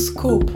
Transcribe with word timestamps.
Bioskop. 0.00 0.50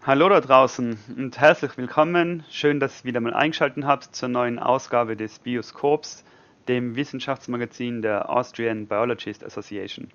Hallo 0.00 0.28
da 0.28 0.40
draußen 0.40 0.96
und 1.16 1.40
herzlich 1.40 1.76
willkommen. 1.76 2.44
Schön, 2.50 2.78
dass 2.78 3.00
ihr 3.00 3.06
wieder 3.06 3.18
mal 3.18 3.34
eingeschaltet 3.34 3.84
habt 3.84 4.14
zur 4.14 4.28
neuen 4.28 4.60
Ausgabe 4.60 5.16
des 5.16 5.40
Bioskops, 5.40 6.22
dem 6.68 6.94
Wissenschaftsmagazin 6.94 8.00
der 8.00 8.30
Austrian 8.30 8.86
Biologist 8.86 9.44
Association. 9.44 10.06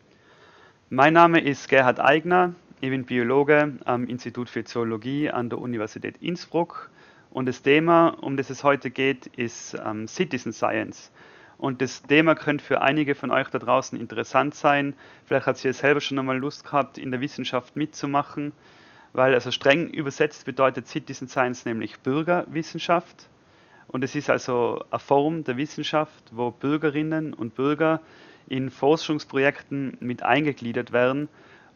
Mein 0.89 1.11
Name 1.11 1.41
ist 1.41 1.67
Gerhard 1.67 1.99
Eigner, 1.99 2.55
ich 2.79 2.89
bin 2.89 3.03
Biologe 3.03 3.73
am 3.83 4.07
Institut 4.07 4.49
für 4.49 4.63
Zoologie 4.63 5.29
an 5.29 5.49
der 5.49 5.59
Universität 5.59 6.15
Innsbruck 6.21 6.89
und 7.31 7.47
das 7.47 7.61
Thema, 7.61 8.09
um 8.21 8.37
das 8.37 8.49
es 8.49 8.63
heute 8.63 8.91
geht, 8.91 9.27
ist 9.27 9.75
ähm, 9.83 10.07
Citizen 10.07 10.53
Science. 10.53 11.11
Und 11.57 11.81
das 11.81 12.03
Thema 12.03 12.35
könnte 12.35 12.63
für 12.63 12.81
einige 12.81 13.15
von 13.15 13.31
euch 13.31 13.49
da 13.49 13.59
draußen 13.59 13.99
interessant 13.99 14.55
sein. 14.55 14.93
Vielleicht 15.25 15.45
hat 15.45 15.63
ihr 15.63 15.73
selber 15.73 16.01
schon 16.01 16.19
einmal 16.19 16.37
Lust 16.37 16.63
gehabt, 16.63 16.97
in 16.97 17.11
der 17.11 17.21
Wissenschaft 17.21 17.75
mitzumachen 17.75 18.51
weil 19.13 19.33
also 19.33 19.51
streng 19.51 19.89
übersetzt 19.89 20.45
bedeutet 20.45 20.87
Citizen 20.87 21.27
Science 21.27 21.65
nämlich 21.65 21.99
Bürgerwissenschaft. 21.99 23.27
Und 23.87 24.03
es 24.03 24.15
ist 24.15 24.29
also 24.29 24.83
eine 24.89 24.99
Form 24.99 25.43
der 25.43 25.57
Wissenschaft, 25.57 26.23
wo 26.31 26.51
Bürgerinnen 26.51 27.33
und 27.33 27.55
Bürger 27.55 27.99
in 28.47 28.69
Forschungsprojekten 28.69 29.97
mit 29.99 30.23
eingegliedert 30.23 30.93
werden, 30.93 31.27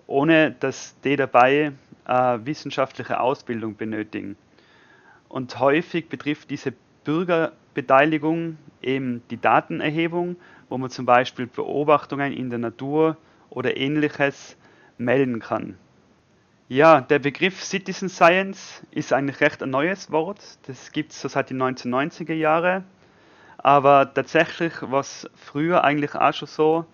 ohne 0.08 0.52
dass 0.52 0.96
die 1.02 1.18
dabei 1.18 1.74
eine 2.06 2.46
wissenschaftliche 2.46 3.20
Ausbildung 3.20 3.76
benötigen. 3.76 4.38
Und 5.30 5.60
häufig 5.60 6.10
betrifft 6.10 6.50
diese 6.50 6.74
Bürgerbeteiligung 7.04 8.58
eben 8.82 9.22
die 9.30 9.40
Datenerhebung, 9.40 10.36
wo 10.70 10.78
man 10.78 10.90
zum 10.90 11.06
Beispiel 11.06 11.48
Beobachtungen 11.48 12.34
in 12.34 12.50
der 12.50 12.60
Natur 12.60 13.18
oder 13.50 13.78
ähnliches 13.78 14.58
melden 14.98 15.40
kann. 15.40 15.78
Ja, 16.68 17.02
der 17.02 17.20
Begriff 17.20 17.64
Citizen 17.64 18.10
Science 18.10 18.82
ist 18.90 19.14
eigentlich 19.14 19.40
recht 19.40 19.62
ein 19.62 19.70
neues 19.70 20.12
Wort. 20.12 20.40
Das 20.66 20.92
gibt 20.92 21.12
es 21.12 21.22
so 21.22 21.28
seit 21.28 21.52
den 21.52 21.62
1990er 21.62 22.34
Jahren. 22.34 22.84
Aber 23.58 24.12
tatsächlich 24.14 24.74
war 24.82 25.02
es 25.02 25.30
früher 25.36 25.84
eigentlich 25.84 26.16
auch 26.16 26.34
schon 26.34 26.48
so, 26.48 26.86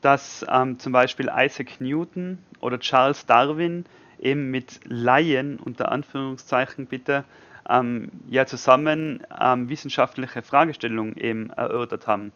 dass 0.00 0.44
ähm, 0.50 0.78
zum 0.78 0.92
Beispiel 0.92 1.30
Isaac 1.34 1.80
Newton 1.80 2.38
oder 2.60 2.78
Charles 2.78 3.26
Darwin 3.26 3.84
eben 4.18 4.50
mit 4.50 4.80
Laien, 4.84 5.58
unter 5.58 5.92
Anführungszeichen 5.92 6.86
bitte, 6.86 7.24
ähm, 7.68 8.10
ja 8.28 8.46
zusammen 8.46 9.26
ähm, 9.40 9.68
wissenschaftliche 9.68 10.42
Fragestellungen 10.42 11.16
eben 11.16 11.50
erörtert 11.50 12.06
haben. 12.06 12.32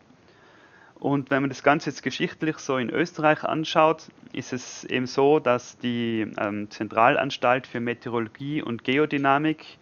Und 0.95 1.31
wenn 1.31 1.43
man 1.43 1.51
das 1.51 1.63
Ganze 1.63 1.91
jetzt 1.91 2.03
geschichtlich 2.03 2.59
so 2.59 2.77
in 2.77 2.91
Österreich 2.91 3.45
anschaut, 3.45 4.09
ist 4.33 4.53
es 4.53 4.85
eben 4.85 5.07
so, 5.07 5.39
dass 5.39 5.79
die 5.79 6.27
ähm, 6.39 6.71
Zentralanstalt 6.71 7.69
für 7.69 7.79
Meteorologie 7.79 8.63
und 8.63 8.83
Geodynamik 8.83 9.79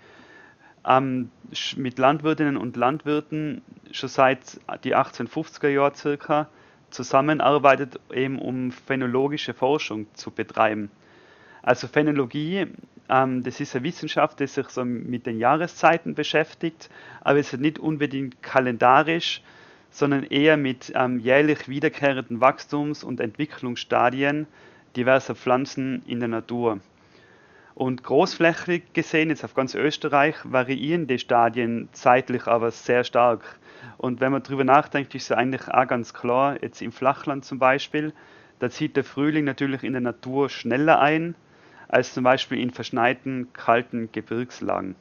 ähm, 0.86 1.30
mit 1.76 1.98
Landwirtinnen 1.98 2.58
und 2.58 2.76
Landwirten 2.76 3.62
schon 3.92 4.10
seit 4.10 4.60
die 4.84 4.94
1850er 4.94 5.68
Jahre 5.68 5.94
circa 5.94 6.48
zusammenarbeitet, 6.90 7.98
eben 8.12 8.38
um 8.38 8.70
phänologische 8.70 9.54
Forschung 9.54 10.06
zu 10.14 10.30
betreiben. 10.30 10.90
Also 11.62 11.88
Phänologie, 11.88 12.66
das 13.08 13.60
ist 13.60 13.76
eine 13.76 13.84
Wissenschaft, 13.84 14.40
die 14.40 14.46
sich 14.46 14.68
so 14.68 14.84
mit 14.84 15.26
den 15.26 15.38
Jahreszeiten 15.38 16.14
beschäftigt, 16.14 16.90
aber 17.20 17.38
es 17.38 17.52
ist 17.52 17.60
nicht 17.60 17.78
unbedingt 17.78 18.42
kalendarisch, 18.42 19.42
sondern 19.90 20.24
eher 20.24 20.56
mit 20.56 20.92
ähm, 20.94 21.20
jährlich 21.20 21.68
wiederkehrenden 21.68 22.40
Wachstums- 22.40 23.04
und 23.04 23.20
Entwicklungsstadien 23.20 24.46
diverser 24.96 25.34
Pflanzen 25.34 26.02
in 26.06 26.20
der 26.20 26.28
Natur. 26.28 26.80
Und 27.74 28.02
großflächig 28.02 28.94
gesehen, 28.94 29.28
jetzt 29.28 29.44
auf 29.44 29.54
ganz 29.54 29.74
Österreich, 29.74 30.36
variieren 30.44 31.06
die 31.06 31.18
Stadien 31.18 31.90
zeitlich 31.92 32.46
aber 32.46 32.70
sehr 32.70 33.04
stark. 33.04 33.58
Und 33.98 34.20
wenn 34.20 34.32
man 34.32 34.42
darüber 34.42 34.64
nachdenkt, 34.64 35.14
ist 35.14 35.24
es 35.24 35.32
eigentlich 35.32 35.68
auch 35.68 35.86
ganz 35.86 36.14
klar, 36.14 36.56
jetzt 36.62 36.80
im 36.80 36.90
Flachland 36.90 37.44
zum 37.44 37.58
Beispiel, 37.58 38.14
da 38.58 38.70
zieht 38.70 38.96
der 38.96 39.04
Frühling 39.04 39.44
natürlich 39.44 39.84
in 39.84 39.92
der 39.92 40.00
Natur 40.00 40.48
schneller 40.48 41.00
ein, 41.00 41.34
als 41.88 42.14
zum 42.14 42.24
Beispiel 42.24 42.60
in 42.60 42.70
verschneiten, 42.70 43.52
kalten 43.52 44.10
Gebirgslagen. 44.12 44.96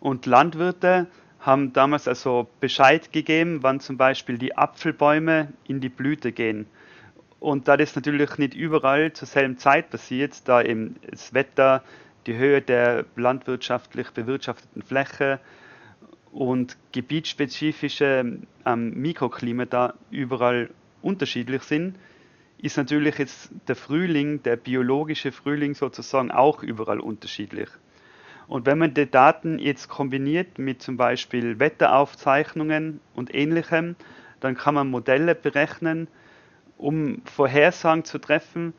Und 0.00 0.26
Landwirte 0.26 1.06
haben 1.40 1.72
damals 1.72 2.08
also 2.08 2.48
Bescheid 2.60 3.12
gegeben, 3.12 3.62
wann 3.62 3.80
zum 3.80 3.96
Beispiel 3.96 4.38
die 4.38 4.56
Apfelbäume 4.56 5.52
in 5.66 5.80
die 5.80 5.88
Blüte 5.88 6.32
gehen. 6.32 6.66
Und 7.40 7.68
da 7.68 7.76
das 7.76 7.94
natürlich 7.94 8.36
nicht 8.38 8.54
überall 8.54 9.12
zur 9.12 9.28
selben 9.28 9.58
Zeit 9.58 9.90
passiert, 9.90 10.48
da 10.48 10.60
eben 10.62 10.96
das 11.08 11.34
Wetter, 11.34 11.84
die 12.26 12.36
Höhe 12.36 12.60
der 12.60 13.04
landwirtschaftlich 13.16 14.10
bewirtschafteten 14.10 14.82
Fläche 14.82 15.38
und 16.32 16.76
gebietsspezifische 16.92 18.38
ähm, 18.66 18.90
Mikroklimata 19.00 19.94
überall 20.10 20.70
unterschiedlich 21.00 21.62
sind, 21.62 21.96
ist 22.60 22.76
natürlich 22.76 23.18
jetzt 23.18 23.50
der 23.68 23.76
Frühling, 23.76 24.42
der 24.42 24.56
biologische 24.56 25.32
Frühling 25.32 25.74
sozusagen 25.74 26.30
auch 26.30 26.62
überall 26.62 27.00
unterschiedlich. 27.00 27.68
Und 28.48 28.66
wenn 28.66 28.78
man 28.78 28.94
die 28.94 29.08
Daten 29.08 29.58
jetzt 29.58 29.88
kombiniert 29.88 30.58
mit 30.58 30.82
zum 30.82 30.96
Beispiel 30.96 31.60
Wetteraufzeichnungen 31.60 33.00
und 33.14 33.34
ähnlichem, 33.34 33.94
dann 34.40 34.56
kann 34.56 34.74
man 34.74 34.90
Modelle 34.90 35.34
berechnen, 35.34 36.08
um 36.78 37.22
Vorhersagen 37.24 38.04
zu 38.04 38.18
treffen, 38.18 38.72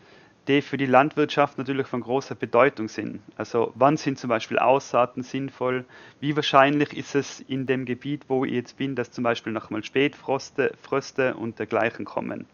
die 0.47 0.63
für 0.63 0.77
die 0.77 0.87
Landwirtschaft 0.87 1.59
natürlich 1.59 1.85
von 1.85 2.01
großer 2.01 2.33
Bedeutung 2.33 2.87
sind. 2.87 3.21
Also 3.35 3.71
wann 3.75 3.97
sind 3.97 4.17
zum 4.17 4.29
Beispiel 4.29 4.57
Aussaaten 4.57 5.21
sinnvoll? 5.21 5.85
Wie 6.19 6.35
wahrscheinlich 6.35 6.97
ist 6.97 7.13
es 7.13 7.39
in 7.41 7.67
dem 7.67 7.85
Gebiet, 7.85 8.23
wo 8.27 8.45
ich 8.45 8.53
jetzt 8.53 8.77
bin, 8.77 8.95
dass 8.95 9.11
zum 9.11 9.23
Beispiel 9.23 9.53
nochmal 9.53 9.83
Spätfroste 9.83 10.73
Fröste 10.81 11.35
und 11.35 11.59
dergleichen 11.59 12.05
kommen? 12.05 12.47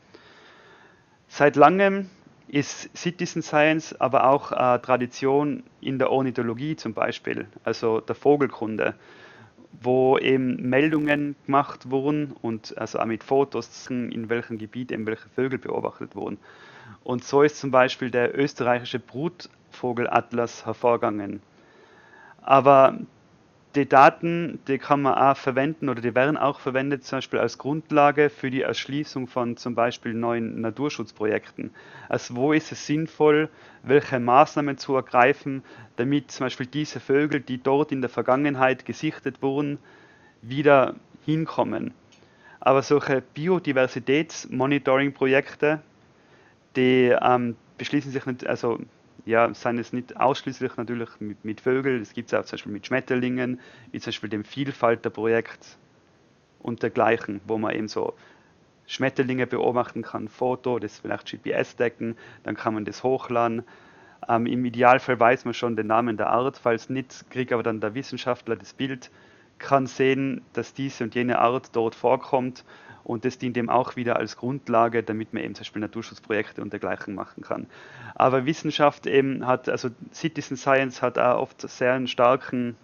Seit 1.28 1.56
langem 1.56 2.10
ist 2.48 2.96
Citizen 2.96 3.42
Science 3.42 4.00
aber 4.00 4.30
auch 4.30 4.52
äh, 4.52 4.80
Tradition 4.80 5.64
in 5.82 6.00
der 6.00 6.12
Ornithologie 6.12 6.76
zum 6.76 6.94
Beispiel, 6.94 7.48
also 7.64 8.00
der 8.02 8.16
Vogelkunde, 8.16 8.96
wo 9.82 10.18
eben 10.18 10.70
Meldungen 10.70 11.36
gemacht 11.46 11.90
wurden 11.90 12.34
und 12.42 12.78
also 12.78 13.00
auch 13.00 13.06
mit 13.06 13.24
Fotos, 13.24 13.88
in 13.90 14.30
welchem 14.30 14.58
Gebiet 14.58 14.92
eben 14.92 15.06
welche 15.06 15.28
Vögel 15.30 15.60
beobachtet 15.60 16.16
wurden. 16.16 16.38
Und 17.04 17.24
so 17.24 17.42
ist 17.42 17.58
zum 17.58 17.72
Beispiel 17.72 18.10
der 18.12 18.38
österreichische 18.38 19.00
Brutvogelatlas 19.00 20.66
hervorgegangen. 20.66 21.42
Aber 22.42 23.00
die 23.76 23.88
Daten, 23.88 24.60
die 24.68 24.78
kann 24.78 25.02
man 25.02 25.16
auch 25.16 25.38
verwenden 25.38 25.88
oder 25.90 26.02
die 26.02 26.14
werden 26.16 26.38
auch 26.38 26.60
verwendet 26.60 27.04
zum 27.04 27.18
Beispiel 27.18 27.40
als 27.40 27.58
Grundlage 27.58 28.30
für 28.30 28.50
die 28.50 28.62
Erschließung 28.62 29.28
von 29.28 29.58
zum 29.58 29.76
Beispiel 29.76 30.14
neuen 30.14 30.62
Naturschutzprojekten. 30.62 31.72
Also 32.08 32.36
wo 32.36 32.54
ist 32.54 32.72
es 32.72 32.88
sinnvoll, 32.88 33.50
welche 33.84 34.20
Maßnahmen 34.20 34.78
zu 34.78 34.96
ergreifen, 34.96 35.64
damit 35.98 36.32
zum 36.32 36.46
Beispiel 36.46 36.68
diese 36.68 37.02
Vögel, 37.02 37.42
die 37.42 37.62
dort 37.62 37.92
in 37.92 38.00
der 38.02 38.10
Vergangenheit 38.10 38.86
gesichtet 38.86 39.42
wurden, 39.42 39.78
wieder 40.42 40.96
hinkommen. 41.26 41.94
Aber 42.60 42.82
solche 42.82 43.22
Biodiversitätsmonitoring-Projekte, 43.22 45.82
die 46.76 47.16
ähm, 47.22 47.56
beschließen 47.78 48.12
sich 48.12 48.26
nicht, 48.26 48.48
also 48.48 48.80
ja, 49.26 49.52
seien 49.54 49.78
es 49.80 49.92
nicht 49.92 50.18
ausschließlich 50.18 50.78
natürlich 50.78 51.10
mit, 51.20 51.44
mit 51.44 51.62
Vögeln, 51.62 52.02
es 52.02 52.14
gibt 52.14 52.32
es 52.32 52.40
auch 52.40 52.46
zum 52.46 52.58
Beispiel 52.58 52.72
mit 52.72 52.86
Schmetterlingen, 52.86 53.60
wie 53.92 54.00
zum 54.00 54.10
Beispiel 54.10 54.30
dem 54.30 54.44
Vielfalter-Projekt 54.44 55.78
und 56.60 56.84
dergleichen, 56.84 57.42
wo 57.46 57.58
man 57.58 57.76
eben 57.76 57.88
so 57.88 58.14
Schmetterlinge 58.88 59.48
beobachten 59.48 60.04
kann, 60.04 60.28
Foto, 60.28 60.78
das 60.78 61.00
vielleicht 61.00 61.26
GPS 61.26 61.76
decken, 61.76 62.16
dann 62.44 62.56
kann 62.56 62.76
man 62.76 62.86
das 62.86 63.04
hochladen. 63.04 63.64
Ähm, 64.30 64.46
Im 64.46 64.64
Idealfall 64.64 65.20
weiß 65.20 65.46
man 65.46 65.54
schon 65.56 65.76
den 65.76 65.88
Namen 65.88 66.18
der 66.18 66.30
Art, 66.30 66.58
falls 66.58 66.90
nicht, 66.90 67.30
kriegt 67.32 67.52
aber 67.52 67.64
dann 67.64 67.82
der 67.82 67.96
Wissenschaftler 67.96 68.56
das 68.56 68.74
Bild, 68.74 69.10
kann 69.58 69.88
sehen, 69.88 70.42
dass 70.54 70.74
diese 70.74 71.04
und 71.04 71.16
jene 71.16 71.40
Art 71.40 71.76
dort 71.76 71.96
vorkommt 71.96 72.64
und 73.06 73.24
das 73.24 73.38
dient 73.38 73.56
eben 73.56 73.70
auch 73.70 73.96
wieder 73.96 74.18
als 74.18 74.36
Grundlage, 74.36 75.04
damit 75.04 75.32
man 75.32 75.44
eben 75.44 75.54
zum 75.54 75.62
Beispiel 75.62 75.82
Naturschutzprojekte 75.82 76.62
und 76.62 76.74
dergleichen 76.74 77.14
machen 77.14 77.44
kann. 77.44 77.68
Aber 78.16 78.46
Wissenschaft 78.46 79.06
eben 79.06 79.46
hat, 79.46 79.70
also 79.70 79.90
Citizen 80.12 80.58
Science 80.58 81.02
hat 81.04 81.20
auch 81.20 81.40
oft 81.40 81.62
sehr 81.70 81.94
einen 81.94 82.08
starken 82.08 82.76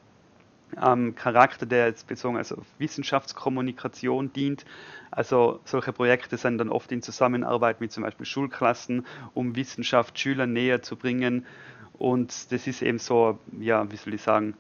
ähm, 0.80 1.16
Charakter, 1.16 1.66
der 1.66 1.88
jetzt 1.88 2.08
bezogen 2.08 2.38
also 2.38 2.58
auf 2.58 2.68
Wissenschaftskommunikation 2.78 4.32
dient. 4.32 4.64
Also 5.10 5.60
solche 5.66 5.92
Projekte 5.92 6.38
sind 6.38 6.60
dann 6.60 6.70
oft 6.70 6.92
in 6.92 7.02
Zusammenarbeit 7.02 7.82
mit 7.82 7.92
zum 7.92 8.04
Beispiel 8.04 8.28
Schulklassen, 8.28 9.08
um 9.34 9.56
Wissenschaft 9.56 10.20
Schülern 10.20 10.54
näher 10.54 10.84
zu 10.84 10.98
bringen. 10.98 11.48
Und 11.94 12.52
das 12.52 12.68
ist 12.68 12.84
eben 12.84 13.00
so, 13.00 13.40
ja, 13.60 13.92
wie 13.92 13.98
soll 13.98 14.14
ich 14.14 14.22
sagen, 14.22 14.56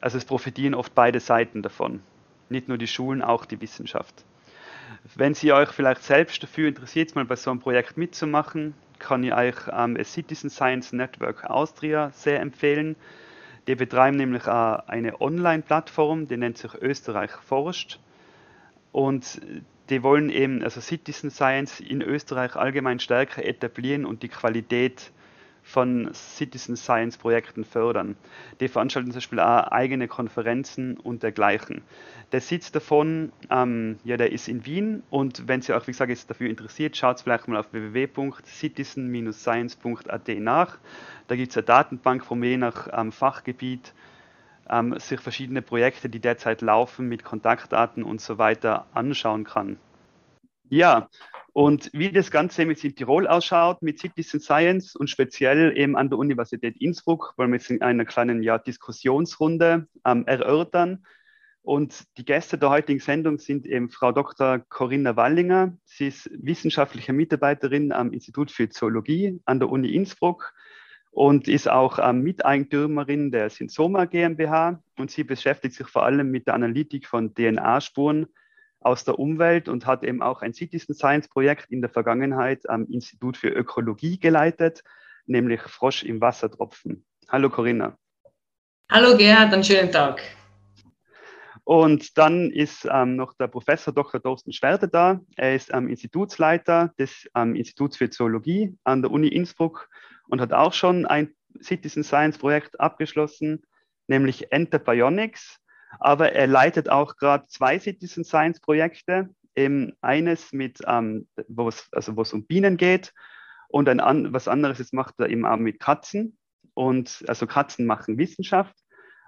Also 0.00 0.16
es 0.16 0.24
profitieren 0.24 0.74
oft 0.74 0.94
beide 0.94 1.18
Seiten 1.18 1.62
davon. 1.62 2.00
Nicht 2.50 2.68
nur 2.68 2.78
die 2.78 2.86
Schulen, 2.86 3.20
auch 3.20 3.46
die 3.46 3.60
Wissenschaft. 3.60 4.24
Wenn 5.14 5.34
Sie 5.34 5.52
euch 5.52 5.68
vielleicht 5.70 6.02
selbst 6.02 6.42
dafür 6.42 6.68
interessiert, 6.68 7.14
mal 7.14 7.26
bei 7.26 7.36
so 7.36 7.50
einem 7.50 7.60
Projekt 7.60 7.98
mitzumachen, 7.98 8.74
kann 8.98 9.22
ich 9.22 9.34
euch 9.34 9.56
ähm, 9.70 9.96
das 9.96 10.12
Citizen 10.12 10.48
Science 10.48 10.92
Network 10.92 11.44
Austria 11.44 12.10
sehr 12.12 12.40
empfehlen. 12.40 12.96
Die 13.66 13.74
betreiben 13.74 14.16
nämlich 14.16 14.46
eine 14.46 15.20
Online-Plattform, 15.20 16.26
die 16.26 16.36
nennt 16.36 16.58
sich 16.58 16.74
Österreich 16.74 17.30
forscht. 17.30 17.98
Und 18.92 19.40
die 19.90 20.02
wollen 20.02 20.30
eben 20.30 20.62
also 20.62 20.80
Citizen 20.80 21.30
Science 21.30 21.80
in 21.80 22.00
Österreich 22.00 22.56
allgemein 22.56 22.98
stärker 22.98 23.44
etablieren 23.44 24.06
und 24.06 24.22
die 24.22 24.28
Qualität 24.28 25.12
von 25.64 26.10
Citizen 26.12 26.76
Science 26.76 27.16
Projekten 27.16 27.64
fördern. 27.64 28.16
Die 28.60 28.68
veranstalten 28.68 29.10
zum 29.10 29.16
Beispiel 29.16 29.40
auch 29.40 29.68
eigene 29.68 30.06
Konferenzen 30.06 30.98
und 30.98 31.22
dergleichen. 31.22 31.80
Der 32.32 32.42
Sitz 32.42 32.70
davon, 32.70 33.32
ähm, 33.50 33.96
ja, 34.04 34.18
der 34.18 34.30
ist 34.30 34.46
in 34.46 34.66
Wien 34.66 35.02
und 35.10 35.48
wenn 35.48 35.62
Sie 35.62 35.72
auch, 35.72 35.86
wie 35.86 35.92
gesagt, 35.92 36.10
jetzt 36.10 36.28
dafür 36.28 36.50
interessiert, 36.50 36.94
schaut 36.96 37.20
vielleicht 37.20 37.48
mal 37.48 37.56
auf 37.58 37.72
www.citizen-science.at 37.72 40.28
nach. 40.38 40.76
Da 41.26 41.36
gibt 41.36 41.50
es 41.50 41.56
eine 41.56 41.64
Datenbank, 41.64 42.30
wo 42.30 42.34
man 42.34 42.48
je 42.48 42.58
nach 42.58 42.88
ähm, 42.92 43.10
Fachgebiet 43.10 43.94
ähm, 44.68 44.98
sich 44.98 45.20
verschiedene 45.20 45.62
Projekte, 45.62 46.10
die 46.10 46.20
derzeit 46.20 46.60
laufen, 46.60 47.08
mit 47.08 47.24
Kontaktdaten 47.24 48.02
und 48.02 48.20
so 48.20 48.36
weiter 48.38 48.86
anschauen 48.92 49.44
kann. 49.44 49.78
Ja, 50.68 51.08
und 51.54 51.88
wie 51.92 52.10
das 52.10 52.32
Ganze 52.32 52.64
jetzt 52.64 52.82
in 52.82 52.96
Tirol 52.96 53.28
ausschaut 53.28 53.80
mit 53.80 54.00
Citizen 54.00 54.40
Science 54.40 54.96
und 54.96 55.08
speziell 55.08 55.78
eben 55.78 55.96
an 55.96 56.08
der 56.08 56.18
Universität 56.18 56.76
Innsbruck, 56.78 57.32
wollen 57.36 57.52
wir 57.52 57.58
jetzt 57.58 57.70
in 57.70 57.80
einer 57.80 58.04
kleinen 58.04 58.42
ja, 58.42 58.58
Diskussionsrunde 58.58 59.86
ähm, 60.04 60.26
erörtern. 60.26 61.06
Und 61.62 62.06
die 62.18 62.24
Gäste 62.24 62.58
der 62.58 62.70
heutigen 62.70 62.98
Sendung 62.98 63.38
sind 63.38 63.66
eben 63.66 63.88
Frau 63.88 64.10
Dr. 64.10 64.58
Corinna 64.68 65.14
Wallinger. 65.14 65.78
Sie 65.84 66.08
ist 66.08 66.28
wissenschaftliche 66.32 67.12
Mitarbeiterin 67.12 67.92
am 67.92 68.12
Institut 68.12 68.50
für 68.50 68.68
Zoologie 68.68 69.40
an 69.44 69.60
der 69.60 69.70
Uni 69.70 69.94
Innsbruck 69.94 70.52
und 71.12 71.46
ist 71.46 71.70
auch 71.70 72.00
ähm, 72.00 72.22
Miteigentümerin 72.22 73.30
der 73.30 73.48
Synsoma 73.48 74.06
GmbH. 74.06 74.82
Und 74.98 75.12
sie 75.12 75.22
beschäftigt 75.22 75.76
sich 75.76 75.86
vor 75.86 76.02
allem 76.04 76.32
mit 76.32 76.48
der 76.48 76.54
Analytik 76.54 77.06
von 77.06 77.32
DNA-Spuren 77.32 78.26
aus 78.84 79.04
der 79.04 79.18
Umwelt 79.18 79.68
und 79.68 79.86
hat 79.86 80.04
eben 80.04 80.22
auch 80.22 80.42
ein 80.42 80.52
Citizen 80.52 80.94
Science 80.94 81.28
Projekt 81.28 81.70
in 81.70 81.80
der 81.80 81.90
Vergangenheit 81.90 82.68
am 82.68 82.86
Institut 82.86 83.36
für 83.36 83.48
Ökologie 83.48 84.18
geleitet, 84.20 84.84
nämlich 85.26 85.62
Frosch 85.62 86.02
im 86.02 86.20
Wassertropfen. 86.20 87.04
Hallo 87.28 87.48
Corinna. 87.48 87.96
Hallo 88.90 89.16
Gerhard, 89.16 89.52
einen 89.52 89.64
schönen 89.64 89.90
Tag. 89.90 90.22
Und 91.64 92.18
dann 92.18 92.50
ist 92.50 92.86
ähm, 92.92 93.16
noch 93.16 93.32
der 93.32 93.48
Professor 93.48 93.94
Dr. 93.94 94.22
Thorsten 94.22 94.52
Schwerde 94.52 94.86
da. 94.86 95.20
Er 95.36 95.54
ist 95.54 95.72
ähm, 95.72 95.88
Institutsleiter 95.88 96.92
des 96.98 97.26
ähm, 97.34 97.54
Instituts 97.54 97.96
für 97.96 98.10
Zoologie 98.10 98.76
an 98.84 99.00
der 99.00 99.10
Uni 99.10 99.28
Innsbruck 99.28 99.88
und 100.28 100.42
hat 100.42 100.52
auch 100.52 100.74
schon 100.74 101.06
ein 101.06 101.34
Citizen 101.62 102.04
Science 102.04 102.36
Projekt 102.36 102.78
abgeschlossen, 102.78 103.62
nämlich 104.08 104.52
Enter 104.52 104.78
Bionics 104.78 105.58
aber 106.00 106.32
er 106.32 106.46
leitet 106.46 106.88
auch 106.88 107.16
gerade 107.16 107.46
zwei 107.48 107.78
Citizen 107.78 108.24
Science 108.24 108.60
Projekte. 108.60 109.30
Eben 109.56 109.92
eines 110.00 110.52
mit, 110.52 110.80
ähm, 110.86 111.28
wo 111.46 111.68
es 111.68 111.88
also 111.92 112.16
wo 112.16 112.22
es 112.22 112.32
um 112.32 112.44
Bienen 112.44 112.76
geht 112.76 113.12
und 113.68 113.88
ein 113.88 114.00
an, 114.00 114.32
was 114.32 114.48
anderes 114.48 114.78
jetzt 114.78 114.92
macht 114.92 115.14
er 115.18 115.28
eben 115.28 115.46
auch 115.46 115.56
mit 115.56 115.78
Katzen 115.78 116.36
und 116.74 117.24
also 117.28 117.46
Katzen 117.46 117.86
machen 117.86 118.18
Wissenschaft 118.18 118.74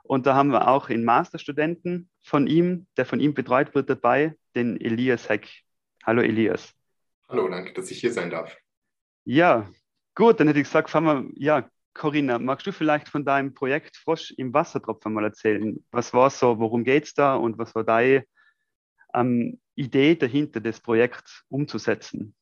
und 0.06 0.26
da 0.26 0.34
haben 0.34 0.50
wir 0.50 0.68
auch 0.68 0.88
einen 0.88 1.04
Masterstudenten 1.04 2.08
von 2.22 2.46
ihm, 2.46 2.86
der 2.96 3.06
von 3.06 3.20
ihm 3.20 3.34
betreut 3.34 3.74
wird 3.74 3.90
dabei, 3.90 4.36
den 4.54 4.80
Elias 4.80 5.28
Heck. 5.28 5.48
Hallo 6.04 6.22
Elias. 6.22 6.72
Hallo, 7.28 7.48
danke, 7.48 7.72
dass 7.72 7.90
ich 7.90 8.00
hier 8.00 8.12
sein 8.12 8.30
darf. 8.30 8.56
Ja, 9.24 9.68
gut, 10.14 10.38
dann 10.38 10.46
hätte 10.46 10.60
ich 10.60 10.66
gesagt, 10.66 10.90
fangen 10.90 11.32
wir, 11.34 11.42
ja, 11.42 11.68
Corinna, 11.96 12.38
magst 12.38 12.66
du 12.66 12.72
vielleicht 12.72 13.08
von 13.08 13.24
deinem 13.24 13.54
Projekt 13.54 13.96
Frosch 13.96 14.32
im 14.36 14.52
Wassertropfen 14.52 15.12
mal 15.12 15.24
erzählen? 15.24 15.82
Was 15.90 16.12
war 16.12 16.30
so, 16.30 16.58
worum 16.58 16.84
geht 16.84 17.04
es 17.04 17.14
da 17.14 17.34
und 17.34 17.58
was 17.58 17.74
war 17.74 17.84
deine 17.84 18.24
ähm, 19.14 19.58
Idee 19.74 20.14
dahinter, 20.14 20.60
das 20.60 20.80
Projekt 20.80 21.44
umzusetzen? 21.48 22.34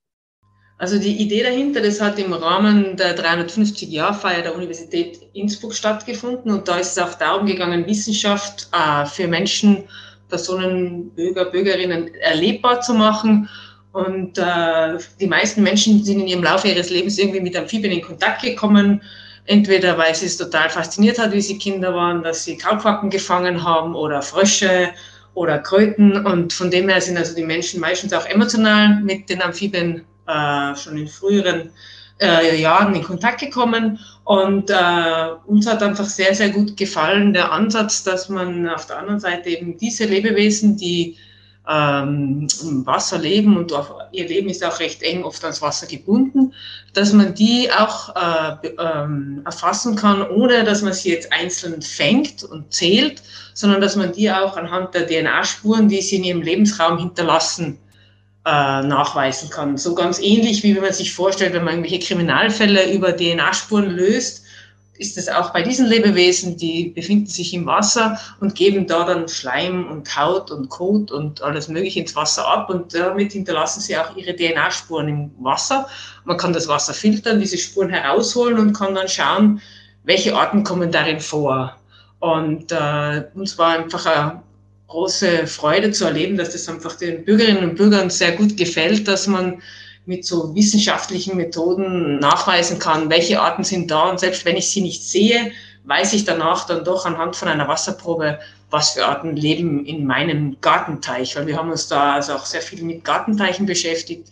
Also 0.76 0.98
die 0.98 1.22
Idee 1.22 1.44
dahinter, 1.44 1.80
das 1.80 2.00
hat 2.00 2.18
im 2.18 2.32
Rahmen 2.32 2.96
der 2.96 3.16
350-Jahr-Feier 3.16 4.42
der 4.42 4.56
Universität 4.56 5.20
Innsbruck 5.32 5.72
stattgefunden 5.72 6.50
und 6.52 6.66
da 6.66 6.78
ist 6.78 6.96
es 6.96 6.98
auch 6.98 7.14
darum 7.14 7.46
gegangen, 7.46 7.86
Wissenschaft 7.86 8.68
äh, 8.72 9.06
für 9.06 9.28
Menschen, 9.28 9.84
Personen, 10.28 11.10
Bürger, 11.10 11.44
Bürgerinnen 11.44 12.12
erlebbar 12.16 12.80
zu 12.80 12.92
machen. 12.92 13.48
Und 13.92 14.36
äh, 14.36 14.98
die 15.20 15.28
meisten 15.28 15.62
Menschen 15.62 16.02
sind 16.02 16.20
in 16.20 16.26
ihrem 16.26 16.42
Laufe 16.42 16.66
ihres 16.66 16.90
Lebens 16.90 17.18
irgendwie 17.18 17.40
mit 17.40 17.56
Amphibien 17.56 17.92
in 17.92 18.02
Kontakt 18.02 18.42
gekommen, 18.42 19.00
Entweder 19.46 19.98
weil 19.98 20.14
sie 20.14 20.26
es 20.26 20.38
total 20.38 20.70
fasziniert 20.70 21.18
hat, 21.18 21.32
wie 21.32 21.40
sie 21.40 21.58
Kinder 21.58 21.94
waren, 21.94 22.22
dass 22.22 22.44
sie 22.44 22.56
Kaulquappen 22.56 23.10
gefangen 23.10 23.62
haben 23.62 23.94
oder 23.94 24.22
Frösche 24.22 24.90
oder 25.34 25.58
Kröten. 25.58 26.24
Und 26.24 26.52
von 26.52 26.70
dem 26.70 26.88
her 26.88 27.00
sind 27.00 27.18
also 27.18 27.34
die 27.34 27.44
Menschen 27.44 27.80
meistens 27.80 28.12
auch 28.12 28.26
emotional 28.26 29.00
mit 29.02 29.28
den 29.28 29.42
Amphibien 29.42 30.04
äh, 30.26 30.74
schon 30.76 30.96
in 30.96 31.08
früheren 31.08 31.70
äh, 32.20 32.58
Jahren 32.58 32.94
in 32.94 33.02
Kontakt 33.02 33.40
gekommen. 33.40 33.98
Und 34.24 34.70
äh, 34.70 35.30
uns 35.46 35.66
hat 35.66 35.82
einfach 35.82 36.06
sehr, 36.06 36.34
sehr 36.34 36.48
gut 36.48 36.76
gefallen 36.76 37.34
der 37.34 37.52
Ansatz, 37.52 38.02
dass 38.02 38.30
man 38.30 38.68
auf 38.68 38.86
der 38.86 38.98
anderen 38.98 39.20
Seite 39.20 39.50
eben 39.50 39.76
diese 39.76 40.06
Lebewesen, 40.06 40.78
die 40.78 41.18
ähm, 41.68 42.46
im 42.62 42.86
Wasser 42.86 43.18
leben 43.18 43.56
und 43.56 43.72
auch, 43.72 44.00
ihr 44.12 44.28
Leben 44.28 44.50
ist 44.50 44.62
auch 44.64 44.80
recht 44.80 45.02
eng 45.02 45.24
oft 45.24 45.42
ans 45.44 45.62
Wasser 45.62 45.86
gebunden, 45.86 46.52
dass 46.92 47.12
man 47.12 47.34
die 47.34 47.70
auch 47.72 48.14
äh, 48.14 48.68
ähm, 48.78 49.42
erfassen 49.44 49.96
kann, 49.96 50.28
ohne 50.28 50.64
dass 50.64 50.82
man 50.82 50.92
sie 50.92 51.10
jetzt 51.10 51.32
einzeln 51.32 51.80
fängt 51.80 52.44
und 52.44 52.72
zählt, 52.72 53.22
sondern 53.54 53.80
dass 53.80 53.96
man 53.96 54.12
die 54.12 54.30
auch 54.30 54.56
anhand 54.56 54.94
der 54.94 55.06
DNA-Spuren, 55.06 55.88
die 55.88 56.02
sie 56.02 56.16
in 56.16 56.24
ihrem 56.24 56.42
Lebensraum 56.42 56.98
hinterlassen, 56.98 57.78
äh, 58.44 58.82
nachweisen 58.82 59.48
kann. 59.48 59.78
So 59.78 59.94
ganz 59.94 60.18
ähnlich, 60.18 60.62
wie 60.62 60.74
wenn 60.74 60.82
man 60.82 60.92
sich 60.92 61.14
vorstellt, 61.14 61.54
wenn 61.54 61.64
man 61.64 61.76
irgendwelche 61.76 62.06
Kriminalfälle 62.06 62.92
über 62.92 63.16
DNA-Spuren 63.16 63.88
löst, 63.88 64.43
ist 64.98 65.18
es 65.18 65.28
auch 65.28 65.52
bei 65.52 65.62
diesen 65.62 65.86
Lebewesen, 65.86 66.56
die 66.56 66.90
befinden 66.90 67.26
sich 67.26 67.52
im 67.52 67.66
Wasser 67.66 68.18
und 68.40 68.54
geben 68.54 68.86
da 68.86 69.04
dann 69.04 69.28
Schleim 69.28 69.90
und 69.90 70.16
Haut 70.16 70.50
und 70.50 70.68
Kot 70.68 71.10
und 71.10 71.42
alles 71.42 71.68
Mögliche 71.68 72.00
ins 72.00 72.14
Wasser 72.14 72.46
ab 72.46 72.70
und 72.70 72.94
damit 72.94 73.32
hinterlassen 73.32 73.80
sie 73.80 73.96
auch 73.96 74.16
ihre 74.16 74.36
DNA-Spuren 74.36 75.08
im 75.08 75.30
Wasser. 75.40 75.88
Man 76.24 76.36
kann 76.36 76.52
das 76.52 76.68
Wasser 76.68 76.94
filtern, 76.94 77.40
diese 77.40 77.58
Spuren 77.58 77.90
herausholen 77.90 78.58
und 78.58 78.72
kann 78.72 78.94
dann 78.94 79.08
schauen, 79.08 79.60
welche 80.04 80.36
Arten 80.36 80.62
kommen 80.62 80.92
darin 80.92 81.20
vor. 81.20 81.76
Und 82.20 82.70
äh, 82.70 83.24
uns 83.34 83.58
war 83.58 83.78
einfach 83.78 84.06
eine 84.06 84.42
große 84.88 85.46
Freude 85.46 85.90
zu 85.90 86.04
erleben, 86.04 86.36
dass 86.36 86.50
das 86.50 86.68
einfach 86.68 86.94
den 86.96 87.24
Bürgerinnen 87.24 87.70
und 87.70 87.76
Bürgern 87.76 88.10
sehr 88.10 88.32
gut 88.32 88.56
gefällt, 88.56 89.08
dass 89.08 89.26
man 89.26 89.60
mit 90.06 90.24
so 90.24 90.54
wissenschaftlichen 90.54 91.36
Methoden 91.36 92.18
nachweisen 92.18 92.78
kann, 92.78 93.10
welche 93.10 93.40
Arten 93.40 93.64
sind 93.64 93.90
da. 93.90 94.10
Und 94.10 94.20
selbst 94.20 94.44
wenn 94.44 94.56
ich 94.56 94.70
sie 94.70 94.82
nicht 94.82 95.02
sehe, 95.02 95.52
weiß 95.84 96.12
ich 96.12 96.24
danach 96.24 96.66
dann 96.66 96.84
doch 96.84 97.06
anhand 97.06 97.36
von 97.36 97.48
einer 97.48 97.68
Wasserprobe, 97.68 98.38
was 98.70 98.90
für 98.90 99.06
Arten 99.06 99.36
leben 99.36 99.86
in 99.86 100.06
meinem 100.06 100.56
Gartenteich. 100.60 101.36
Weil 101.36 101.46
wir 101.46 101.56
haben 101.56 101.70
uns 101.70 101.88
da 101.88 102.14
also 102.14 102.34
auch 102.34 102.44
sehr 102.44 102.62
viel 102.62 102.82
mit 102.82 103.04
Gartenteichen 103.04 103.66
beschäftigt. 103.66 104.28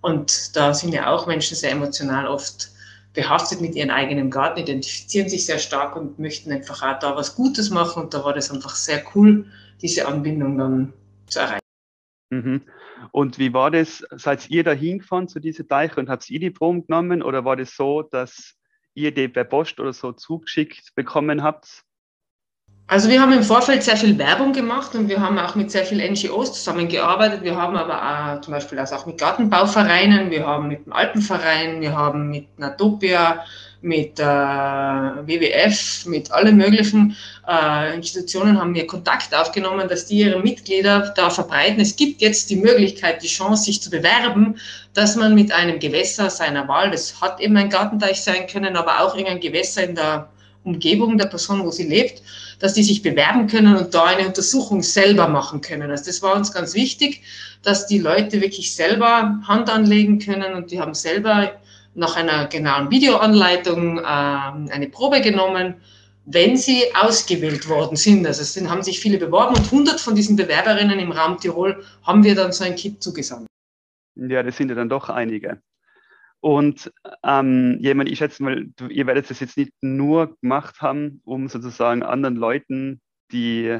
Und 0.00 0.56
da 0.56 0.74
sind 0.74 0.92
ja 0.92 1.08
auch 1.12 1.26
Menschen 1.26 1.56
sehr 1.56 1.70
emotional 1.70 2.26
oft 2.26 2.70
behaftet 3.14 3.60
mit 3.60 3.74
ihrem 3.74 3.90
eigenen 3.90 4.30
Garten, 4.30 4.60
identifizieren 4.60 5.28
sich 5.28 5.46
sehr 5.46 5.58
stark 5.58 5.96
und 5.96 6.18
möchten 6.18 6.50
einfach 6.50 6.82
auch 6.82 6.98
da 6.98 7.14
was 7.14 7.36
Gutes 7.36 7.70
machen. 7.70 8.04
Und 8.04 8.14
da 8.14 8.24
war 8.24 8.32
das 8.32 8.50
einfach 8.50 8.74
sehr 8.74 9.04
cool, 9.14 9.44
diese 9.80 10.06
Anbindung 10.06 10.58
dann 10.58 10.92
zu 11.26 11.40
erreichen. 11.40 11.60
Mhm. 12.30 12.62
Und 13.10 13.38
wie 13.38 13.52
war 13.52 13.70
das? 13.70 14.04
Seid 14.10 14.48
ihr 14.50 14.64
da 14.64 14.72
hingefahren 14.72 15.28
zu 15.28 15.40
dieser 15.40 15.66
Teiche 15.66 15.98
und 15.98 16.08
habt 16.08 16.28
ihr 16.30 16.40
die 16.40 16.50
Proben 16.50 16.86
genommen 16.86 17.22
oder 17.22 17.44
war 17.44 17.56
das 17.56 17.74
so, 17.74 18.02
dass 18.02 18.54
ihr 18.94 19.12
die 19.12 19.28
per 19.28 19.44
Post 19.44 19.80
oder 19.80 19.92
so 19.92 20.12
zugeschickt 20.12 20.94
bekommen 20.94 21.42
habt? 21.42 21.84
Also 22.92 23.08
wir 23.08 23.22
haben 23.22 23.32
im 23.32 23.42
Vorfeld 23.42 23.82
sehr 23.82 23.96
viel 23.96 24.18
Werbung 24.18 24.52
gemacht 24.52 24.94
und 24.94 25.08
wir 25.08 25.18
haben 25.18 25.38
auch 25.38 25.54
mit 25.54 25.70
sehr 25.70 25.86
vielen 25.86 26.12
NGOs 26.12 26.52
zusammengearbeitet. 26.52 27.42
Wir 27.42 27.56
haben 27.56 27.74
aber 27.74 27.96
auch 28.36 28.42
zum 28.42 28.52
Beispiel 28.52 28.78
also 28.78 28.96
auch 28.96 29.06
mit 29.06 29.16
Gartenbauvereinen, 29.16 30.30
wir 30.30 30.46
haben 30.46 30.68
mit 30.68 30.84
dem 30.84 30.92
Alpenverein, 30.92 31.80
wir 31.80 31.96
haben 31.96 32.28
mit 32.28 32.58
Natopia, 32.58 33.46
mit 33.80 34.20
äh, 34.20 34.24
WWF, 34.24 36.04
mit 36.04 36.30
allen 36.32 36.58
möglichen 36.58 37.16
äh, 37.48 37.94
Institutionen 37.94 38.60
haben 38.60 38.74
wir 38.74 38.86
Kontakt 38.86 39.34
aufgenommen, 39.34 39.88
dass 39.88 40.04
die 40.04 40.18
ihre 40.18 40.40
Mitglieder 40.40 41.14
da 41.16 41.30
verbreiten. 41.30 41.80
Es 41.80 41.96
gibt 41.96 42.20
jetzt 42.20 42.50
die 42.50 42.56
Möglichkeit, 42.56 43.22
die 43.22 43.28
Chance, 43.28 43.64
sich 43.64 43.80
zu 43.80 43.88
bewerben, 43.88 44.58
dass 44.92 45.16
man 45.16 45.34
mit 45.34 45.50
einem 45.50 45.78
Gewässer 45.78 46.28
seiner 46.28 46.68
Wahl, 46.68 46.90
das 46.90 47.22
hat 47.22 47.40
eben 47.40 47.56
ein 47.56 47.70
Gartenteich 47.70 48.20
sein 48.20 48.46
können, 48.46 48.76
aber 48.76 49.00
auch 49.00 49.16
irgendein 49.16 49.40
Gewässer 49.40 49.82
in 49.82 49.94
der 49.94 50.28
Umgebung 50.64 51.18
der 51.18 51.26
Person, 51.26 51.64
wo 51.64 51.70
sie 51.70 51.88
lebt, 51.88 52.22
dass 52.62 52.74
die 52.74 52.84
sich 52.84 53.02
bewerben 53.02 53.48
können 53.48 53.76
und 53.76 53.92
da 53.92 54.04
eine 54.04 54.24
Untersuchung 54.24 54.82
selber 54.82 55.26
machen 55.26 55.60
können. 55.60 55.90
Also 55.90 56.04
das 56.06 56.22
war 56.22 56.36
uns 56.36 56.52
ganz 56.52 56.74
wichtig, 56.74 57.22
dass 57.64 57.88
die 57.88 57.98
Leute 57.98 58.40
wirklich 58.40 58.76
selber 58.76 59.40
Hand 59.48 59.68
anlegen 59.68 60.20
können 60.20 60.54
und 60.54 60.70
die 60.70 60.80
haben 60.80 60.94
selber 60.94 61.60
nach 61.94 62.16
einer 62.16 62.46
genauen 62.46 62.88
Videoanleitung 62.88 63.98
äh, 63.98 64.02
eine 64.02 64.88
Probe 64.88 65.20
genommen, 65.20 65.74
wenn 66.24 66.56
sie 66.56 66.84
ausgewählt 66.94 67.68
worden 67.68 67.96
sind. 67.96 68.24
Also 68.28 68.42
es 68.42 68.70
haben 68.70 68.84
sich 68.84 69.00
viele 69.00 69.18
beworben 69.18 69.56
und 69.56 69.64
100 69.64 70.00
von 70.00 70.14
diesen 70.14 70.36
Bewerberinnen 70.36 71.00
im 71.00 71.10
Raum 71.10 71.38
Tirol 71.38 71.82
haben 72.04 72.22
wir 72.22 72.36
dann 72.36 72.52
so 72.52 72.62
ein 72.62 72.76
Kit 72.76 73.02
zugesandt. 73.02 73.48
Ja, 74.14 74.44
das 74.44 74.56
sind 74.56 74.68
ja 74.68 74.76
dann 74.76 74.88
doch 74.88 75.08
einige. 75.08 75.60
Und 76.42 76.92
ähm, 77.22 77.78
jemand, 77.78 78.10
ich 78.10 78.18
schätze 78.18 78.42
mal, 78.42 78.66
du, 78.74 78.88
ihr 78.88 79.06
werdet 79.06 79.30
das 79.30 79.38
jetzt 79.38 79.56
nicht 79.56 79.72
nur 79.80 80.36
gemacht 80.40 80.80
haben, 80.80 81.20
um 81.24 81.46
sozusagen 81.46 82.02
anderen 82.02 82.34
Leuten 82.34 83.00
die, 83.30 83.78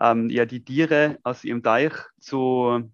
ähm, 0.00 0.30
ja, 0.30 0.46
die 0.46 0.64
Tiere 0.64 1.18
aus 1.24 1.44
ihrem 1.44 1.62
Teich 1.62 1.92
zu, 2.18 2.90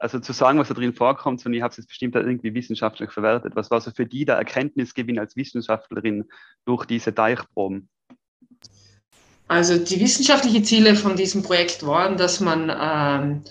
also 0.00 0.18
zu 0.18 0.32
sagen, 0.32 0.58
was 0.58 0.66
da 0.66 0.74
drin 0.74 0.94
vorkommt, 0.94 1.40
sondern 1.40 1.58
ihr 1.58 1.62
habt 1.62 1.78
es 1.78 1.86
bestimmt 1.86 2.16
irgendwie 2.16 2.52
wissenschaftlich 2.54 3.12
verwertet. 3.12 3.54
Was 3.54 3.70
war 3.70 3.80
so 3.80 3.92
für 3.92 4.04
die 4.04 4.24
der 4.24 4.34
Erkenntnisgewinn 4.34 5.20
als 5.20 5.36
Wissenschaftlerin 5.36 6.24
durch 6.64 6.86
diese 6.86 7.14
Teichproben? 7.14 7.88
Also 9.46 9.78
die 9.78 10.00
wissenschaftlichen 10.00 10.64
Ziele 10.64 10.96
von 10.96 11.14
diesem 11.14 11.44
Projekt 11.44 11.86
waren, 11.86 12.16
dass 12.16 12.40
man 12.40 12.68
ähm, 12.68 13.44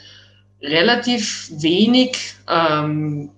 relativ 0.61 1.49
wenig 1.53 2.35
ähm, 2.49 3.29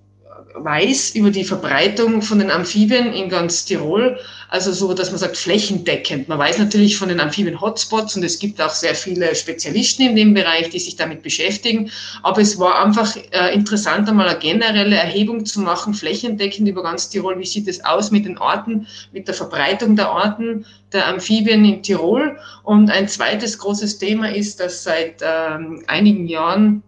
weiß 0.57 1.15
über 1.15 1.31
die 1.31 1.43
Verbreitung 1.43 2.21
von 2.21 2.39
den 2.39 2.50
Amphibien 2.50 3.13
in 3.13 3.29
ganz 3.29 3.65
Tirol. 3.65 4.17
Also 4.50 4.71
so, 4.71 4.93
dass 4.93 5.09
man 5.09 5.19
sagt, 5.19 5.38
flächendeckend. 5.38 6.29
Man 6.29 6.39
weiß 6.39 6.59
natürlich 6.59 6.97
von 6.97 7.09
den 7.09 7.19
Amphibien-Hotspots 7.19 8.15
und 8.15 8.24
es 8.24 8.39
gibt 8.39 8.62
auch 8.62 8.69
sehr 8.69 8.95
viele 8.95 9.35
Spezialisten 9.35 10.03
in 10.03 10.15
dem 10.15 10.33
Bereich, 10.33 10.69
die 10.69 10.79
sich 10.79 10.95
damit 10.95 11.24
beschäftigen. 11.24 11.91
Aber 12.24 12.41
es 12.41 12.57
war 12.57 12.83
einfach 12.83 13.15
äh, 13.31 13.53
interessant, 13.53 14.07
einmal 14.07 14.29
eine 14.29 14.39
generelle 14.39 14.95
Erhebung 14.95 15.45
zu 15.45 15.62
machen, 15.62 15.93
flächendeckend 15.93 16.67
über 16.67 16.83
ganz 16.83 17.09
Tirol. 17.09 17.38
Wie 17.39 17.45
sieht 17.45 17.67
es 17.67 17.83
aus 17.83 18.12
mit 18.12 18.25
den 18.25 18.38
Arten, 18.38 18.88
mit 19.12 19.27
der 19.27 19.35
Verbreitung 19.35 19.95
der 19.95 20.09
Arten 20.09 20.65
der 20.93 21.07
Amphibien 21.07 21.65
in 21.65 21.83
Tirol? 21.83 22.38
Und 22.63 22.89
ein 22.89 23.07
zweites 23.07 23.57
großes 23.57 23.97
Thema 23.97 24.33
ist, 24.33 24.59
dass 24.59 24.83
seit 24.83 25.21
ähm, 25.21 25.83
einigen 25.88 26.27
Jahren 26.27 26.83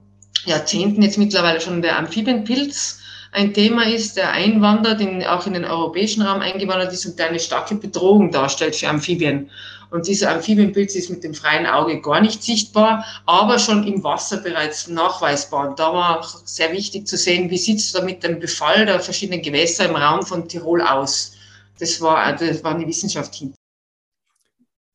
Jahrzehnten 0.46 1.02
jetzt 1.02 1.18
mittlerweile 1.18 1.60
schon 1.60 1.82
der 1.82 1.98
Amphibienpilz 1.98 3.00
ein 3.32 3.54
Thema 3.54 3.88
ist, 3.88 4.18
der 4.18 4.32
einwandert, 4.32 5.02
in, 5.02 5.24
auch 5.24 5.46
in 5.48 5.54
den 5.54 5.66
europäischen 5.66 6.22
Raum 6.22 6.42
eingewandert 6.42 6.94
ist 6.94 7.06
und 7.06 7.20
der 7.20 7.30
eine 7.30 7.40
starke 7.40 7.76
Bedrohung 7.76 8.32
darstellt 8.32 8.76
für 8.76 8.88
Amphibien. 8.88 9.50
Und 9.90 10.08
dieser 10.08 10.32
Amphibienpilz 10.32 10.96
ist 10.96 11.10
mit 11.10 11.24
dem 11.24 11.34
freien 11.34 11.66
Auge 11.66 12.02
gar 12.02 12.20
nicht 12.20 12.44
sichtbar, 12.44 13.06
aber 13.26 13.58
schon 13.58 13.88
im 13.88 14.04
Wasser 14.04 14.38
bereits 14.38 14.88
nachweisbar. 14.88 15.70
Und 15.70 15.80
da 15.80 15.94
war 15.94 16.20
auch 16.20 16.42
sehr 16.46 16.74
wichtig 16.74 17.08
zu 17.08 17.16
sehen, 17.16 17.50
wie 17.50 17.58
sieht 17.58 17.80
es 17.80 17.94
da 17.94 18.04
mit 18.04 18.24
dem 18.24 18.40
Befall 18.40 18.86
der 18.86 19.00
verschiedenen 19.00 19.42
Gewässer 19.42 19.88
im 19.88 19.96
Raum 19.96 20.24
von 20.24 20.48
Tirol 20.48 20.82
aus. 20.82 21.36
Das 21.80 22.02
war, 22.02 22.36
das 22.36 22.64
war 22.64 22.76
eine 22.76 22.88
Wissenschaft 22.88 23.36
hinter. 23.36 23.56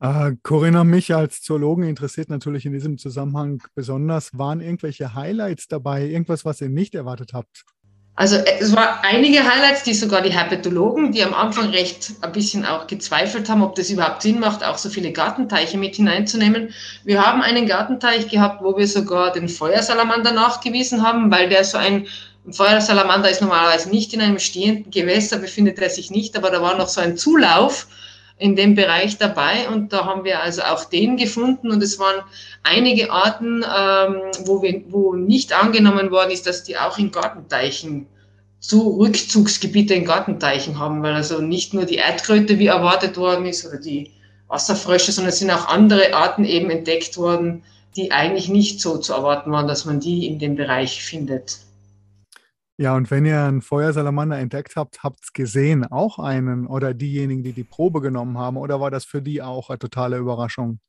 Äh, 0.00 0.32
Corinna, 0.42 0.82
mich 0.82 1.14
als 1.14 1.42
Zoologen 1.42 1.84
interessiert 1.84 2.28
natürlich 2.28 2.66
in 2.66 2.72
diesem 2.72 2.98
Zusammenhang 2.98 3.62
besonders, 3.74 4.36
waren 4.36 4.60
irgendwelche 4.60 5.14
Highlights 5.14 5.68
dabei, 5.68 6.04
irgendwas, 6.04 6.44
was 6.44 6.60
ihr 6.60 6.68
nicht 6.68 6.96
erwartet 6.96 7.32
habt? 7.32 7.64
Also 8.14 8.36
äh, 8.36 8.58
es 8.60 8.74
war 8.74 9.02
einige 9.02 9.42
Highlights, 9.42 9.84
die 9.84 9.94
sogar 9.94 10.20
die 10.20 10.32
Herpetologen, 10.32 11.12
die 11.12 11.22
am 11.22 11.34
Anfang 11.34 11.70
recht 11.70 12.12
ein 12.20 12.32
bisschen 12.32 12.66
auch 12.66 12.86
gezweifelt 12.86 13.48
haben, 13.48 13.62
ob 13.62 13.74
das 13.74 13.90
überhaupt 13.90 14.22
Sinn 14.22 14.38
macht, 14.38 14.62
auch 14.64 14.78
so 14.78 14.90
viele 14.90 15.12
Gartenteiche 15.12 15.78
mit 15.78 15.96
hineinzunehmen. 15.96 16.74
Wir 17.04 17.24
haben 17.24 17.42
einen 17.42 17.66
Gartenteich 17.66 18.28
gehabt, 18.28 18.62
wo 18.62 18.76
wir 18.76 18.86
sogar 18.86 19.32
den 19.32 19.48
Feuersalamander 19.48 20.32
nachgewiesen 20.32 21.02
haben, 21.02 21.30
weil 21.30 21.48
der 21.48 21.64
so 21.64 21.78
ein 21.78 22.06
Feuersalamander 22.50 23.30
ist 23.30 23.40
normalerweise 23.40 23.88
nicht 23.88 24.12
in 24.12 24.20
einem 24.20 24.40
stehenden 24.40 24.90
Gewässer, 24.90 25.38
befindet 25.38 25.78
er 25.78 25.90
sich 25.90 26.10
nicht, 26.10 26.36
aber 26.36 26.50
da 26.50 26.60
war 26.60 26.76
noch 26.76 26.88
so 26.88 27.00
ein 27.00 27.16
Zulauf 27.16 27.86
in 28.42 28.56
dem 28.56 28.74
Bereich 28.74 29.18
dabei 29.18 29.68
und 29.68 29.92
da 29.92 30.04
haben 30.04 30.24
wir 30.24 30.42
also 30.42 30.62
auch 30.62 30.84
den 30.84 31.16
gefunden 31.16 31.70
und 31.70 31.80
es 31.80 32.00
waren 32.00 32.22
einige 32.64 33.12
Arten, 33.12 33.62
ähm, 33.62 34.16
wo, 34.44 34.62
wir, 34.62 34.82
wo 34.88 35.14
nicht 35.14 35.52
angenommen 35.52 36.10
worden 36.10 36.32
ist, 36.32 36.48
dass 36.48 36.64
die 36.64 36.76
auch 36.76 36.98
in 36.98 37.12
Gartenteichen 37.12 38.06
zu 38.58 38.98
Rückzugsgebiete 38.98 39.94
in 39.94 40.04
Gartenteichen 40.04 40.80
haben, 40.80 41.04
weil 41.04 41.14
also 41.14 41.40
nicht 41.40 41.72
nur 41.72 41.84
die 41.84 41.96
Erdkröte 41.96 42.58
wie 42.58 42.66
erwartet 42.66 43.16
worden 43.16 43.46
ist 43.46 43.64
oder 43.64 43.78
die 43.78 44.10
Wasserfrösche, 44.48 45.12
sondern 45.12 45.30
es 45.30 45.38
sind 45.38 45.52
auch 45.52 45.68
andere 45.68 46.12
Arten 46.12 46.44
eben 46.44 46.68
entdeckt 46.70 47.16
worden, 47.16 47.62
die 47.94 48.10
eigentlich 48.10 48.48
nicht 48.48 48.80
so 48.80 48.98
zu 48.98 49.12
erwarten 49.12 49.52
waren, 49.52 49.68
dass 49.68 49.84
man 49.84 50.00
die 50.00 50.26
in 50.26 50.40
dem 50.40 50.56
Bereich 50.56 51.02
findet. 51.04 51.58
Ja, 52.78 52.96
und 52.96 53.10
wenn 53.10 53.26
ihr 53.26 53.40
einen 53.40 53.60
Feuersalamander 53.60 54.38
entdeckt 54.38 54.76
habt, 54.76 55.02
habt 55.02 55.22
es 55.22 55.32
gesehen, 55.32 55.84
auch 55.84 56.18
einen 56.18 56.66
oder 56.66 56.94
diejenigen, 56.94 57.42
die 57.42 57.52
die 57.52 57.64
Probe 57.64 58.00
genommen 58.00 58.38
haben, 58.38 58.56
oder 58.56 58.80
war 58.80 58.90
das 58.90 59.04
für 59.04 59.20
die 59.20 59.42
auch 59.42 59.68
eine 59.68 59.78
totale 59.78 60.16
Überraschung? 60.16 60.80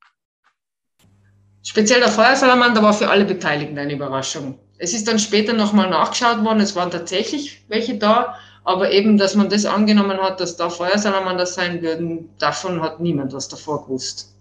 Speziell 1.62 2.00
der 2.00 2.10
Feuersalamander 2.10 2.82
war 2.82 2.94
für 2.94 3.10
alle 3.10 3.26
Beteiligten 3.26 3.78
eine 3.78 3.94
Überraschung. 3.94 4.60
Es 4.78 4.94
ist 4.94 5.08
dann 5.08 5.20
später 5.20 5.54
nochmal 5.54 5.90
nachgeschaut 5.90 6.44
worden, 6.44 6.60
es 6.60 6.76
waren 6.76 6.92
tatsächlich 6.92 7.64
welche 7.70 7.98
da, 7.98 8.36
aber 8.66 8.92
eben, 8.92 9.18
dass 9.18 9.36
man 9.36 9.50
das 9.50 9.66
angenommen 9.66 10.18
hat, 10.20 10.40
dass 10.40 10.56
da 10.56 10.70
Feuersalamander 10.70 11.46
sein 11.46 11.82
würden, 11.82 12.30
davon 12.38 12.82
hat 12.82 13.00
niemand 13.00 13.34
was 13.34 13.50
davor 13.50 13.86
gewusst. 13.86 14.36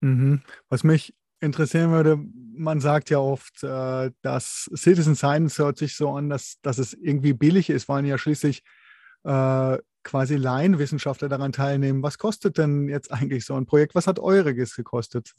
Mhm. 0.00 0.42
Was 0.68 0.84
mich 0.84 1.14
interessieren 1.40 1.90
würde, 1.90 2.18
man 2.60 2.80
sagt 2.80 3.10
ja 3.10 3.18
oft, 3.18 3.64
äh, 3.64 4.10
dass 4.22 4.70
Citizen 4.74 5.16
Science 5.16 5.58
hört 5.58 5.78
sich 5.78 5.96
so 5.96 6.10
an, 6.10 6.28
dass, 6.28 6.56
dass 6.62 6.78
es 6.78 6.92
irgendwie 6.92 7.32
billig 7.32 7.70
ist, 7.70 7.88
weil 7.88 8.04
ja 8.06 8.18
schließlich 8.18 8.62
äh, 9.24 9.78
quasi 10.02 10.36
Laienwissenschaftler 10.36 11.28
daran 11.28 11.52
teilnehmen. 11.52 12.02
Was 12.02 12.18
kostet 12.18 12.58
denn 12.58 12.88
jetzt 12.88 13.12
eigentlich 13.12 13.44
so 13.44 13.54
ein 13.54 13.66
Projekt? 13.66 13.94
Was 13.94 14.06
hat 14.06 14.18
euriges 14.18 14.76
gekostet? 14.76 15.32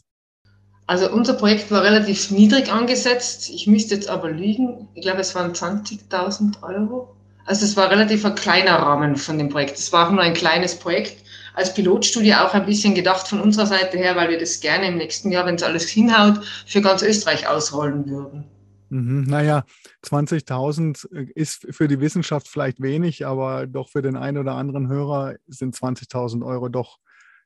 Also 0.88 1.12
unser 1.12 1.36
Projekt 1.36 1.72
war 1.72 1.84
relativ 1.84 2.32
niedrig 2.32 2.72
angesetzt. 2.72 3.50
Ich 3.50 3.68
müsste 3.68 3.96
jetzt 3.96 4.10
aber 4.10 4.30
lügen. 4.30 4.88
Ich 4.96 5.04
glaube, 5.04 5.22
es 5.22 5.34
waren 5.36 5.54
20.000 5.54 6.64
Euro. 6.64 7.16
Also 7.46 7.66
es 7.66 7.78
war 7.78 7.90
relativ 7.90 8.26
ein 8.26 8.36
kleiner 8.36 8.76
Rahmen 8.76 9.16
von 9.16 9.38
dem 9.38 9.50
Projekt. 9.50 9.78
Es 9.78 9.94
war 9.94 10.08
auch 10.08 10.12
nur 10.12 10.22
ein 10.22 10.34
kleines 10.34 10.76
Projekt 10.76 11.24
als 11.54 11.74
Pilotstudie 11.74 12.36
auch 12.36 12.54
ein 12.54 12.66
bisschen 12.66 12.96
gedacht 12.96 13.28
von 13.28 13.42
unserer 13.42 13.66
Seite 13.66 13.98
her, 13.98 14.16
weil 14.16 14.30
wir 14.30 14.40
das 14.40 14.60
gerne 14.60 14.88
im 14.88 14.98
nächsten 14.98 15.32
Jahr, 15.32 15.46
wenn 15.46 15.56
es 15.56 15.64
alles 15.64 15.88
hinhaut, 15.90 16.46
für 16.66 16.82
ganz 16.82 17.02
Österreich 17.02 17.48
ausrollen 17.48 18.10
würden. 18.10 18.46
Mhm, 18.90 19.24
naja, 19.24 19.64
20.000 20.04 21.06
ist 21.34 21.66
für 21.70 21.88
die 21.88 22.02
Wissenschaft 22.02 22.50
vielleicht 22.50 22.82
wenig, 22.82 23.26
aber 23.26 23.66
doch 23.66 23.88
für 23.88 24.02
den 24.02 24.18
einen 24.18 24.38
oder 24.38 24.56
anderen 24.56 24.90
Hörer 24.90 25.36
sind 25.48 25.76
20.000 25.76 26.46
Euro 26.46 26.68
doch 26.68 26.98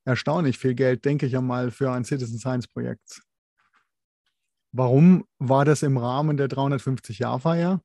erstaunlich 0.06 0.58
viel 0.58 0.74
Geld, 0.74 1.06
denke 1.06 1.28
ich 1.28 1.38
einmal, 1.38 1.70
für 1.70 1.92
ein 1.92 2.04
Citizen 2.04 2.40
Science 2.40 2.68
Projekt. 2.68 3.22
Warum 4.72 5.26
war 5.38 5.66
das 5.66 5.84
im 5.84 5.98
Rahmen 5.98 6.36
der 6.36 6.48
350-Jahr-Feier? 6.50 7.80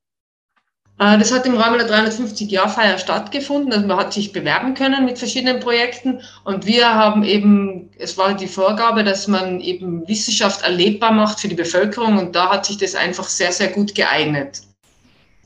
Äh, 0.99 1.17
das 1.17 1.31
hat 1.31 1.45
im 1.45 1.55
Rahmen 1.55 1.79
der 1.79 1.89
350-Jahr-Feier 1.89 2.97
stattgefunden. 2.97 3.73
Also 3.73 3.87
man 3.87 3.97
hat 3.97 4.13
sich 4.13 4.31
bewerben 4.31 4.73
können 4.73 5.05
mit 5.05 5.17
verschiedenen 5.17 5.59
Projekten. 5.59 6.21
Und 6.43 6.65
wir 6.65 6.93
haben 6.93 7.23
eben, 7.23 7.89
es 7.97 8.17
war 8.17 8.33
die 8.33 8.47
Vorgabe, 8.47 9.03
dass 9.03 9.27
man 9.27 9.59
eben 9.59 10.07
Wissenschaft 10.07 10.63
erlebbar 10.63 11.11
macht 11.11 11.39
für 11.39 11.47
die 11.47 11.55
Bevölkerung. 11.55 12.17
Und 12.17 12.35
da 12.35 12.49
hat 12.49 12.65
sich 12.65 12.77
das 12.77 12.95
einfach 12.95 13.27
sehr, 13.27 13.51
sehr 13.51 13.69
gut 13.69 13.95
geeignet 13.95 14.61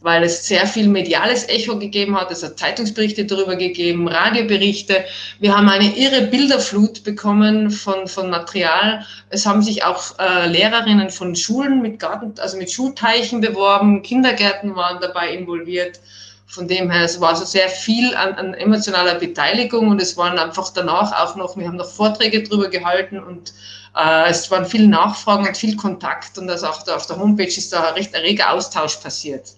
weil 0.01 0.23
es 0.23 0.47
sehr 0.47 0.67
viel 0.67 0.87
mediales 0.87 1.49
Echo 1.49 1.79
gegeben 1.79 2.19
hat. 2.19 2.29
Es 2.31 2.43
hat 2.43 2.59
Zeitungsberichte 2.59 3.25
darüber 3.25 3.55
gegeben, 3.55 4.07
Radioberichte. 4.07 5.03
Wir 5.39 5.57
haben 5.57 5.67
eine 5.67 5.97
irre 5.97 6.27
Bilderflut 6.27 7.03
bekommen 7.03 7.71
von, 7.71 8.07
von 8.07 8.29
Material. 8.29 9.05
Es 9.29 9.45
haben 9.45 9.63
sich 9.63 9.83
auch 9.83 10.17
äh, 10.19 10.47
Lehrerinnen 10.47 11.09
von 11.09 11.35
Schulen 11.35 11.81
mit 11.81 11.99
Garten, 11.99 12.33
also 12.39 12.57
mit 12.57 12.71
Schulteichen 12.71 13.41
beworben. 13.41 14.03
Kindergärten 14.03 14.75
waren 14.75 14.99
dabei 15.01 15.33
involviert. 15.33 15.99
Von 16.45 16.67
dem 16.67 16.91
her, 16.91 17.03
es 17.03 17.19
war 17.19 17.29
also 17.29 17.43
sehr 17.43 17.67
viel 17.67 18.13
an, 18.15 18.33
an 18.35 18.53
emotionaler 18.53 19.15
Beteiligung 19.15 19.87
und 19.87 19.99
es 19.99 20.15
waren 20.15 20.37
einfach 20.37 20.71
danach 20.71 21.11
auch 21.11 21.35
noch, 21.35 21.57
wir 21.57 21.67
haben 21.67 21.77
noch 21.77 21.89
Vorträge 21.89 22.43
darüber 22.43 22.69
gehalten 22.69 23.19
und 23.19 23.53
äh, 23.95 24.29
es 24.29 24.49
waren 24.51 24.65
viele 24.65 24.87
Nachfragen 24.87 25.47
und 25.47 25.57
viel 25.57 25.75
Kontakt 25.75 26.37
und 26.37 26.45
das 26.45 26.63
auch 26.63 26.83
da 26.83 26.95
auf 26.95 27.07
der 27.07 27.17
Homepage 27.17 27.47
ist 27.47 27.73
da 27.73 27.87
ein 27.87 27.93
recht 27.95 28.13
erreger 28.13 28.51
Austausch 28.51 28.97
passiert. 28.97 29.55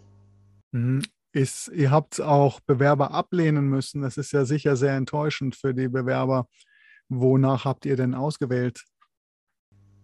Mhm. 0.77 1.03
Ist, 1.33 1.67
ihr 1.67 1.91
habt 1.91 2.21
auch 2.21 2.61
Bewerber 2.61 3.11
ablehnen 3.11 3.67
müssen. 3.67 4.01
Das 4.01 4.17
ist 4.17 4.31
ja 4.31 4.45
sicher 4.45 4.75
sehr 4.75 4.95
enttäuschend 4.95 5.55
für 5.55 5.73
die 5.73 5.87
Bewerber. 5.87 6.47
Wonach 7.09 7.65
habt 7.65 7.85
ihr 7.85 7.95
denn 7.95 8.15
ausgewählt? 8.15 8.85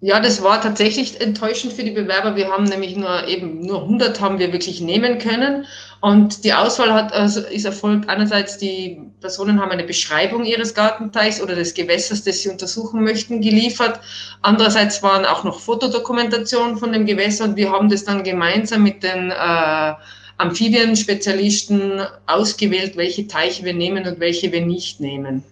Ja, 0.06 0.20
das 0.20 0.44
war 0.44 0.60
tatsächlich 0.60 1.22
enttäuschend 1.22 1.72
für 1.72 1.86
die 1.86 1.92
Bewerber. 1.92 2.36
Wir 2.36 2.50
haben 2.50 2.65
nämlich 2.65 2.98
nur 2.98 3.25
eben 3.30 3.62
nur 3.62 3.84
100 3.84 4.20
haben 4.20 4.38
wir 4.38 4.51
wirklich 4.51 4.82
nehmen 4.82 5.18
können. 5.18 5.65
Und 6.01 6.44
die 6.44 6.53
Auswahl 6.53 6.94
hat, 6.94 7.13
also 7.13 7.39
ist 7.39 7.63
erfolgt. 7.63 8.10
Einerseits 8.10 8.58
die 8.58 9.01
Personen 9.22 9.62
haben 9.62 9.72
eine 9.72 9.86
Beschreibung 9.86 10.44
ihres 10.44 10.74
Gartenteichs 10.74 11.42
oder 11.42 11.56
des 11.56 11.74
Gewässers, 11.74 12.22
das 12.25 12.42
sie 12.42 12.50
untersuchen 12.50 13.01
möchten, 13.01 13.39
geliefert. 13.39 14.01
Andererseits 14.42 15.01
waren 15.03 15.25
auch 15.25 15.46
noch 15.46 15.62
Fotodokumentationen 15.62 16.75
von 16.75 16.92
dem 16.92 17.06
Gewässer 17.06 17.46
und 17.46 17.56
wir 17.56 17.72
haben 17.72 17.88
das 17.88 18.03
dann 18.03 18.25
gemeinsam 18.25 18.84
mit 18.84 19.03
den 19.03 19.32
äh, 19.32 19.94
Amphibien-Spezialisten 20.38 22.02
ausgewählt, 22.25 22.98
welche 22.98 23.28
Teiche 23.28 23.63
wir 23.63 23.74
nehmen 23.74 24.06
und 24.08 24.20
welche 24.20 24.52
wir 24.52 24.66
nicht 24.66 25.00
nehmen. 25.00 25.44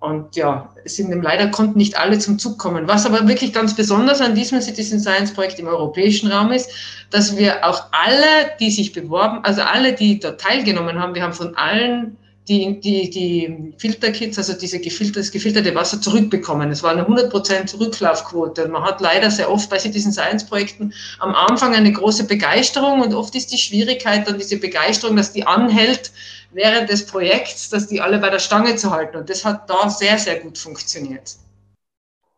Und 0.00 0.36
ja, 0.36 0.74
es 0.84 0.96
sind 0.96 1.10
leider 1.22 1.48
konnten 1.48 1.78
nicht 1.78 1.98
alle 1.98 2.18
zum 2.18 2.38
Zug 2.38 2.58
kommen. 2.58 2.86
Was 2.86 3.06
aber 3.06 3.26
wirklich 3.26 3.52
ganz 3.52 3.74
besonders 3.74 4.20
an 4.20 4.34
diesem 4.34 4.60
Citizen 4.60 5.00
Science 5.00 5.32
Projekt 5.32 5.58
im 5.58 5.66
europäischen 5.66 6.30
Raum 6.30 6.52
ist, 6.52 6.70
dass 7.10 7.36
wir 7.36 7.66
auch 7.66 7.84
alle, 7.92 8.52
die 8.60 8.70
sich 8.70 8.92
beworben, 8.92 9.40
also 9.42 9.62
alle, 9.62 9.94
die 9.94 10.20
da 10.20 10.32
teilgenommen 10.32 11.00
haben, 11.00 11.14
wir 11.14 11.22
haben 11.22 11.32
von 11.32 11.56
allen 11.56 12.18
die, 12.48 12.80
die, 12.80 13.10
die 13.10 13.74
Filterkits, 13.78 14.38
also 14.38 14.52
diese 14.52 14.78
gefilterte, 14.78 15.20
das 15.20 15.32
gefilterte 15.32 15.74
Wasser 15.74 16.00
zurückbekommen. 16.00 16.70
Es 16.70 16.82
war 16.82 16.92
eine 16.92 17.04
100% 17.04 17.78
Rücklaufquote. 17.80 18.68
Man 18.68 18.84
hat 18.84 19.00
leider 19.00 19.30
sehr 19.30 19.50
oft 19.50 19.68
bei 19.68 19.78
Citizen 19.78 20.12
Science 20.12 20.46
Projekten 20.46 20.92
am 21.18 21.34
Anfang 21.34 21.74
eine 21.74 21.92
große 21.92 22.26
Begeisterung 22.26 23.00
und 23.00 23.14
oft 23.14 23.34
ist 23.34 23.52
die 23.52 23.58
Schwierigkeit 23.58 24.28
dann 24.28 24.38
diese 24.38 24.58
Begeisterung, 24.58 25.16
dass 25.16 25.32
die 25.32 25.46
anhält, 25.46 26.12
während 26.52 26.88
des 26.88 27.06
Projekts, 27.06 27.68
dass 27.68 27.88
die 27.88 28.00
alle 28.00 28.18
bei 28.18 28.30
der 28.30 28.38
Stange 28.38 28.76
zu 28.76 28.90
halten. 28.90 29.16
Und 29.16 29.28
das 29.28 29.44
hat 29.44 29.68
da 29.68 29.90
sehr, 29.90 30.18
sehr 30.18 30.38
gut 30.38 30.56
funktioniert. 30.56 31.36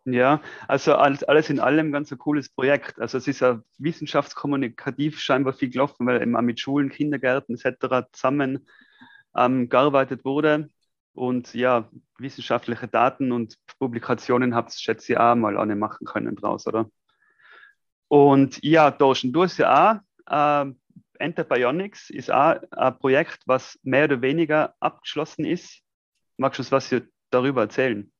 Ja, 0.06 0.40
also 0.68 0.94
alles 0.94 1.50
in 1.50 1.60
allem 1.60 1.92
ganz 1.92 2.10
ein 2.10 2.16
cooles 2.16 2.48
Projekt. 2.48 2.98
Also 2.98 3.18
es 3.18 3.28
ist 3.28 3.40
ja 3.40 3.60
wissenschaftskommunikativ 3.76 5.20
scheinbar 5.20 5.52
viel 5.52 5.68
gelaufen, 5.68 6.06
weil 6.06 6.22
immer 6.22 6.40
mit 6.40 6.58
Schulen, 6.60 6.88
Kindergärten 6.88 7.56
etc. 7.56 8.08
zusammen 8.12 8.66
ähm, 9.38 9.68
gearbeitet 9.68 10.24
wurde. 10.24 10.70
Und 11.12 11.54
ja, 11.54 11.88
wissenschaftliche 12.18 12.86
Daten 12.88 13.32
und 13.32 13.56
Publikationen 13.78 14.54
habt 14.54 14.72
ihr, 14.74 14.78
schätze 14.78 15.12
ich, 15.12 15.18
auch 15.18 15.34
mal 15.34 15.58
eine 15.58 15.76
machen 15.76 16.06
können 16.06 16.36
draus, 16.36 16.66
oder? 16.66 16.90
Und 18.08 18.62
ja, 18.62 18.90
Dorschen, 18.90 19.32
du 19.32 19.42
hast 19.42 19.58
ja 19.58 20.00
auch 20.26 20.66
äh, 20.66 20.72
Enter 21.18 21.44
ist 22.10 22.30
auch 22.30 22.56
ein 22.70 22.98
Projekt, 22.98 23.40
was 23.46 23.78
mehr 23.82 24.04
oder 24.04 24.22
weniger 24.22 24.74
abgeschlossen 24.78 25.44
ist. 25.44 25.80
Magst 26.36 26.60
du 26.60 26.70
was 26.70 26.94
darüber 27.30 27.62
erzählen? 27.62 28.10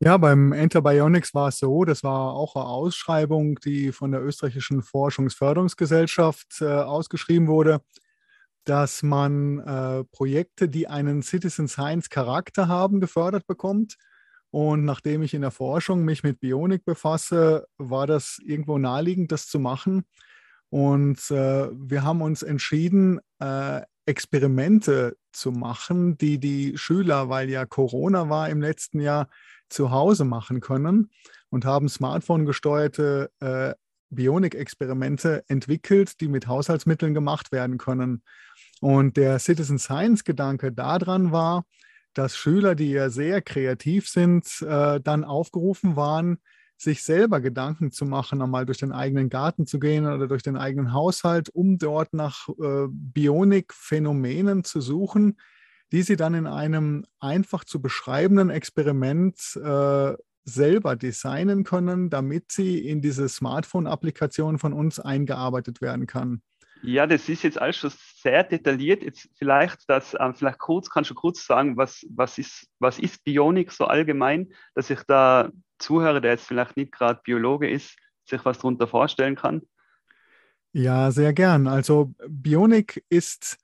Ja, 0.00 0.16
beim 0.16 0.52
Enter 0.52 0.82
Bionics 0.82 1.34
war 1.34 1.48
es 1.48 1.58
so, 1.58 1.84
das 1.84 2.04
war 2.04 2.34
auch 2.34 2.54
eine 2.54 2.66
Ausschreibung, 2.66 3.58
die 3.64 3.90
von 3.90 4.12
der 4.12 4.22
österreichischen 4.22 4.82
Forschungsförderungsgesellschaft 4.82 6.60
äh, 6.60 6.66
ausgeschrieben 6.66 7.48
wurde, 7.48 7.80
dass 8.68 9.02
man 9.02 9.60
äh, 9.60 10.04
Projekte, 10.04 10.68
die 10.68 10.88
einen 10.88 11.22
Citizen 11.22 11.68
Science 11.68 12.10
Charakter 12.10 12.68
haben, 12.68 13.00
gefördert 13.00 13.46
bekommt. 13.46 13.96
Und 14.50 14.84
nachdem 14.84 15.22
ich 15.22 15.32
in 15.32 15.40
der 15.40 15.50
Forschung 15.50 16.04
mich 16.04 16.22
mit 16.22 16.40
Bionik 16.40 16.84
befasse, 16.84 17.66
war 17.78 18.06
das 18.06 18.38
irgendwo 18.44 18.76
naheliegend, 18.76 19.32
das 19.32 19.46
zu 19.46 19.58
machen. 19.58 20.04
Und 20.68 21.30
äh, 21.30 21.68
wir 21.72 22.02
haben 22.02 22.20
uns 22.20 22.42
entschieden, 22.42 23.20
äh, 23.40 23.80
Experimente 24.04 25.16
zu 25.32 25.50
machen, 25.50 26.18
die 26.18 26.38
die 26.38 26.76
Schüler, 26.76 27.30
weil 27.30 27.48
ja 27.48 27.64
Corona 27.64 28.28
war 28.28 28.50
im 28.50 28.60
letzten 28.60 29.00
Jahr, 29.00 29.28
zu 29.70 29.90
Hause 29.90 30.24
machen 30.24 30.60
können 30.60 31.10
und 31.50 31.66
haben 31.66 31.88
Smartphone-gesteuerte 31.90 33.30
äh, 33.40 33.74
Bionik-Experimente 34.10 35.44
entwickelt, 35.48 36.20
die 36.20 36.28
mit 36.28 36.46
Haushaltsmitteln 36.46 37.12
gemacht 37.12 37.52
werden 37.52 37.76
können. 37.76 38.22
Und 38.80 39.16
der 39.16 39.38
Citizen 39.38 39.78
Science-Gedanke 39.78 40.72
daran 40.72 41.32
war, 41.32 41.64
dass 42.14 42.36
Schüler, 42.36 42.74
die 42.74 42.90
ja 42.90 43.10
sehr 43.10 43.42
kreativ 43.42 44.08
sind, 44.08 44.62
äh, 44.62 45.00
dann 45.00 45.24
aufgerufen 45.24 45.96
waren, 45.96 46.38
sich 46.76 47.02
selber 47.02 47.40
Gedanken 47.40 47.90
zu 47.90 48.04
machen, 48.04 48.40
einmal 48.40 48.64
durch 48.64 48.78
den 48.78 48.92
eigenen 48.92 49.28
Garten 49.28 49.66
zu 49.66 49.80
gehen 49.80 50.06
oder 50.06 50.28
durch 50.28 50.42
den 50.42 50.56
eigenen 50.56 50.92
Haushalt, 50.92 51.48
um 51.48 51.78
dort 51.78 52.14
nach 52.14 52.48
äh, 52.48 52.86
Bionik-Phänomenen 52.88 54.62
zu 54.62 54.80
suchen, 54.80 55.38
die 55.90 56.02
sie 56.02 56.16
dann 56.16 56.34
in 56.34 56.46
einem 56.46 57.04
einfach 57.18 57.64
zu 57.64 57.82
beschreibenden 57.82 58.50
Experiment 58.50 59.56
äh, 59.56 60.14
selber 60.44 60.96
designen 60.96 61.64
können, 61.64 62.10
damit 62.10 62.52
sie 62.52 62.78
in 62.78 63.02
diese 63.02 63.28
Smartphone-Applikation 63.28 64.58
von 64.58 64.72
uns 64.72 65.00
eingearbeitet 65.00 65.80
werden 65.80 66.06
kann. 66.06 66.42
Ja, 66.82 67.06
das 67.06 67.28
ist 67.28 67.42
jetzt 67.42 67.60
alles 67.60 67.76
schon 67.76 67.92
sehr 68.22 68.44
detailliert. 68.44 69.02
Jetzt 69.02 69.28
vielleicht, 69.36 69.88
das, 69.88 70.16
ähm, 70.18 70.34
vielleicht 70.34 70.58
kurz, 70.58 70.90
kannst 70.90 71.10
du 71.10 71.14
kurz 71.14 71.44
sagen, 71.44 71.76
was, 71.76 72.06
was, 72.10 72.38
ist, 72.38 72.68
was 72.78 72.98
ist 72.98 73.24
Bionik 73.24 73.72
so 73.72 73.86
allgemein, 73.86 74.52
dass 74.74 74.90
ich 74.90 75.02
da 75.06 75.50
Zuhörer, 75.78 76.20
der 76.20 76.32
jetzt 76.32 76.46
vielleicht 76.46 76.76
nicht 76.76 76.92
gerade 76.92 77.20
Biologe 77.24 77.68
ist, 77.68 77.96
sich 78.24 78.44
was 78.44 78.58
darunter 78.58 78.86
vorstellen 78.86 79.36
kann? 79.36 79.62
Ja, 80.72 81.10
sehr 81.10 81.32
gern. 81.32 81.66
Also 81.66 82.14
Bionik 82.28 83.04
ist 83.08 83.58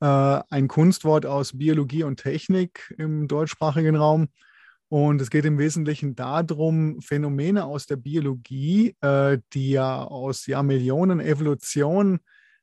äh, 0.00 0.40
ein 0.50 0.68
Kunstwort 0.68 1.26
aus 1.26 1.56
Biologie 1.56 2.04
und 2.04 2.18
Technik 2.18 2.94
im 2.98 3.28
deutschsprachigen 3.28 3.96
Raum. 3.96 4.28
Und 4.88 5.20
es 5.20 5.30
geht 5.30 5.44
im 5.44 5.58
Wesentlichen 5.58 6.16
darum, 6.16 7.00
Phänomene 7.00 7.64
aus 7.64 7.86
der 7.86 7.96
Biologie, 7.96 8.96
äh, 9.00 9.38
die 9.52 9.70
ja 9.70 10.02
aus 10.02 10.46
Jahrmillionen 10.46 11.20
Evolution 11.20 12.20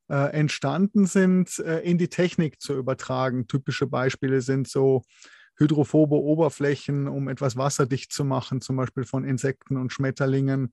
äh, 0.09 0.31
entstanden 0.31 1.05
sind, 1.05 1.59
äh, 1.59 1.79
in 1.79 1.97
die 1.97 2.09
Technik 2.09 2.61
zu 2.61 2.75
übertragen. 2.75 3.47
Typische 3.47 3.87
Beispiele 3.87 4.41
sind 4.41 4.67
so 4.67 5.03
hydrophobe 5.57 6.15
Oberflächen, 6.15 7.07
um 7.07 7.27
etwas 7.27 7.57
wasserdicht 7.57 8.11
zu 8.11 8.23
machen, 8.23 8.61
zum 8.61 8.77
Beispiel 8.77 9.05
von 9.05 9.23
Insekten 9.23 9.77
und 9.77 9.91
Schmetterlingen 9.91 10.71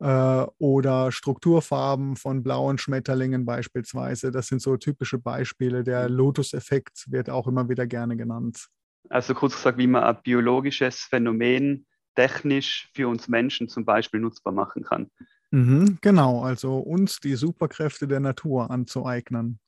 äh, 0.00 0.46
oder 0.58 1.12
Strukturfarben 1.12 2.16
von 2.16 2.42
blauen 2.42 2.78
Schmetterlingen 2.78 3.44
beispielsweise. 3.44 4.30
Das 4.30 4.48
sind 4.48 4.60
so 4.60 4.76
typische 4.76 5.18
Beispiele. 5.18 5.84
Der 5.84 6.08
mhm. 6.08 6.16
Lotus-Effekt 6.16 7.10
wird 7.10 7.30
auch 7.30 7.46
immer 7.46 7.68
wieder 7.68 7.86
gerne 7.86 8.16
genannt. 8.16 8.68
Also 9.08 9.34
kurz 9.34 9.54
gesagt, 9.54 9.78
wie 9.78 9.86
man 9.86 10.02
ein 10.02 10.18
biologisches 10.22 11.00
Phänomen 11.00 11.86
technisch 12.16 12.90
für 12.94 13.08
uns 13.08 13.28
Menschen 13.28 13.68
zum 13.68 13.84
Beispiel 13.84 14.20
nutzbar 14.20 14.52
machen 14.52 14.82
kann. 14.82 15.10
Mhm, 15.56 15.96
genau, 16.02 16.42
also 16.42 16.76
uns 16.76 17.18
die 17.18 17.34
Superkräfte 17.34 18.06
der 18.06 18.20
Natur 18.20 18.70
anzueignen. 18.70 19.58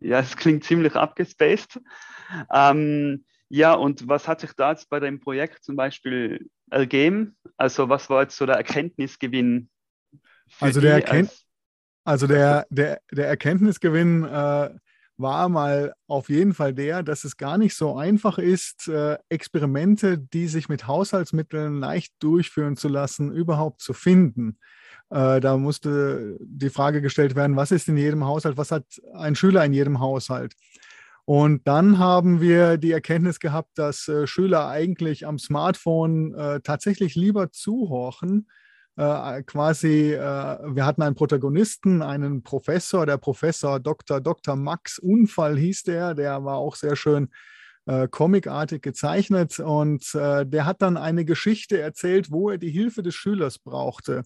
Ja, 0.00 0.20
es 0.20 0.34
klingt 0.34 0.64
ziemlich 0.64 0.96
abgespaced. 0.96 1.78
Ähm, 2.50 3.26
ja, 3.50 3.74
und 3.74 4.08
was 4.08 4.26
hat 4.26 4.40
sich 4.40 4.54
da 4.54 4.70
jetzt 4.70 4.88
bei 4.88 4.98
dem 4.98 5.20
Projekt 5.20 5.62
zum 5.62 5.76
Beispiel 5.76 6.48
ergeben? 6.70 7.36
Also 7.58 7.90
was 7.90 8.08
war 8.08 8.22
jetzt 8.22 8.38
so 8.38 8.46
der 8.46 8.56
Erkenntnisgewinn? 8.56 9.68
Also 10.58 10.80
der, 10.80 10.94
Erkennt 10.94 11.28
als 11.28 11.46
also 12.04 12.26
der, 12.26 12.66
der, 12.70 13.02
der 13.12 13.28
Erkenntnisgewinn 13.28 14.24
äh, 14.24 14.70
war 15.20 15.48
mal 15.48 15.94
auf 16.06 16.28
jeden 16.28 16.54
Fall 16.54 16.74
der, 16.74 17.02
dass 17.02 17.24
es 17.24 17.36
gar 17.36 17.58
nicht 17.58 17.74
so 17.74 17.96
einfach 17.96 18.38
ist, 18.38 18.88
äh, 18.88 19.18
Experimente, 19.28 20.18
die 20.18 20.46
sich 20.46 20.68
mit 20.68 20.86
Haushaltsmitteln 20.86 21.80
leicht 21.80 22.14
durchführen 22.20 22.76
zu 22.76 22.88
lassen, 22.88 23.32
überhaupt 23.32 23.80
zu 23.82 23.92
finden. 23.92 24.58
Äh, 25.10 25.40
da 25.40 25.56
musste 25.56 26.36
die 26.40 26.70
Frage 26.70 27.02
gestellt 27.02 27.34
werden, 27.36 27.56
was 27.56 27.70
ist 27.70 27.88
in 27.88 27.96
jedem 27.96 28.24
Haushalt, 28.24 28.56
was 28.56 28.70
hat 28.70 28.84
ein 29.14 29.34
Schüler 29.34 29.64
in 29.64 29.72
jedem 29.72 30.00
Haushalt? 30.00 30.54
Und 31.24 31.66
dann 31.68 31.98
haben 31.98 32.40
wir 32.40 32.76
die 32.76 32.92
Erkenntnis 32.92 33.38
gehabt, 33.38 33.78
dass 33.78 34.08
äh, 34.08 34.26
Schüler 34.26 34.68
eigentlich 34.68 35.26
am 35.26 35.38
Smartphone 35.38 36.34
tatsächlich 36.64 37.14
lieber 37.14 37.52
zuhorchen. 37.52 38.48
Äh, 39.00 39.44
quasi, 39.44 40.12
äh, 40.12 40.18
wir 40.18 40.84
hatten 40.84 41.00
einen 41.00 41.14
Protagonisten, 41.14 42.02
einen 42.02 42.42
Professor, 42.42 43.06
der 43.06 43.16
Professor 43.16 43.80
Dr. 43.80 44.20
Dr. 44.20 44.56
Max 44.56 44.98
Unfall 44.98 45.56
hieß 45.56 45.84
der, 45.84 46.14
der 46.14 46.44
war 46.44 46.56
auch 46.56 46.76
sehr 46.76 46.96
schön 46.96 47.30
äh, 47.86 48.08
comicartig 48.08 48.82
gezeichnet 48.82 49.58
und 49.58 50.14
äh, 50.14 50.44
der 50.44 50.66
hat 50.66 50.82
dann 50.82 50.98
eine 50.98 51.24
Geschichte 51.24 51.80
erzählt, 51.80 52.30
wo 52.30 52.50
er 52.50 52.58
die 52.58 52.68
Hilfe 52.68 53.02
des 53.02 53.14
Schülers 53.14 53.58
brauchte. 53.58 54.22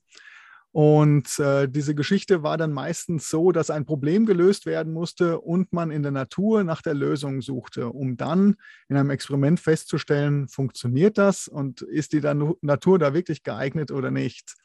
Und 0.74 1.38
äh, 1.38 1.68
diese 1.68 1.94
Geschichte 1.94 2.42
war 2.42 2.56
dann 2.56 2.72
meistens 2.72 3.30
so, 3.30 3.52
dass 3.52 3.70
ein 3.70 3.86
Problem 3.86 4.26
gelöst 4.26 4.66
werden 4.66 4.92
musste 4.92 5.38
und 5.38 5.72
man 5.72 5.92
in 5.92 6.02
der 6.02 6.10
Natur 6.10 6.64
nach 6.64 6.82
der 6.82 6.94
Lösung 6.94 7.42
suchte, 7.42 7.90
um 7.90 8.16
dann 8.16 8.56
in 8.88 8.96
einem 8.96 9.10
Experiment 9.10 9.60
festzustellen, 9.60 10.48
funktioniert 10.48 11.16
das 11.16 11.46
und 11.46 11.82
ist 11.82 12.12
die 12.12 12.22
Natur 12.60 12.98
da 12.98 13.14
wirklich 13.14 13.44
geeignet 13.44 13.92
oder 13.92 14.10
nicht. 14.10 14.56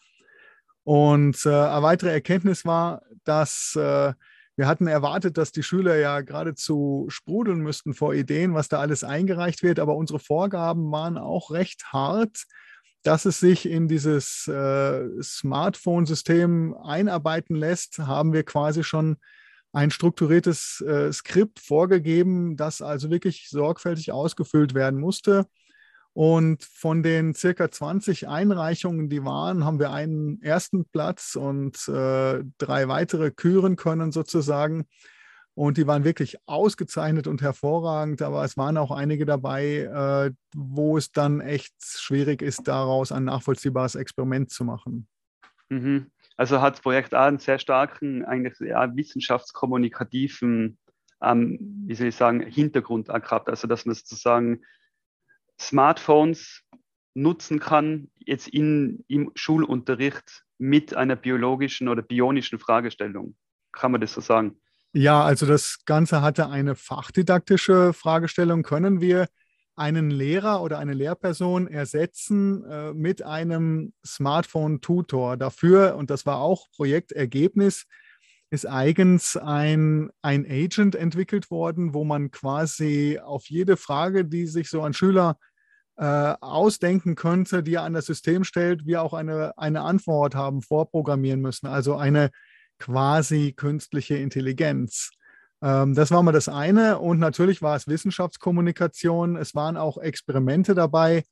Und 0.83 1.45
äh, 1.45 1.49
eine 1.49 1.83
weitere 1.83 2.09
Erkenntnis 2.09 2.65
war, 2.65 3.03
dass 3.23 3.75
äh, 3.75 4.13
wir 4.55 4.67
hatten 4.67 4.87
erwartet, 4.87 5.37
dass 5.37 5.51
die 5.51 5.61
Schüler 5.61 5.97
ja 5.97 6.21
geradezu 6.21 7.05
sprudeln 7.09 7.59
müssten 7.59 7.93
vor 7.93 8.15
Ideen, 8.15 8.55
was 8.55 8.67
da 8.67 8.79
alles 8.79 9.03
eingereicht 9.03 9.61
wird, 9.61 9.77
aber 9.77 9.95
unsere 9.95 10.17
Vorgaben 10.17 10.91
waren 10.91 11.19
auch 11.19 11.51
recht 11.51 11.93
hart 11.93 12.47
dass 13.03 13.25
es 13.25 13.39
sich 13.39 13.69
in 13.69 13.87
dieses 13.87 14.47
äh, 14.47 15.07
Smartphone-System 15.21 16.75
einarbeiten 16.75 17.55
lässt, 17.55 17.99
haben 17.99 18.33
wir 18.33 18.43
quasi 18.43 18.83
schon 18.83 19.17
ein 19.71 19.91
strukturiertes 19.91 20.81
äh, 20.81 21.11
Skript 21.13 21.59
vorgegeben, 21.59 22.57
das 22.57 22.81
also 22.81 23.09
wirklich 23.09 23.49
sorgfältig 23.49 24.11
ausgefüllt 24.11 24.73
werden 24.73 24.99
musste. 24.99 25.45
Und 26.13 26.63
von 26.63 27.03
den 27.03 27.35
circa 27.35 27.69
20 27.69 28.27
Einreichungen, 28.27 29.09
die 29.09 29.23
waren, 29.23 29.63
haben 29.63 29.79
wir 29.79 29.91
einen 29.91 30.41
ersten 30.41 30.85
Platz 30.85 31.35
und 31.35 31.87
äh, 31.87 32.43
drei 32.57 32.87
weitere 32.87 33.31
küren 33.31 33.75
können 33.75 34.11
sozusagen. 34.11 34.85
Und 35.59 35.75
die 35.75 35.87
waren 35.87 36.05
wirklich 36.05 36.37
ausgezeichnet 36.45 37.27
und 37.27 37.41
hervorragend, 37.41 38.21
aber 38.21 38.45
es 38.45 38.55
waren 38.55 38.77
auch 38.77 38.91
einige 38.91 39.25
dabei, 39.25 39.79
äh, 39.79 40.31
wo 40.55 40.97
es 40.97 41.11
dann 41.11 41.41
echt 41.41 41.73
schwierig 41.81 42.41
ist, 42.41 42.69
daraus 42.69 43.11
ein 43.11 43.25
nachvollziehbares 43.25 43.95
Experiment 43.95 44.51
zu 44.51 44.63
machen. 44.63 45.09
Mhm. 45.67 46.11
Also 46.37 46.61
hat 46.61 46.75
das 46.75 46.81
Projekt 46.81 47.13
auch 47.13 47.25
einen 47.25 47.39
sehr 47.39 47.59
starken, 47.59 48.23
eigentlich 48.23 48.57
ja, 48.61 48.95
wissenschaftskommunikativen, 48.95 50.77
ähm, 51.21 51.83
wie 51.87 51.95
soll 51.95 52.07
ich 52.07 52.15
sagen, 52.15 52.39
Hintergrund 52.39 53.09
gehabt. 53.09 53.49
Also 53.49 53.67
dass 53.67 53.85
man 53.85 53.95
sozusagen 53.95 54.61
Smartphones 55.59 56.63
nutzen 57.15 57.59
kann, 57.59 58.09
jetzt 58.25 58.47
in, 58.47 59.03
im 59.09 59.29
Schulunterricht 59.35 60.45
mit 60.57 60.93
einer 60.93 61.17
biologischen 61.17 61.89
oder 61.89 62.01
bionischen 62.01 62.59
Fragestellung. 62.59 63.35
Kann 63.73 63.91
man 63.91 63.99
das 63.99 64.13
so 64.13 64.21
sagen? 64.21 64.55
Ja, 64.93 65.23
also 65.23 65.45
das 65.45 65.79
Ganze 65.85 66.21
hatte 66.21 66.49
eine 66.49 66.75
fachdidaktische 66.75 67.93
Fragestellung. 67.93 68.63
Können 68.63 69.01
wir 69.01 69.27
einen 69.75 70.09
Lehrer 70.09 70.61
oder 70.63 70.79
eine 70.79 70.93
Lehrperson 70.93 71.67
ersetzen 71.67 72.63
äh, 72.65 72.93
mit 72.93 73.21
einem 73.21 73.93
Smartphone-Tutor? 74.05 75.37
Dafür, 75.37 75.95
und 75.95 76.09
das 76.09 76.25
war 76.25 76.39
auch 76.39 76.67
Projektergebnis, 76.75 77.85
ist 78.49 78.67
eigens 78.67 79.37
ein, 79.37 80.09
ein 80.23 80.45
Agent 80.49 80.95
entwickelt 80.95 81.51
worden, 81.51 81.93
wo 81.93 82.03
man 82.03 82.31
quasi 82.31 83.19
auf 83.23 83.47
jede 83.47 83.77
Frage, 83.77 84.25
die 84.25 84.47
sich 84.47 84.71
so 84.71 84.81
ein 84.81 84.93
Schüler 84.93 85.37
äh, 85.97 86.33
ausdenken 86.41 87.13
könnte, 87.13 87.61
die 87.61 87.75
er 87.75 87.83
an 87.83 87.93
das 87.93 88.07
System 88.07 88.43
stellt, 88.43 88.87
wir 88.87 89.03
auch 89.03 89.13
eine, 89.13 89.55
eine 89.57 89.81
Antwort 89.81 90.33
haben 90.33 90.63
vorprogrammieren 90.63 91.41
müssen. 91.41 91.67
Also 91.67 91.95
eine 91.95 92.31
quasi 92.79 93.53
künstliche 93.55 94.15
Intelligenz. 94.15 95.11
Ähm, 95.61 95.93
das 95.93 96.11
war 96.11 96.23
mal 96.23 96.31
das 96.31 96.49
eine. 96.49 96.99
Und 96.99 97.19
natürlich 97.19 97.61
war 97.61 97.75
es 97.75 97.87
Wissenschaftskommunikation. 97.87 99.35
Es 99.35 99.55
waren 99.55 99.77
auch 99.77 99.97
Experimente 99.97 100.73
dabei, 100.73 101.23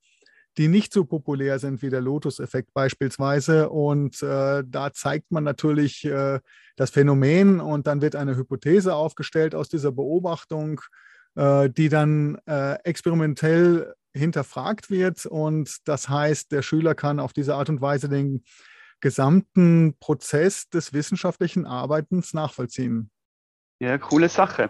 die 0.57 0.67
nicht 0.67 0.91
so 0.91 1.05
populär 1.05 1.59
sind 1.59 1.81
wie 1.81 1.89
der 1.89 2.01
Lotus-Effekt 2.01 2.73
beispielsweise. 2.73 3.69
Und 3.69 4.21
äh, 4.21 4.63
da 4.65 4.91
zeigt 4.93 5.31
man 5.31 5.43
natürlich 5.43 6.03
äh, 6.05 6.39
das 6.75 6.91
Phänomen 6.91 7.59
und 7.59 7.87
dann 7.87 8.01
wird 8.01 8.15
eine 8.15 8.35
Hypothese 8.35 8.93
aufgestellt 8.93 9.55
aus 9.55 9.69
dieser 9.69 9.91
Beobachtung, 9.91 10.81
äh, 11.35 11.69
die 11.69 11.89
dann 11.89 12.37
äh, 12.45 12.73
experimentell 12.83 13.93
hinterfragt 14.13 14.89
wird. 14.89 15.25
Und 15.25 15.87
das 15.87 16.09
heißt, 16.09 16.51
der 16.51 16.63
Schüler 16.63 16.95
kann 16.95 17.19
auf 17.19 17.33
diese 17.33 17.55
Art 17.55 17.69
und 17.69 17.81
Weise 17.81 18.09
den 18.09 18.43
gesamten 18.99 19.95
Prozess 19.99 20.69
des 20.69 20.93
wissenschaftlichen 20.93 21.65
Arbeitens 21.65 22.33
nachvollziehen. 22.33 23.09
Ja, 23.79 23.97
coole 23.97 24.29
Sache. 24.29 24.69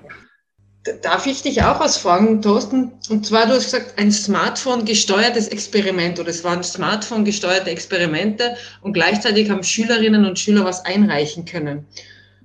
Darf 1.01 1.25
ich 1.25 1.41
dich 1.41 1.63
auch 1.63 1.79
was 1.79 1.97
fragen, 1.97 2.41
Thorsten? 2.41 2.93
Und 3.09 3.25
zwar, 3.25 3.45
du 3.45 3.53
hast 3.53 3.65
gesagt, 3.65 3.93
ein 3.97 4.11
Smartphone 4.11 4.85
gesteuertes 4.85 5.49
Experiment 5.49 6.19
oder 6.19 6.29
es 6.29 6.43
waren 6.43 6.63
Smartphone 6.63 7.25
gesteuerte 7.25 7.69
Experimente 7.69 8.55
und 8.81 8.93
gleichzeitig 8.93 9.49
haben 9.49 9.63
Schülerinnen 9.63 10.25
und 10.25 10.39
Schüler 10.39 10.63
was 10.63 10.85
einreichen 10.85 11.45
können. 11.45 11.85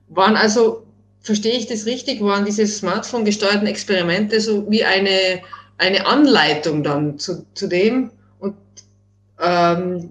Waren 0.09 0.37
also, 0.37 0.85
verstehe 1.21 1.57
ich 1.57 1.67
das 1.67 1.87
richtig, 1.87 2.21
waren 2.21 2.45
diese 2.45 2.67
Smartphone 2.67 3.25
gesteuerten 3.25 3.69
Experimente 3.69 4.41
so 4.41 4.69
wie 4.71 4.85
eine, 4.85 5.43
eine 5.79 6.07
Anleitung 6.07 6.83
dann 6.83 7.19
zu, 7.19 7.47
zu 7.55 7.69
dem? 7.69 8.11
Und 8.41 8.57
ähm, 9.39 10.11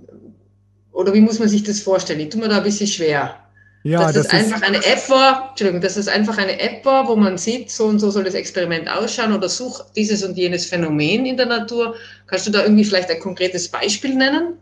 oder 1.01 1.13
wie 1.13 1.21
muss 1.21 1.39
man 1.39 1.49
sich 1.49 1.63
das 1.63 1.81
vorstellen? 1.81 2.19
Ich 2.19 2.29
tue 2.29 2.39
mir 2.39 2.47
da 2.47 2.57
ein 2.57 2.63
bisschen 2.63 2.87
schwer. 2.87 3.35
Ja, 3.83 4.03
dass 4.03 4.13
das, 4.13 4.27
das 4.27 4.33
einfach 4.33 4.61
eine 4.61 4.77
App 4.77 5.09
war, 5.09 5.49
Entschuldigung, 5.49 5.81
dass 5.81 5.97
es 5.97 6.07
einfach 6.07 6.37
eine 6.37 6.59
App 6.59 6.85
war, 6.85 7.07
wo 7.07 7.15
man 7.15 7.39
sieht, 7.39 7.71
so 7.71 7.85
und 7.85 7.97
so 7.97 8.11
soll 8.11 8.23
das 8.23 8.35
Experiment 8.35 8.87
ausschauen 8.87 9.33
oder 9.33 9.49
such 9.49 9.83
dieses 9.95 10.23
und 10.23 10.37
jenes 10.37 10.67
Phänomen 10.67 11.25
in 11.25 11.35
der 11.35 11.47
Natur. 11.47 11.95
Kannst 12.27 12.45
du 12.45 12.51
da 12.51 12.61
irgendwie 12.61 12.85
vielleicht 12.85 13.09
ein 13.09 13.19
konkretes 13.19 13.69
Beispiel 13.69 14.15
nennen? 14.15 14.59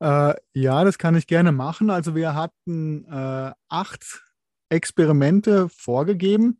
Äh, 0.00 0.34
ja, 0.54 0.84
das 0.84 0.96
kann 0.96 1.16
ich 1.16 1.26
gerne 1.26 1.52
machen. 1.52 1.90
Also 1.90 2.14
wir 2.14 2.34
hatten 2.34 3.04
äh, 3.10 3.52
acht 3.68 4.22
Experimente 4.70 5.68
vorgegeben. 5.68 6.58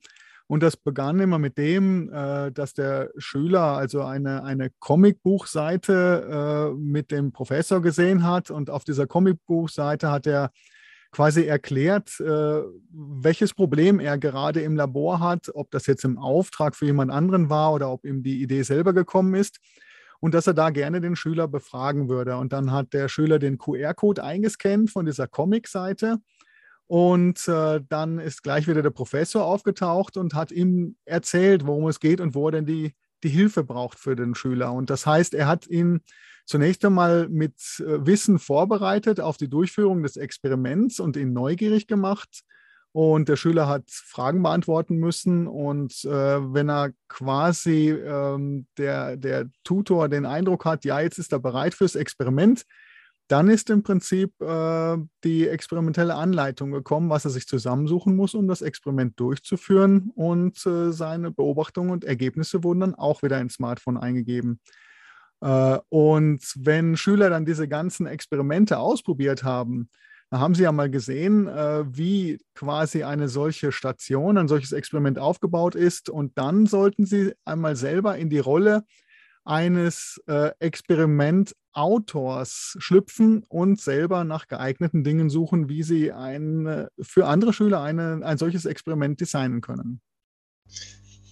Und 0.49 0.63
das 0.63 0.77
begann 0.77 1.19
immer 1.19 1.39
mit 1.39 1.59
dem, 1.59 2.13
äh, 2.13 2.53
dass 2.53 2.73
der 2.73 3.11
Schüler 3.17 3.63
also 3.63 4.03
eine, 4.03 4.45
eine 4.45 4.71
Comicbuchseite 4.79 6.73
äh, 6.73 6.75
mit 6.79 7.11
dem 7.11 7.33
Professor 7.33 7.83
gesehen 7.83 8.23
hat. 8.23 8.51
Und 8.51 8.71
auf 8.71 8.85
dieser 8.85 9.07
Comicbuchseite 9.09 10.11
hat 10.11 10.27
er 10.27 10.51
quasi 11.11 11.45
erklärt, 11.45 12.21
äh, 12.21 12.63
welches 12.91 13.55
Problem 13.55 13.99
er 13.99 14.19
gerade 14.19 14.61
im 14.61 14.77
Labor 14.77 15.19
hat, 15.19 15.51
ob 15.53 15.71
das 15.73 15.87
jetzt 15.87 16.05
im 16.05 16.19
Auftrag 16.19 16.77
für 16.77 16.87
jemand 16.87 17.11
anderen 17.11 17.51
war 17.51 17.73
oder 17.73 17.91
ob 17.91 18.05
ihm 18.05 18.23
die 18.23 18.41
Idee 18.41 18.63
selber 18.63 18.93
gekommen 18.93 19.35
ist. 19.35 19.59
Und 20.21 20.33
dass 20.33 20.47
er 20.47 20.55
da 20.55 20.71
gerne 20.71 21.01
den 21.01 21.17
Schüler 21.17 21.49
befragen 21.49 22.09
würde. 22.09 22.37
Und 22.37 22.53
dann 22.53 22.71
hat 22.71 22.93
der 22.93 23.09
Schüler 23.09 23.39
den 23.39 23.59
QR-Code 23.59 24.23
eingescannt 24.23 24.91
von 24.91 25.07
dieser 25.07 25.27
Comic-Seite 25.27 26.19
und 26.87 27.49
äh, 27.49 27.81
dann 27.89 28.19
ist 28.19 28.43
gleich 28.43 28.69
wieder 28.69 28.83
der 28.83 28.91
Professor 28.91 29.45
aufgetaucht 29.45 30.17
und 30.17 30.35
hat 30.35 30.53
ihm 30.53 30.97
erzählt, 31.05 31.67
worum 31.67 31.89
es 31.89 31.99
geht 31.99 32.21
und 32.21 32.35
wo 32.35 32.49
er 32.49 32.53
denn 32.53 32.67
die, 32.67 32.95
die 33.25 33.29
Hilfe 33.29 33.65
braucht 33.65 33.99
für 33.99 34.15
den 34.15 34.35
Schüler. 34.35 34.73
Und 34.73 34.89
das 34.91 35.05
heißt, 35.05 35.35
er 35.35 35.49
hat 35.49 35.67
ihn 35.67 36.01
zunächst 36.45 36.85
einmal 36.85 37.29
mit 37.29 37.55
äh, 37.81 38.07
Wissen 38.07 38.39
vorbereitet 38.39 39.21
auf 39.21 39.37
die 39.37 39.49
Durchführung 39.49 40.05
des 40.05 40.17
Experiments 40.17 41.01
und 41.01 41.17
ihn 41.17 41.33
neugierig 41.33 41.89
gemacht. 41.89 42.43
Und 42.93 43.29
der 43.29 43.37
Schüler 43.37 43.69
hat 43.69 43.91
Fragen 43.91 44.43
beantworten 44.43 44.97
müssen. 44.97 45.49
Und 45.49 46.05
äh, 46.05 46.09
wenn 46.55 46.71
er 46.71 46.93
quasi 47.09 47.91
ähm, 47.91 48.67
der, 48.79 49.17
der 49.17 49.51
Tutor 49.65 50.09
den 50.09 50.25
Eindruck 50.25 50.65
hat, 50.65 50.85
ja, 50.85 51.01
jetzt 51.01 51.19
ist 51.19 51.33
er 51.33 51.41
bereit 51.41 51.75
fürs 51.75 51.97
Experiment, 51.97 52.65
dann 53.29 53.49
ist 53.49 53.71
im 53.71 53.83
Prinzip 53.83 54.41
äh, 54.41 54.97
die 55.25 55.49
experimentelle 55.49 56.15
Anleitung 56.15 56.71
gekommen, 56.71 57.11
was 57.11 57.25
er 57.25 57.31
sich 57.31 57.49
zusammensuchen 57.49 58.15
muss, 58.15 58.35
um 58.35 58.47
das 58.47 58.63
Experiment 58.63 59.19
durchzuführen. 59.19 60.11
Und 60.15 60.65
äh, 60.67 60.93
seine 60.93 61.31
Beobachtungen 61.33 61.91
und 61.91 62.05
Ergebnisse 62.05 62.63
wurden 62.63 62.81
dann 62.81 62.95
auch 62.95 63.23
wieder 63.23 63.41
ins 63.41 63.55
Smartphone 63.55 63.97
eingegeben. 63.97 64.61
Äh, 65.41 65.79
und 65.89 66.41
wenn 66.57 66.97
Schüler 66.97 67.31
dann 67.31 67.47
diese 67.47 67.69
ganzen 67.69 68.07
Experimente 68.07 68.79
ausprobiert 68.79 69.43
haben, 69.43 69.91
dann 70.31 70.41
haben 70.41 70.55
sie 70.55 70.65
ja 70.65 70.73
mal 70.73 70.91
gesehen, 70.91 71.47
äh, 71.47 71.85
wie 71.87 72.39
quasi 72.55 73.05
eine 73.05 73.29
solche 73.29 73.71
Station, 73.73 74.39
ein 74.39 74.49
solches 74.49 74.73
Experiment 74.73 75.19
aufgebaut 75.19 75.75
ist. 75.75 76.11
Und 76.11 76.37
dann 76.39 76.67
sollten 76.67 77.07
sie 77.07 77.33
einmal 77.45 77.77
selber 77.77 78.17
in 78.17 78.31
die 78.31 78.41
Rolle 78.41 78.85
eines 79.45 80.21
äh, 80.27 80.51
Experimentautors 81.77 82.77
schlüpfen 82.79 83.45
und 83.49 83.81
selber 83.81 84.25
nach 84.25 84.49
geeigneten 84.49 85.05
Dingen 85.05 85.29
suchen, 85.29 85.69
wie 85.69 85.83
sie 85.83 86.11
ein, 86.13 86.87
für 87.01 87.27
andere 87.27 87.53
Schüler 87.53 87.83
eine, 87.83 88.21
ein 88.25 88.39
solches 88.39 88.65
Experiment 88.65 89.21
designen 89.21 89.61
können. 89.61 90.01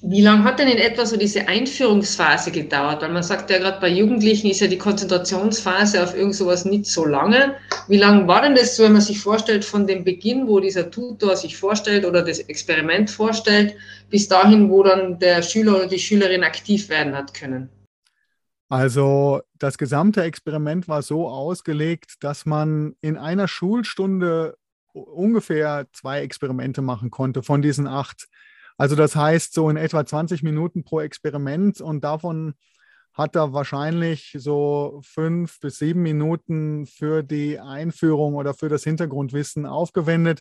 Wie 0.06 0.20
lange 0.20 0.44
hat 0.44 0.58
denn 0.58 0.68
in 0.68 0.76
etwa 0.76 1.06
so 1.06 1.16
diese 1.16 1.48
Einführungsphase 1.48 2.50
gedauert? 2.50 3.00
Weil 3.00 3.12
man 3.12 3.22
sagt 3.22 3.48
ja 3.48 3.56
gerade 3.58 3.80
bei 3.80 3.88
Jugendlichen 3.88 4.50
ist 4.50 4.60
ja 4.60 4.66
die 4.66 4.76
Konzentrationsphase 4.76 6.02
auf 6.02 6.14
irgend 6.14 6.34
sowas 6.34 6.66
nicht 6.66 6.84
so 6.84 7.06
lange. 7.06 7.54
Wie 7.88 7.96
lange 7.96 8.28
war 8.28 8.42
denn 8.42 8.54
das, 8.54 8.78
wenn 8.78 8.92
man 8.92 9.00
sich 9.00 9.18
vorstellt, 9.18 9.64
von 9.64 9.86
dem 9.86 10.04
Beginn, 10.04 10.46
wo 10.46 10.60
dieser 10.60 10.90
Tutor 10.90 11.36
sich 11.36 11.56
vorstellt 11.56 12.04
oder 12.04 12.22
das 12.22 12.40
Experiment 12.40 13.08
vorstellt, 13.08 13.76
bis 14.10 14.28
dahin, 14.28 14.68
wo 14.68 14.82
dann 14.82 15.18
der 15.20 15.40
Schüler 15.40 15.76
oder 15.76 15.86
die 15.86 15.98
Schülerin 15.98 16.44
aktiv 16.44 16.90
werden 16.90 17.16
hat 17.16 17.32
können? 17.32 17.70
Also 18.68 19.42
das 19.58 19.78
gesamte 19.78 20.22
Experiment 20.22 20.88
war 20.88 21.02
so 21.02 21.28
ausgelegt, 21.28 22.16
dass 22.20 22.46
man 22.46 22.96
in 23.00 23.16
einer 23.16 23.46
Schulstunde 23.46 24.56
ungefähr 24.92 25.86
zwei 25.92 26.20
Experimente 26.20 26.80
machen 26.80 27.10
konnte 27.10 27.42
von 27.42 27.62
diesen 27.62 27.86
acht. 27.86 28.28
Also 28.76 28.96
das 28.96 29.14
heißt 29.14 29.52
so 29.52 29.68
in 29.68 29.76
etwa 29.76 30.04
20 30.04 30.42
Minuten 30.42 30.84
pro 30.84 31.00
Experiment 31.00 31.80
und 31.80 32.02
davon 32.02 32.54
hat 33.12 33.36
er 33.36 33.52
wahrscheinlich 33.52 34.34
so 34.38 35.00
fünf 35.04 35.60
bis 35.60 35.78
sieben 35.78 36.02
Minuten 36.02 36.86
für 36.86 37.22
die 37.22 37.60
Einführung 37.60 38.34
oder 38.34 38.54
für 38.54 38.68
das 38.68 38.82
Hintergrundwissen 38.82 39.66
aufgewendet 39.66 40.40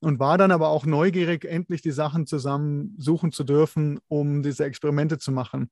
und 0.00 0.20
war 0.20 0.38
dann 0.38 0.52
aber 0.52 0.68
auch 0.68 0.86
neugierig, 0.86 1.44
endlich 1.44 1.82
die 1.82 1.90
Sachen 1.90 2.26
zusammensuchen 2.26 3.32
zu 3.32 3.42
dürfen, 3.42 3.98
um 4.06 4.42
diese 4.42 4.64
Experimente 4.64 5.18
zu 5.18 5.32
machen. 5.32 5.70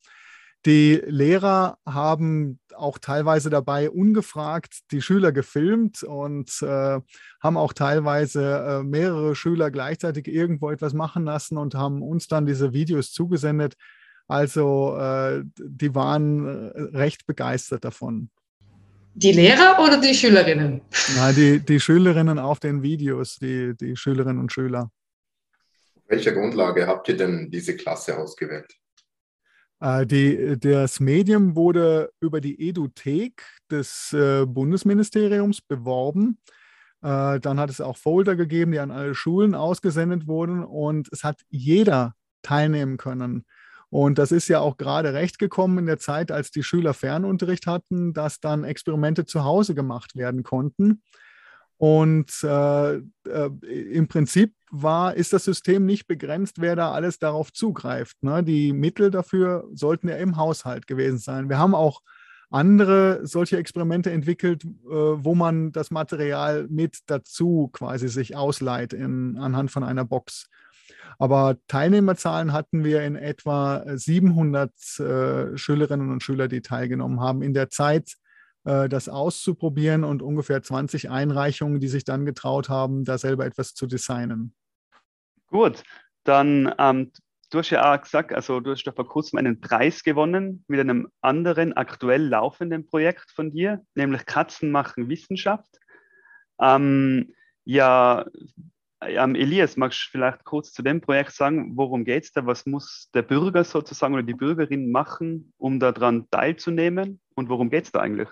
Die 0.66 1.00
Lehrer 1.06 1.78
haben 1.86 2.60
auch 2.74 2.98
teilweise 2.98 3.48
dabei 3.48 3.88
ungefragt 3.88 4.80
die 4.90 5.00
Schüler 5.00 5.32
gefilmt 5.32 6.02
und 6.02 6.50
äh, 6.60 7.00
haben 7.40 7.56
auch 7.56 7.72
teilweise 7.72 8.80
äh, 8.80 8.82
mehrere 8.82 9.34
Schüler 9.34 9.70
gleichzeitig 9.70 10.28
irgendwo 10.28 10.70
etwas 10.70 10.92
machen 10.92 11.24
lassen 11.24 11.56
und 11.56 11.74
haben 11.74 12.02
uns 12.02 12.28
dann 12.28 12.44
diese 12.44 12.74
Videos 12.74 13.10
zugesendet. 13.12 13.74
Also 14.28 14.96
äh, 14.98 15.42
die 15.58 15.94
waren 15.94 16.46
äh, 16.46 16.80
recht 16.96 17.26
begeistert 17.26 17.84
davon. 17.84 18.30
Die 19.14 19.32
Lehrer 19.32 19.82
oder 19.82 19.98
die 19.98 20.14
Schülerinnen? 20.14 20.82
Nein, 21.16 21.34
die, 21.34 21.60
die 21.60 21.80
Schülerinnen 21.80 22.38
auf 22.38 22.60
den 22.60 22.82
Videos, 22.82 23.38
die, 23.38 23.74
die 23.76 23.96
Schülerinnen 23.96 24.38
und 24.38 24.52
Schüler. 24.52 24.90
Auf 25.96 26.02
welcher 26.06 26.32
Grundlage 26.32 26.86
habt 26.86 27.08
ihr 27.08 27.16
denn 27.16 27.50
diese 27.50 27.76
Klasse 27.76 28.18
ausgewählt? 28.18 28.72
Äh, 29.80 30.06
die, 30.06 30.58
das 30.58 31.00
Medium 31.00 31.56
wurde 31.56 32.12
über 32.20 32.40
die 32.40 32.68
Eduthek 32.68 33.44
des 33.70 34.12
äh, 34.12 34.46
Bundesministeriums 34.46 35.60
beworben. 35.60 36.38
Äh, 37.02 37.40
dann 37.40 37.58
hat 37.58 37.70
es 37.70 37.80
auch 37.80 37.96
Folder 37.96 38.36
gegeben, 38.36 38.72
die 38.72 38.78
an 38.78 38.90
alle 38.90 39.14
Schulen 39.14 39.54
ausgesendet 39.54 40.26
wurden 40.26 40.62
und 40.62 41.08
es 41.12 41.24
hat 41.24 41.40
jeder 41.48 42.14
teilnehmen 42.42 42.98
können. 42.98 43.44
Und 43.88 44.18
das 44.18 44.30
ist 44.30 44.48
ja 44.48 44.60
auch 44.60 44.76
gerade 44.76 45.14
recht 45.14 45.38
gekommen 45.38 45.78
in 45.78 45.86
der 45.86 45.98
Zeit, 45.98 46.30
als 46.30 46.52
die 46.52 46.62
Schüler 46.62 46.94
Fernunterricht 46.94 47.66
hatten, 47.66 48.12
dass 48.12 48.38
dann 48.38 48.62
Experimente 48.62 49.24
zu 49.24 49.44
Hause 49.44 49.74
gemacht 49.74 50.14
werden 50.14 50.44
konnten. 50.44 51.02
Und 51.80 52.30
äh, 52.42 52.96
äh, 52.96 53.50
im 53.90 54.06
Prinzip 54.06 54.52
war, 54.70 55.14
ist 55.14 55.32
das 55.32 55.44
System 55.44 55.86
nicht 55.86 56.06
begrenzt, 56.06 56.60
wer 56.60 56.76
da 56.76 56.92
alles 56.92 57.18
darauf 57.18 57.54
zugreift. 57.54 58.22
Ne? 58.22 58.44
Die 58.44 58.74
Mittel 58.74 59.10
dafür 59.10 59.66
sollten 59.72 60.08
ja 60.08 60.16
im 60.16 60.36
Haushalt 60.36 60.86
gewesen 60.86 61.16
sein. 61.16 61.48
Wir 61.48 61.56
haben 61.56 61.74
auch 61.74 62.02
andere 62.50 63.20
solche 63.26 63.56
Experimente 63.56 64.10
entwickelt, 64.10 64.62
äh, 64.62 64.68
wo 64.90 65.34
man 65.34 65.72
das 65.72 65.90
Material 65.90 66.66
mit 66.68 66.98
dazu 67.06 67.70
quasi 67.72 68.08
sich 68.08 68.36
ausleiht 68.36 68.92
in, 68.92 69.38
anhand 69.38 69.70
von 69.70 69.82
einer 69.82 70.04
Box. 70.04 70.50
Aber 71.18 71.56
Teilnehmerzahlen 71.66 72.52
hatten 72.52 72.84
wir 72.84 73.04
in 73.04 73.16
etwa 73.16 73.84
700 73.86 74.70
äh, 74.98 75.56
Schülerinnen 75.56 76.10
und 76.10 76.22
Schüler, 76.22 76.46
die 76.46 76.60
teilgenommen 76.60 77.20
haben 77.20 77.40
in 77.40 77.54
der 77.54 77.70
Zeit 77.70 78.10
äh, 78.10 78.19
das 78.64 79.08
auszuprobieren 79.08 80.04
und 80.04 80.20
ungefähr 80.20 80.62
20 80.62 81.08
Einreichungen, 81.10 81.80
die 81.80 81.88
sich 81.88 82.04
dann 82.04 82.26
getraut 82.26 82.68
haben, 82.68 83.04
da 83.04 83.16
selber 83.16 83.46
etwas 83.46 83.74
zu 83.74 83.86
designen. 83.86 84.54
Gut, 85.46 85.82
dann 86.24 86.72
ähm, 86.78 87.10
du 87.50 87.58
hast 87.58 87.70
ja 87.70 87.92
auch 87.92 88.00
gesagt, 88.00 88.32
also 88.32 88.60
du 88.60 88.70
hast 88.70 88.84
ja 88.84 88.92
vor 88.92 89.06
kurzem 89.06 89.38
einen 89.38 89.60
Preis 89.60 90.02
gewonnen 90.02 90.64
mit 90.68 90.80
einem 90.80 91.08
anderen 91.20 91.72
aktuell 91.72 92.26
laufenden 92.26 92.86
Projekt 92.86 93.30
von 93.32 93.50
dir, 93.50 93.84
nämlich 93.94 94.24
Katzen 94.26 94.70
machen 94.70 95.08
Wissenschaft. 95.08 95.78
Ähm, 96.60 97.34
ja, 97.64 98.26
ähm, 99.02 99.34
Elias, 99.34 99.76
magst 99.76 100.00
du 100.00 100.10
vielleicht 100.10 100.44
kurz 100.44 100.72
zu 100.72 100.82
dem 100.82 101.00
Projekt 101.00 101.32
sagen, 101.32 101.76
worum 101.76 102.04
geht 102.04 102.24
es 102.24 102.32
da? 102.32 102.46
Was 102.46 102.66
muss 102.66 103.10
der 103.14 103.22
Bürger 103.22 103.64
sozusagen 103.64 104.14
oder 104.14 104.22
die 104.22 104.34
Bürgerin 104.34 104.90
machen, 104.90 105.52
um 105.56 105.80
daran 105.80 106.28
teilzunehmen? 106.30 107.20
Und 107.34 107.48
worum 107.48 107.70
geht 107.70 107.84
es 107.84 107.92
da 107.92 108.00
eigentlich? 108.00 108.28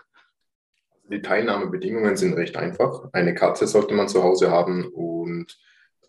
Die 1.11 1.23
Teilnahmebedingungen 1.23 2.17
sind 2.17 2.35
recht 2.35 2.57
einfach. 2.57 3.09
Eine 3.13 3.35
Katze 3.35 3.67
sollte 3.67 3.95
man 3.95 4.09
zu 4.09 4.23
Hause 4.23 4.51
haben 4.51 4.87
und 4.89 5.59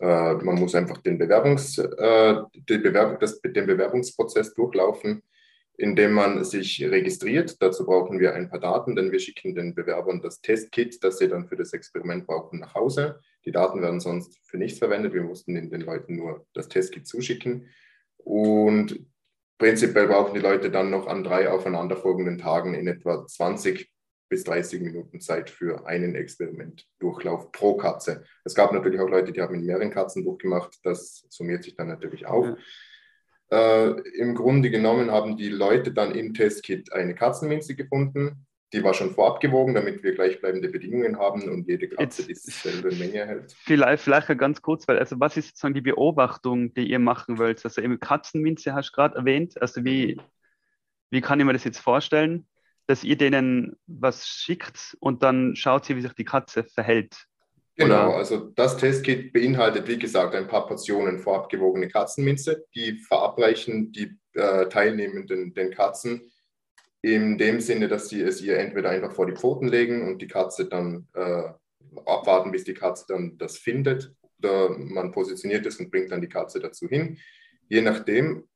äh, 0.00 0.34
man 0.34 0.56
muss 0.56 0.74
einfach 0.74 0.98
den, 0.98 1.18
Bewerbungs, 1.18 1.78
äh, 1.78 2.34
die 2.54 2.78
Bewerbung, 2.78 3.18
das, 3.20 3.40
den 3.40 3.66
Bewerbungsprozess 3.66 4.54
durchlaufen, 4.54 5.22
indem 5.76 6.12
man 6.12 6.44
sich 6.44 6.82
registriert. 6.82 7.60
Dazu 7.62 7.86
brauchen 7.86 8.18
wir 8.18 8.34
ein 8.34 8.50
paar 8.50 8.60
Daten, 8.60 8.94
denn 8.94 9.12
wir 9.12 9.18
schicken 9.18 9.54
den 9.54 9.74
Bewerbern 9.74 10.20
das 10.20 10.40
Testkit, 10.40 11.02
das 11.02 11.18
sie 11.18 11.28
dann 11.28 11.46
für 11.46 11.56
das 11.56 11.72
Experiment 11.72 12.26
brauchen, 12.26 12.60
nach 12.60 12.74
Hause. 12.74 13.20
Die 13.46 13.52
Daten 13.52 13.80
werden 13.80 14.00
sonst 14.00 14.38
für 14.44 14.58
nichts 14.58 14.78
verwendet. 14.78 15.14
Wir 15.14 15.22
mussten 15.22 15.54
den, 15.54 15.70
den 15.70 15.82
Leuten 15.82 16.16
nur 16.16 16.46
das 16.52 16.68
Testkit 16.68 17.06
zuschicken. 17.06 17.68
Und 18.18 19.06
prinzipiell 19.56 20.08
brauchen 20.08 20.34
die 20.34 20.40
Leute 20.40 20.70
dann 20.70 20.90
noch 20.90 21.06
an 21.06 21.24
drei 21.24 21.50
aufeinanderfolgenden 21.50 22.36
Tagen 22.38 22.74
in 22.74 22.86
etwa 22.86 23.26
20 23.26 23.90
bis 24.30 24.44
30 24.44 24.80
Minuten 24.80 25.20
Zeit 25.20 25.50
für 25.50 25.86
einen 25.86 26.14
Experimentdurchlauf 26.14 27.50
pro 27.52 27.76
Katze. 27.76 28.24
Es 28.44 28.54
gab 28.54 28.72
natürlich 28.72 29.00
auch 29.00 29.10
Leute, 29.10 29.32
die 29.32 29.42
haben 29.42 29.56
mit 29.56 29.66
mehreren 29.66 29.90
Katzen 29.90 30.24
durchgemacht. 30.24 30.78
Das 30.84 31.26
summiert 31.28 31.64
sich 31.64 31.74
dann 31.74 31.88
natürlich 31.88 32.26
auf. 32.26 32.46
Ja. 32.46 32.56
Äh, 33.88 34.00
Im 34.18 34.36
Grunde 34.36 34.70
genommen 34.70 35.10
haben 35.10 35.36
die 35.36 35.48
Leute 35.48 35.92
dann 35.92 36.14
im 36.14 36.32
Testkit 36.32 36.92
eine 36.92 37.16
Katzenminze 37.16 37.74
gefunden. 37.74 38.46
Die 38.72 38.84
war 38.84 38.94
schon 38.94 39.10
vorab 39.10 39.40
gewogen, 39.40 39.74
damit 39.74 40.04
wir 40.04 40.14
gleichbleibende 40.14 40.68
Bedingungen 40.68 41.18
haben 41.18 41.50
und 41.50 41.66
jede 41.66 41.88
Katze 41.88 42.24
dieselbe 42.24 42.94
Menge 42.94 43.26
hält. 43.26 43.52
Vielleicht, 43.58 44.04
vielleicht 44.04 44.28
ganz 44.38 44.62
kurz, 44.62 44.86
weil 44.86 45.00
also 45.00 45.18
was 45.18 45.36
ist 45.36 45.48
sozusagen 45.48 45.74
die 45.74 45.80
Beobachtung, 45.80 46.72
die 46.72 46.88
ihr 46.88 47.00
machen 47.00 47.36
wollt? 47.38 47.64
Also 47.64 47.82
eben 47.82 47.98
Katzenminze 47.98 48.74
hast 48.74 48.90
du 48.90 48.92
gerade 48.92 49.16
erwähnt. 49.16 49.60
Also 49.60 49.84
wie, 49.84 50.20
wie 51.10 51.20
kann 51.20 51.40
ich 51.40 51.46
mir 51.46 51.52
das 51.52 51.64
jetzt 51.64 51.80
vorstellen? 51.80 52.46
Dass 52.90 53.04
ihr 53.04 53.16
denen 53.16 53.76
was 53.86 54.26
schickt 54.26 54.96
und 54.98 55.22
dann 55.22 55.54
schaut 55.54 55.84
sie, 55.84 55.94
wie 55.94 56.02
sich 56.02 56.12
die 56.14 56.24
Katze 56.24 56.64
verhält. 56.64 57.26
Genau, 57.76 58.08
Oder? 58.08 58.16
also 58.16 58.50
das 58.56 58.76
Testkit 58.76 59.32
beinhaltet, 59.32 59.86
wie 59.86 59.98
gesagt, 59.98 60.34
ein 60.34 60.48
paar 60.48 60.66
Portionen 60.66 61.20
vorab 61.20 61.48
gewogene 61.48 61.86
Katzenminze. 61.86 62.64
Die 62.74 62.98
verabreichen 62.98 63.92
die 63.92 64.18
äh, 64.34 64.66
Teilnehmenden 64.66 65.54
den 65.54 65.70
Katzen 65.70 66.32
in 67.00 67.38
dem 67.38 67.60
Sinne, 67.60 67.86
dass 67.86 68.08
sie 68.08 68.20
es 68.22 68.42
ihr 68.42 68.58
entweder 68.58 68.90
einfach 68.90 69.12
vor 69.12 69.26
die 69.26 69.36
Pfoten 69.36 69.68
legen 69.68 70.08
und 70.08 70.20
die 70.20 70.26
Katze 70.26 70.66
dann 70.66 71.06
äh, 71.14 71.44
abwarten, 72.04 72.50
bis 72.50 72.64
die 72.64 72.74
Katze 72.74 73.04
dann 73.06 73.38
das 73.38 73.56
findet. 73.56 74.12
Oder 74.40 74.70
man 74.76 75.12
positioniert 75.12 75.64
es 75.64 75.78
und 75.78 75.92
bringt 75.92 76.10
dann 76.10 76.20
die 76.20 76.28
Katze 76.28 76.58
dazu 76.58 76.88
hin, 76.88 77.18
je 77.68 77.82
nachdem. 77.82 78.48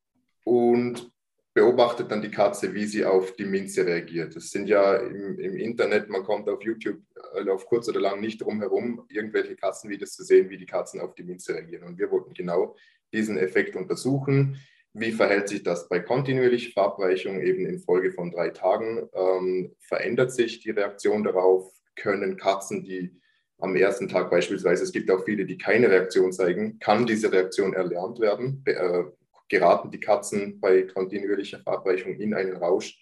Und 0.42 1.13
beobachtet 1.54 2.10
dann 2.10 2.20
die 2.20 2.32
Katze, 2.32 2.74
wie 2.74 2.84
sie 2.84 3.04
auf 3.04 3.36
die 3.36 3.44
Minze 3.44 3.86
reagiert. 3.86 4.34
Das 4.34 4.50
sind 4.50 4.68
ja 4.68 4.96
im, 4.96 5.38
im, 5.38 5.56
Internet, 5.56 6.08
man 6.08 6.24
kommt 6.24 6.48
auf 6.48 6.62
YouTube 6.62 7.00
äh, 7.34 7.48
auf 7.48 7.66
kurz 7.66 7.88
oder 7.88 8.00
lang 8.00 8.20
nicht 8.20 8.42
drum 8.42 8.60
herum, 8.60 9.06
irgendwelche 9.08 9.54
Katzenvideos 9.54 10.14
zu 10.14 10.24
sehen, 10.24 10.50
wie 10.50 10.58
die 10.58 10.66
Katzen 10.66 11.00
auf 11.00 11.14
die 11.14 11.22
Minze 11.22 11.54
reagieren. 11.54 11.84
Und 11.84 11.98
wir 11.98 12.10
wollten 12.10 12.34
genau 12.34 12.74
diesen 13.12 13.38
Effekt 13.38 13.76
untersuchen. 13.76 14.60
Wie 14.94 15.12
verhält 15.12 15.48
sich 15.48 15.62
das 15.62 15.88
bei 15.88 16.00
kontinuierlicher 16.00 16.72
Verabreichung 16.72 17.40
eben 17.40 17.66
in 17.66 17.78
Folge 17.78 18.12
von 18.12 18.32
drei 18.32 18.50
Tagen? 18.50 19.08
Ähm, 19.12 19.76
verändert 19.78 20.32
sich 20.32 20.58
die 20.58 20.70
Reaktion 20.70 21.22
darauf? 21.22 21.72
Können 21.94 22.36
Katzen, 22.36 22.82
die 22.82 23.20
am 23.58 23.76
ersten 23.76 24.08
Tag 24.08 24.30
beispielsweise, 24.30 24.82
es 24.82 24.92
gibt 24.92 25.08
auch 25.12 25.24
viele, 25.24 25.46
die 25.46 25.56
keine 25.56 25.88
Reaktion 25.88 26.32
zeigen, 26.32 26.80
kann 26.80 27.06
diese 27.06 27.30
Reaktion 27.30 27.74
erlernt 27.74 28.18
werden? 28.18 28.62
Be 28.64 28.74
äh, 28.74 29.04
geraten 29.48 29.90
die 29.90 30.00
Katzen 30.00 30.60
bei 30.60 30.82
kontinuierlicher 30.82 31.60
Verabreichung 31.60 32.16
in 32.16 32.34
einen 32.34 32.56
Rausch. 32.56 32.98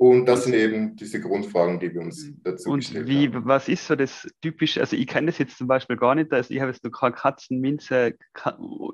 Und 0.00 0.26
das 0.26 0.44
sind 0.44 0.54
eben 0.54 0.94
diese 0.94 1.20
Grundfragen, 1.20 1.80
die 1.80 1.92
wir 1.92 2.02
uns 2.02 2.24
mhm. 2.24 2.40
dazu 2.44 2.70
und 2.70 2.78
gestellt 2.78 3.08
wie, 3.08 3.26
haben. 3.26 3.44
Was 3.46 3.68
ist 3.68 3.84
so 3.84 3.96
das 3.96 4.28
typische, 4.40 4.80
also 4.80 4.94
ich 4.94 5.08
kenne 5.08 5.26
das 5.26 5.38
jetzt 5.38 5.58
zum 5.58 5.66
Beispiel 5.66 5.96
gar 5.96 6.14
nicht, 6.14 6.32
also 6.32 6.54
ich 6.54 6.60
habe 6.60 6.70
jetzt 6.70 6.84
noch 6.84 6.92
kein 6.92 7.12
Katzenminze 7.12 8.14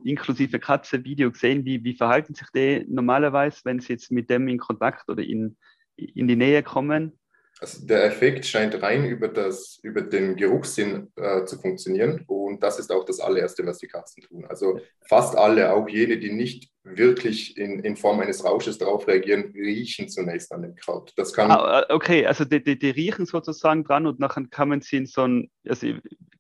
inklusive 0.05 0.59
Katze-Video 0.59 1.31
gesehen, 1.31 1.67
wie, 1.67 1.85
wie 1.85 1.95
verhalten 1.95 2.35
sich 2.35 2.49
die 2.55 2.87
normalerweise, 2.89 3.61
wenn 3.65 3.81
sie 3.81 3.93
jetzt 3.93 4.11
mit 4.13 4.31
dem 4.31 4.49
in 4.49 4.57
Kontakt 4.57 5.11
oder 5.11 5.23
in, 5.23 5.59
in 5.97 6.27
die 6.27 6.37
Nähe 6.37 6.63
kommen? 6.63 7.19
Also 7.65 7.87
der 7.87 8.05
Effekt 8.05 8.45
scheint 8.45 8.83
rein 8.83 9.07
über, 9.07 9.27
das, 9.27 9.81
über 9.83 10.03
den 10.03 10.37
Geruchssinn 10.37 11.11
äh, 11.17 11.47
zu 11.47 11.59
funktionieren 11.59 12.23
und 12.27 12.63
das 12.63 12.79
ist 12.79 12.93
auch 12.93 13.07
das 13.07 13.21
allererste, 13.21 13.65
was 13.65 13.79
die 13.79 13.87
Katzen 13.87 14.23
tun. 14.23 14.45
Also 14.45 14.81
fast 15.09 15.35
alle, 15.35 15.73
auch 15.73 15.89
jene, 15.89 16.19
die 16.19 16.31
nicht 16.31 16.71
wirklich 16.83 17.57
in, 17.57 17.81
in 17.81 17.97
Form 17.97 18.21
eines 18.21 18.45
Rausches 18.45 18.77
darauf 18.77 19.09
reagieren, 19.09 19.55
riechen 19.55 20.11
zunächst 20.11 20.53
an 20.53 20.61
dem 20.61 20.75
Kraut. 20.75 21.15
Das 21.17 21.33
kann 21.33 21.51
ah, 21.51 21.87
äh, 21.89 21.93
okay, 21.95 22.27
also 22.27 22.45
die, 22.45 22.63
die, 22.63 22.79
die, 22.79 22.91
riechen 22.91 23.25
sozusagen 23.25 23.83
dran 23.83 24.07
und 24.07 24.21
nachher 24.21 24.45
kann 24.51 24.69
man 24.69 24.83
sie 24.83 24.99
in 24.99 25.07
so 25.07 25.23
ein, 25.23 25.51
also 25.67 25.87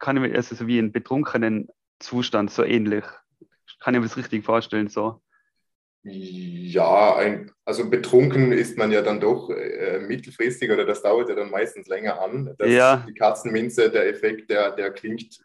kann 0.00 0.18
ich 0.18 0.22
mir 0.24 0.37
also 0.37 0.54
so 0.54 0.66
wie 0.66 0.78
einen 0.78 0.92
betrunkenen 0.92 1.68
Zustand, 2.00 2.50
so 2.50 2.64
ähnlich. 2.64 3.04
Kann 3.80 3.94
ich 3.94 4.00
mir 4.00 4.08
das 4.08 4.18
richtig 4.18 4.44
vorstellen, 4.44 4.88
so. 4.88 5.22
Ja, 6.06 7.16
ein, 7.16 7.50
also 7.64 7.88
betrunken 7.88 8.52
ist 8.52 8.76
man 8.76 8.92
ja 8.92 9.00
dann 9.00 9.20
doch 9.20 9.48
äh, 9.48 10.00
mittelfristig 10.00 10.70
oder 10.70 10.84
das 10.84 11.02
dauert 11.02 11.30
ja 11.30 11.34
dann 11.34 11.50
meistens 11.50 11.86
länger 11.88 12.20
an. 12.20 12.54
Das, 12.58 12.70
ja. 12.70 13.04
Die 13.08 13.14
Katzenminze, 13.14 13.90
der 13.90 14.06
Effekt, 14.08 14.50
der, 14.50 14.72
der 14.72 14.90
klingt 14.90 15.42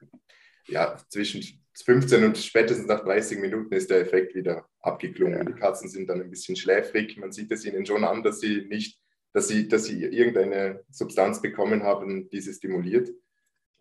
ja 0.67 0.98
zwischen 1.08 1.43
15 1.74 2.26
und 2.26 2.38
spätestens 2.38 2.88
nach 2.88 3.06
30 3.06 3.39
Minuten 3.39 3.74
ist 3.74 3.89
der 3.89 4.02
Effekt 4.02 4.36
wieder 4.36 4.67
abgeklungen. 4.82 5.38
Ja. 5.38 5.43
Die 5.45 5.54
Katzen 5.54 5.89
sind 5.89 6.10
dann 6.10 6.22
ein 6.22 6.30
bisschen 6.30 6.58
schläfrig. 6.58 7.17
Man 7.17 7.32
sieht 7.32 7.52
es 7.52 7.63
ihnen 7.63 7.86
schon 7.86 8.04
an, 8.04 8.22
dass 8.22 8.41
sie 8.41 8.65
nicht, 8.67 9.00
dass 9.32 9.48
sie, 9.48 9.69
dass 9.69 9.86
sie 9.86 10.04
irgendeine 10.04 10.84
Substanz 10.89 11.41
bekommen 11.41 11.84
haben, 11.84 12.30
die 12.30 12.41
sie 12.41 12.54
stimuliert. 12.54 13.10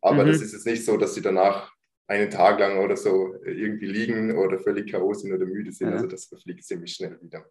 Aber 0.01 0.23
mhm. 0.23 0.29
das 0.29 0.43
ist 0.43 0.53
jetzt 0.53 0.67
nicht 0.67 0.85
so, 0.85 0.97
dass 0.97 1.15
sie 1.15 1.23
danach 1.23 1.73
einen 2.09 2.31
Tag 2.31 2.59
lang 2.59 2.79
oder 2.79 2.97
so 2.97 3.35
irgendwie 3.45 3.87
liegen 3.87 4.37
oder 4.37 4.59
völlig 4.59 4.91
K.O. 4.91 5.13
sind 5.13 5.33
oder 5.33 5.45
müde 5.45 5.71
sind. 5.71 5.89
Ja. 5.89 5.95
Also 5.95 6.07
das 6.07 6.25
verfliegt 6.25 6.65
ziemlich 6.65 6.95
schnell 6.95 7.19
wieder. 7.21 7.45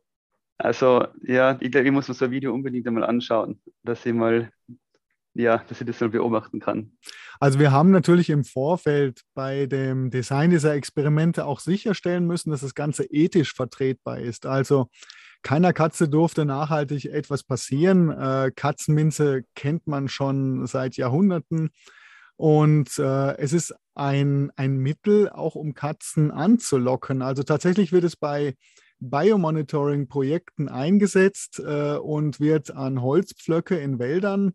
Also 0.58 1.08
ja, 1.22 1.58
ich 1.62 1.72
glaube, 1.72 1.86
ich 1.86 1.94
muss 1.94 2.08
mir 2.08 2.16
so 2.16 2.26
ein 2.26 2.32
Video 2.32 2.54
unbedingt 2.54 2.88
einmal 2.88 3.04
anschauen, 3.04 3.62
dass 3.84 4.04
ich 4.06 4.14
mal, 4.14 4.50
ja, 5.36 5.64
dass 5.70 5.80
ich 5.80 5.86
das 5.86 6.02
mal 6.02 6.10
beobachten 6.10 6.60
kann. 6.60 6.98
Also 7.40 7.60
wir 7.60 7.72
haben 7.72 7.92
natürlich 7.92 8.32
im 8.32 8.44
Vorfeld 8.44 9.22
bei 9.36 9.68
dem 9.68 10.10
Design 10.10 10.50
dieser 10.50 10.74
Experimente 10.74 11.46
auch 11.46 11.60
sicherstellen 11.60 12.26
müssen, 12.26 12.50
dass 12.50 12.62
das 12.62 12.74
Ganze 12.74 13.06
ethisch 13.06 13.54
vertretbar 13.54 14.20
ist. 14.20 14.48
Also 14.48 14.90
keiner 15.44 15.72
Katze 15.72 16.10
durfte 16.10 16.46
nachhaltig 16.46 17.06
etwas 17.06 17.44
passieren. 17.44 18.10
Äh, 18.10 18.52
Katzenminze 18.56 19.44
kennt 19.54 19.86
man 19.86 20.08
schon 20.08 20.66
seit 20.66 20.98
Jahrhunderten. 20.98 21.70
Und 22.38 22.98
äh, 23.00 23.38
es 23.38 23.52
ist 23.52 23.76
ein, 23.96 24.52
ein 24.56 24.78
Mittel, 24.78 25.30
auch 25.30 25.56
um 25.56 25.74
Katzen 25.74 26.32
anzulocken. 26.32 27.22
Also 27.22 27.44
tatsächlich 27.44 27.92
wird 27.92 28.04
es 28.04 28.16
bei 28.16 28.56
Biomonitoring-Projekten 29.00 30.70
eingesetzt 30.70 31.60
äh, 31.60 31.98
und 31.98 32.40
wird 32.40 32.72
an 32.72 33.02
Holzpflöcke 33.02 33.78
in 33.78 34.00
Wäldern 34.00 34.54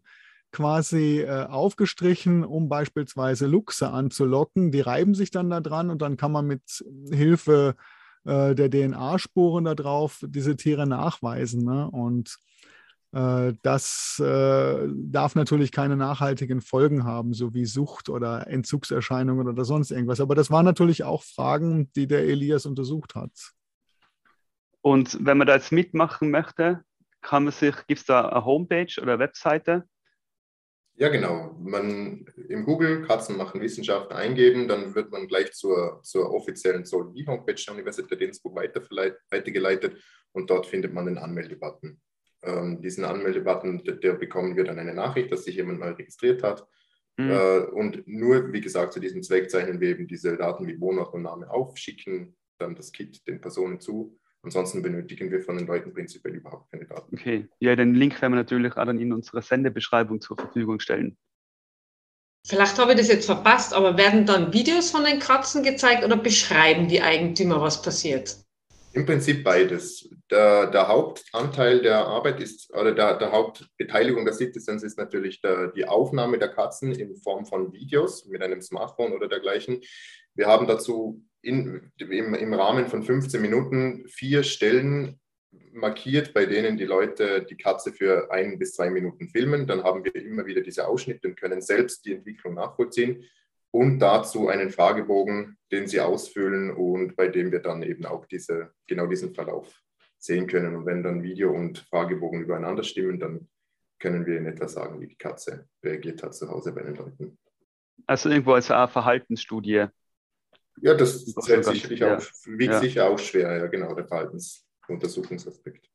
quasi 0.53 1.21
äh, 1.21 1.45
aufgestrichen, 1.47 2.45
um 2.45 2.68
beispielsweise 2.68 3.47
Luchse 3.47 3.90
anzulocken. 3.90 4.71
Die 4.71 4.81
reiben 4.81 5.14
sich 5.14 5.31
dann 5.31 5.51
da 5.51 5.61
dran 5.61 5.90
und 5.90 6.03
dann 6.03 6.16
kann 6.16 6.31
man 6.31 6.47
mit 6.47 6.85
Hilfe 7.11 7.75
äh, 8.25 8.55
der 8.55 8.71
DNA-Spuren 8.71 9.64
da 9.64 9.75
drauf 9.75 10.23
diese 10.27 10.57
Tiere 10.57 10.87
nachweisen. 10.87 11.64
Ne? 11.64 11.90
Und 11.90 12.37
das 13.12 14.18
äh, 14.25 14.88
darf 14.88 15.35
natürlich 15.35 15.70
keine 15.70 15.96
nachhaltigen 15.96 16.62
Folgen 16.62 17.05
haben, 17.05 17.35
so 17.35 17.53
wie 17.53 17.66
Sucht 17.66 18.09
oder 18.09 18.46
Entzugserscheinungen 18.46 19.48
oder 19.48 19.64
sonst 19.66 19.90
irgendwas. 19.90 20.20
Aber 20.20 20.35
das 20.35 20.51
waren 20.51 20.64
natürlich 20.64 21.05
auch 21.05 21.22
Fragen, 21.22 21.92
die 21.92 22.07
der 22.07 22.20
Elias 22.20 22.64
untersucht 22.64 23.14
hat. 23.14 23.33
Und 24.81 25.25
wenn 25.25 25.37
man 25.37 25.46
da 25.46 25.57
jetzt 25.57 25.72
mitmachen 25.72 26.31
möchte, 26.31 26.85
kann 27.20 27.44
man 27.44 27.53
sich, 27.53 27.75
gibt 27.87 28.01
es 28.01 28.07
da 28.07 28.29
eine 28.29 28.44
Homepage 28.44 28.92
oder 29.01 29.12
eine 29.12 29.18
Webseite? 29.18 29.85
Ja, 30.94 31.09
genau. 31.09 31.55
Man 31.59 32.27
im 32.48 32.64
Google 32.64 33.03
Katzen 33.07 33.37
machen 33.37 33.61
Wissenschaft 33.61 34.11
eingeben, 34.11 34.68
dann 34.68 34.94
wird 34.94 35.11
man 35.11 35.29
gleich 35.29 35.53
zur, 35.53 36.01
zur 36.03 36.33
offiziellen 36.33 36.85
Zoologie-Homepage 36.85 37.62
der 37.66 37.75
Universität 37.75 38.20
Innsbruck 38.20 38.57
weitergeleitet 38.57 40.03
und 40.33 40.48
dort 40.51 40.66
findet 40.66 40.92
man 40.92 41.07
den 41.07 41.18
Anmeldebutton. 41.18 42.01
Ähm, 42.42 42.81
diesen 42.81 43.05
Anmeldebutton, 43.05 43.85
der, 43.85 43.96
der, 43.96 44.14
bekommen 44.14 44.57
wir 44.57 44.64
dann 44.64 44.78
eine 44.78 44.94
Nachricht, 44.94 45.31
dass 45.31 45.44
sich 45.44 45.57
jemand 45.57 45.81
neu 45.81 45.90
registriert 45.90 46.42
hat. 46.42 46.66
Mhm. 47.16 47.31
Äh, 47.31 47.59
und 47.59 48.07
nur, 48.07 48.52
wie 48.52 48.61
gesagt, 48.61 48.92
zu 48.92 49.00
diesem 49.00 49.22
Zweck 49.22 49.50
zeichnen 49.50 49.81
wir 49.81 49.90
eben 49.90 50.09
diese 50.09 50.37
Daten 50.37 50.66
wie 50.66 50.81
Wohnort 50.81 51.14
und 51.14 51.22
Name 51.22 51.50
auf, 51.50 51.76
schicken 51.76 52.37
dann 52.59 52.74
das 52.74 52.92
Kit 52.92 53.26
den 53.26 53.40
Personen 53.40 53.81
zu 53.81 54.18
Ansonsten 54.44 54.83
benötigen 54.83 55.31
wir 55.31 55.40
von 55.40 55.57
den 55.57 55.68
Leuten 55.68 55.92
prinzipiell 55.92 56.35
überhaupt 56.35 56.70
keine 56.72 56.85
Daten. 56.85 57.14
Okay, 57.14 57.48
ja, 57.61 57.76
den 57.76 57.94
Link 57.94 58.20
werden 58.20 58.33
wir 58.33 58.38
natürlich 58.38 58.76
auch 58.76 58.85
dann 58.85 58.98
in 58.98 59.12
unserer 59.12 59.40
Sendebeschreibung 59.40 60.20
zur 60.20 60.37
Verfügung 60.37 60.81
stellen. 60.81 61.16
Vielleicht 62.44 62.76
habe 62.76 62.92
ich 62.92 62.98
das 62.98 63.07
jetzt 63.07 63.26
verpasst, 63.26 63.72
aber 63.72 63.96
werden 63.96 64.26
dann 64.26 64.52
Videos 64.52 64.90
von 64.90 65.05
den 65.05 65.20
Katzen 65.20 65.62
gezeigt 65.62 66.05
oder 66.05 66.16
beschreiben 66.16 66.88
die 66.88 67.00
Eigentümer, 67.00 67.61
was 67.61 67.83
passiert? 67.83 68.41
Im 68.94 69.07
Prinzip 69.07 69.42
beides. 69.42 70.11
Der, 70.31 70.70
der 70.70 70.88
Hauptanteil 70.88 71.81
der 71.81 72.07
Arbeit 72.07 72.40
ist, 72.40 72.72
oder 72.74 72.92
der, 72.92 73.16
der 73.18 73.33
Hauptbeteiligung 73.33 74.24
der 74.24 74.35
Citizens 74.35 74.83
ist 74.83 74.98
natürlich 74.98 75.40
der, 75.40 75.68
die 75.68 75.87
Aufnahme 75.87 76.38
der 76.38 76.48
Katzen 76.48 76.92
in 76.92 77.16
Form 77.16 77.46
von 77.46 77.72
Videos 77.72 78.26
mit 78.26 78.42
einem 78.42 78.61
Smartphone 78.61 79.12
oder 79.12 79.28
dergleichen. 79.28 79.81
Wir 80.35 80.46
haben 80.46 80.66
dazu 80.66 81.24
in, 81.40 81.90
im, 81.98 82.35
im 82.35 82.55
Rahmen 82.55 82.87
von 82.87 83.02
15 83.02 83.40
Minuten 83.40 84.07
vier 84.09 84.42
Stellen 84.42 85.18
markiert, 85.72 86.35
bei 86.35 86.44
denen 86.44 86.76
die 86.76 86.85
Leute 86.85 87.44
die 87.48 87.57
Katze 87.57 87.92
für 87.92 88.31
ein 88.31 88.59
bis 88.59 88.74
zwei 88.74 88.90
Minuten 88.90 89.28
filmen. 89.28 89.66
Dann 89.66 89.85
haben 89.85 90.05
wir 90.05 90.14
immer 90.14 90.44
wieder 90.44 90.61
diese 90.61 90.87
Ausschnitte 90.87 91.28
und 91.28 91.40
können 91.40 91.62
selbst 91.62 92.05
die 92.05 92.12
Entwicklung 92.12 92.55
nachvollziehen 92.55 93.24
und 93.72 93.98
dazu 93.98 94.48
einen 94.48 94.70
Fragebogen, 94.70 95.58
den 95.72 95.88
sie 95.88 96.00
ausfüllen 96.00 96.70
und 96.70 97.16
bei 97.16 97.26
dem 97.26 97.50
wir 97.50 97.61
dann 97.61 97.82
eben 97.82 98.06
auch 98.06 98.26
diese, 98.26 98.72
genau 98.87 99.06
diesen 99.06 99.35
Verlauf 99.35 99.82
sehen 100.18 100.46
können. 100.46 100.76
Und 100.76 100.87
wenn 100.87 101.02
dann 101.02 101.24
Video 101.24 101.50
und 101.52 101.78
Fragebogen 101.78 102.42
übereinander 102.42 102.85
stimmen, 102.85 103.18
dann 103.18 103.48
können 103.98 104.24
wir 104.26 104.38
in 104.38 104.46
etwa 104.46 104.68
sagen, 104.68 105.00
wie 105.00 105.08
die 105.08 105.16
Katze 105.16 105.66
reagiert 105.82 106.22
hat 106.22 106.35
zu 106.35 106.48
Hause 106.48 106.72
bei 106.72 106.82
den 106.82 106.94
Leuten. 106.94 107.38
Also 108.06 108.28
irgendwo 108.28 108.52
als 108.52 108.70
eine 108.70 108.88
Verhaltensstudie 108.88 109.87
ja, 110.80 110.94
das 110.94 111.24
zählt 111.24 111.64
sicherlich 111.64 112.00
ja. 112.00 112.16
auch, 112.16 112.22
wiegt 112.46 112.72
ja. 112.72 112.80
sicher 112.80 113.11
auch 113.11 113.18
schwer, 113.18 113.56
ja, 113.56 113.66
genau, 113.66 113.94
der 113.94 114.06
Verhaltensuntersuchungsaspekt. 114.06 115.88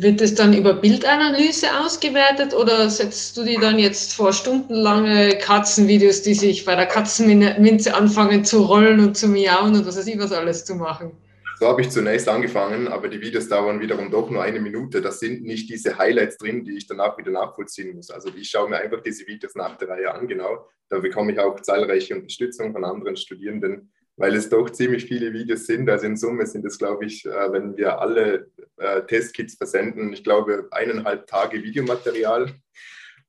Wird 0.00 0.20
es 0.20 0.36
dann 0.36 0.54
über 0.54 0.74
Bildanalyse 0.74 1.66
ausgewertet 1.80 2.54
oder 2.54 2.88
setzt 2.88 3.36
du 3.36 3.42
dir 3.42 3.58
dann 3.58 3.80
jetzt 3.80 4.14
vor 4.14 4.32
stundenlange 4.32 5.36
Katzenvideos, 5.38 6.22
die 6.22 6.34
sich 6.34 6.64
bei 6.64 6.76
der 6.76 6.86
Katzenminze 6.86 7.92
anfangen 7.92 8.44
zu 8.44 8.62
rollen 8.62 9.00
und 9.00 9.16
zu 9.16 9.26
miauen 9.26 9.74
und 9.74 9.84
was 9.84 9.98
weiß 9.98 10.06
ich 10.06 10.18
was 10.18 10.30
alles 10.30 10.64
zu 10.64 10.76
machen? 10.76 11.10
So 11.58 11.66
habe 11.66 11.80
ich 11.80 11.90
zunächst 11.90 12.28
angefangen, 12.28 12.86
aber 12.86 13.08
die 13.08 13.20
Videos 13.20 13.48
dauern 13.48 13.80
wiederum 13.80 14.12
doch 14.12 14.30
nur 14.30 14.44
eine 14.44 14.60
Minute. 14.60 15.02
Das 15.02 15.18
sind 15.18 15.42
nicht 15.42 15.68
diese 15.68 15.98
Highlights 15.98 16.36
drin, 16.36 16.64
die 16.64 16.76
ich 16.76 16.86
danach 16.86 17.18
wieder 17.18 17.32
nachvollziehen 17.32 17.96
muss. 17.96 18.10
Also 18.10 18.28
ich 18.36 18.48
schaue 18.48 18.70
mir 18.70 18.76
einfach 18.76 19.02
diese 19.02 19.26
Videos 19.26 19.56
nach 19.56 19.76
der 19.78 19.88
Reihe 19.88 20.14
an, 20.14 20.28
genau. 20.28 20.68
Da 20.88 21.00
bekomme 21.00 21.32
ich 21.32 21.40
auch 21.40 21.58
zahlreiche 21.58 22.14
Unterstützung 22.14 22.72
von 22.72 22.84
anderen 22.84 23.16
Studierenden, 23.16 23.90
weil 24.18 24.34
es 24.34 24.48
doch 24.48 24.68
ziemlich 24.70 25.06
viele 25.06 25.32
Videos 25.32 25.66
sind. 25.66 25.88
Also 25.88 26.06
in 26.06 26.16
Summe 26.16 26.44
sind 26.46 26.64
es, 26.66 26.76
glaube 26.76 27.06
ich, 27.06 27.24
äh, 27.24 27.52
wenn 27.52 27.76
wir 27.76 28.00
alle 28.00 28.50
äh, 28.76 29.02
Testkits 29.02 29.54
versenden, 29.54 30.12
ich 30.12 30.24
glaube, 30.24 30.66
eineinhalb 30.72 31.26
Tage 31.28 31.62
Videomaterial. 31.62 32.52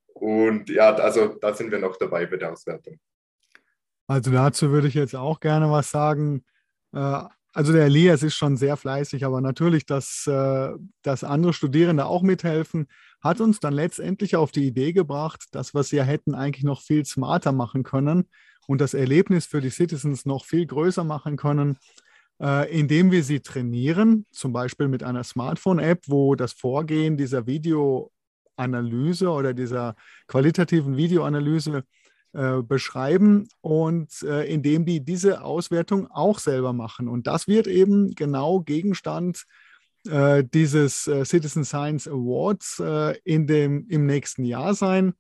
Und 0.08 0.70
ja, 0.70 0.94
also 0.96 1.28
da 1.28 1.54
sind 1.54 1.72
wir 1.72 1.80
noch 1.80 1.96
dabei 1.96 2.26
bei 2.26 2.38
der 2.38 2.52
Auswertung. 2.52 3.00
Also 4.08 4.32
dazu 4.32 4.72
würde 4.72 4.88
ich 4.88 4.96
jetzt 4.96 5.16
auch 5.16 5.40
gerne 5.40 5.72
was 5.72 5.92
sagen. 5.92 6.44
Äh, 7.54 7.60
also 7.60 7.74
der 7.74 7.86
Elias 7.86 8.24
ist 8.24 8.36
schon 8.36 8.58
sehr 8.58 8.78
fleißig, 8.78 9.26
aber 9.26 9.42
natürlich, 9.42 9.86
dass, 9.86 10.30
dass 11.02 11.24
andere 11.24 11.54
Studierende 11.54 12.06
auch 12.06 12.22
mithelfen, 12.22 12.88
hat 13.22 13.42
uns 13.42 13.60
dann 13.60 13.74
letztendlich 13.74 14.36
auf 14.36 14.52
die 14.52 14.66
Idee 14.66 14.94
gebracht, 14.94 15.46
dass 15.52 15.74
wir 15.74 15.82
es 15.82 15.92
ja 15.92 16.04
hätten 16.04 16.36
eigentlich 16.36 16.64
noch 16.64 16.82
viel 16.82 17.06
smarter 17.06 17.52
machen 17.52 17.84
können 17.84 18.28
und 18.70 18.82
das 18.82 18.94
Erlebnis 18.94 19.48
für 19.48 19.62
die 19.62 19.72
Citizens 19.72 20.28
noch 20.28 20.46
viel 20.46 20.66
größer 20.66 21.04
machen 21.04 21.38
können, 21.38 21.78
äh, 22.40 22.72
indem 22.72 23.12
wir 23.12 23.24
sie 23.24 23.40
trainieren, 23.40 24.28
zum 24.32 24.54
Beispiel 24.54 24.88
mit 24.88 25.04
einer 25.04 25.24
Smartphone-App, 25.24 26.04
wo 26.08 26.36
das 26.36 26.54
Vorgehen 26.54 27.18
dieser 27.18 27.48
Videoanalyse 27.48 29.30
oder 29.30 29.56
dieser 29.56 29.96
qualitativen 30.28 30.98
Videoanalyse 30.98 31.84
äh, 32.34 32.62
beschreiben 32.62 33.48
und 33.62 34.22
äh, 34.22 34.46
indem 34.52 34.86
die 34.86 35.04
diese 35.04 35.44
Auswertung 35.44 36.08
auch 36.12 36.40
selber 36.40 36.74
machen. 36.74 37.08
Und 37.08 37.28
das 37.28 37.48
wird 37.48 37.68
eben 37.68 38.14
genau 38.16 38.62
Gegenstand 38.62 39.46
äh, 40.08 40.44
dieses 40.46 41.08
äh, 41.08 41.26
Citizen 41.26 41.66
Science 41.66 42.08
Awards 42.08 42.80
äh, 42.80 43.18
in 43.24 43.48
dem, 43.48 43.86
im 43.90 44.06
nächsten 44.06 44.46
Jahr 44.46 44.74
sein. 44.74 45.14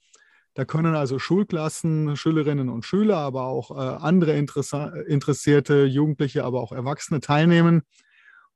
Da 0.53 0.65
können 0.65 0.95
also 0.95 1.19
Schulklassen, 1.19 2.15
Schülerinnen 2.15 2.69
und 2.69 2.83
Schüler, 2.83 3.17
aber 3.17 3.43
auch 3.43 3.71
andere 3.71 4.33
interessierte 4.35 5.85
Jugendliche, 5.85 6.43
aber 6.43 6.59
auch 6.59 6.73
Erwachsene 6.73 7.21
teilnehmen 7.21 7.83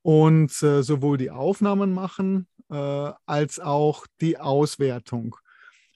und 0.01 0.51
sowohl 0.51 1.17
die 1.17 1.31
Aufnahmen 1.31 1.93
machen 1.93 2.47
als 2.67 3.59
auch 3.59 4.05
die 4.19 4.37
Auswertung. 4.37 5.37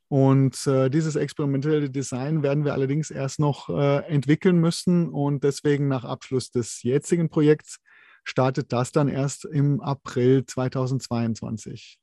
Und 0.09 0.65
äh, 0.67 0.89
dieses 0.89 1.15
experimentelle 1.15 1.89
Design 1.89 2.41
werden 2.41 2.63
wir 2.63 2.73
allerdings 2.73 3.11
erst 3.11 3.39
noch 3.39 3.67
äh, 3.69 4.05
entwickeln 4.07 4.57
müssen 4.57 5.09
und 5.09 5.43
deswegen 5.43 5.89
nach 5.89 6.05
Abschluss 6.05 6.49
des 6.49 6.81
jetzigen 6.83 7.29
Projekts 7.29 7.79
startet 8.23 8.71
das 8.71 8.91
dann 8.91 9.09
erst 9.09 9.45
im 9.45 9.81
April 9.81 10.45
2022. 10.45 11.99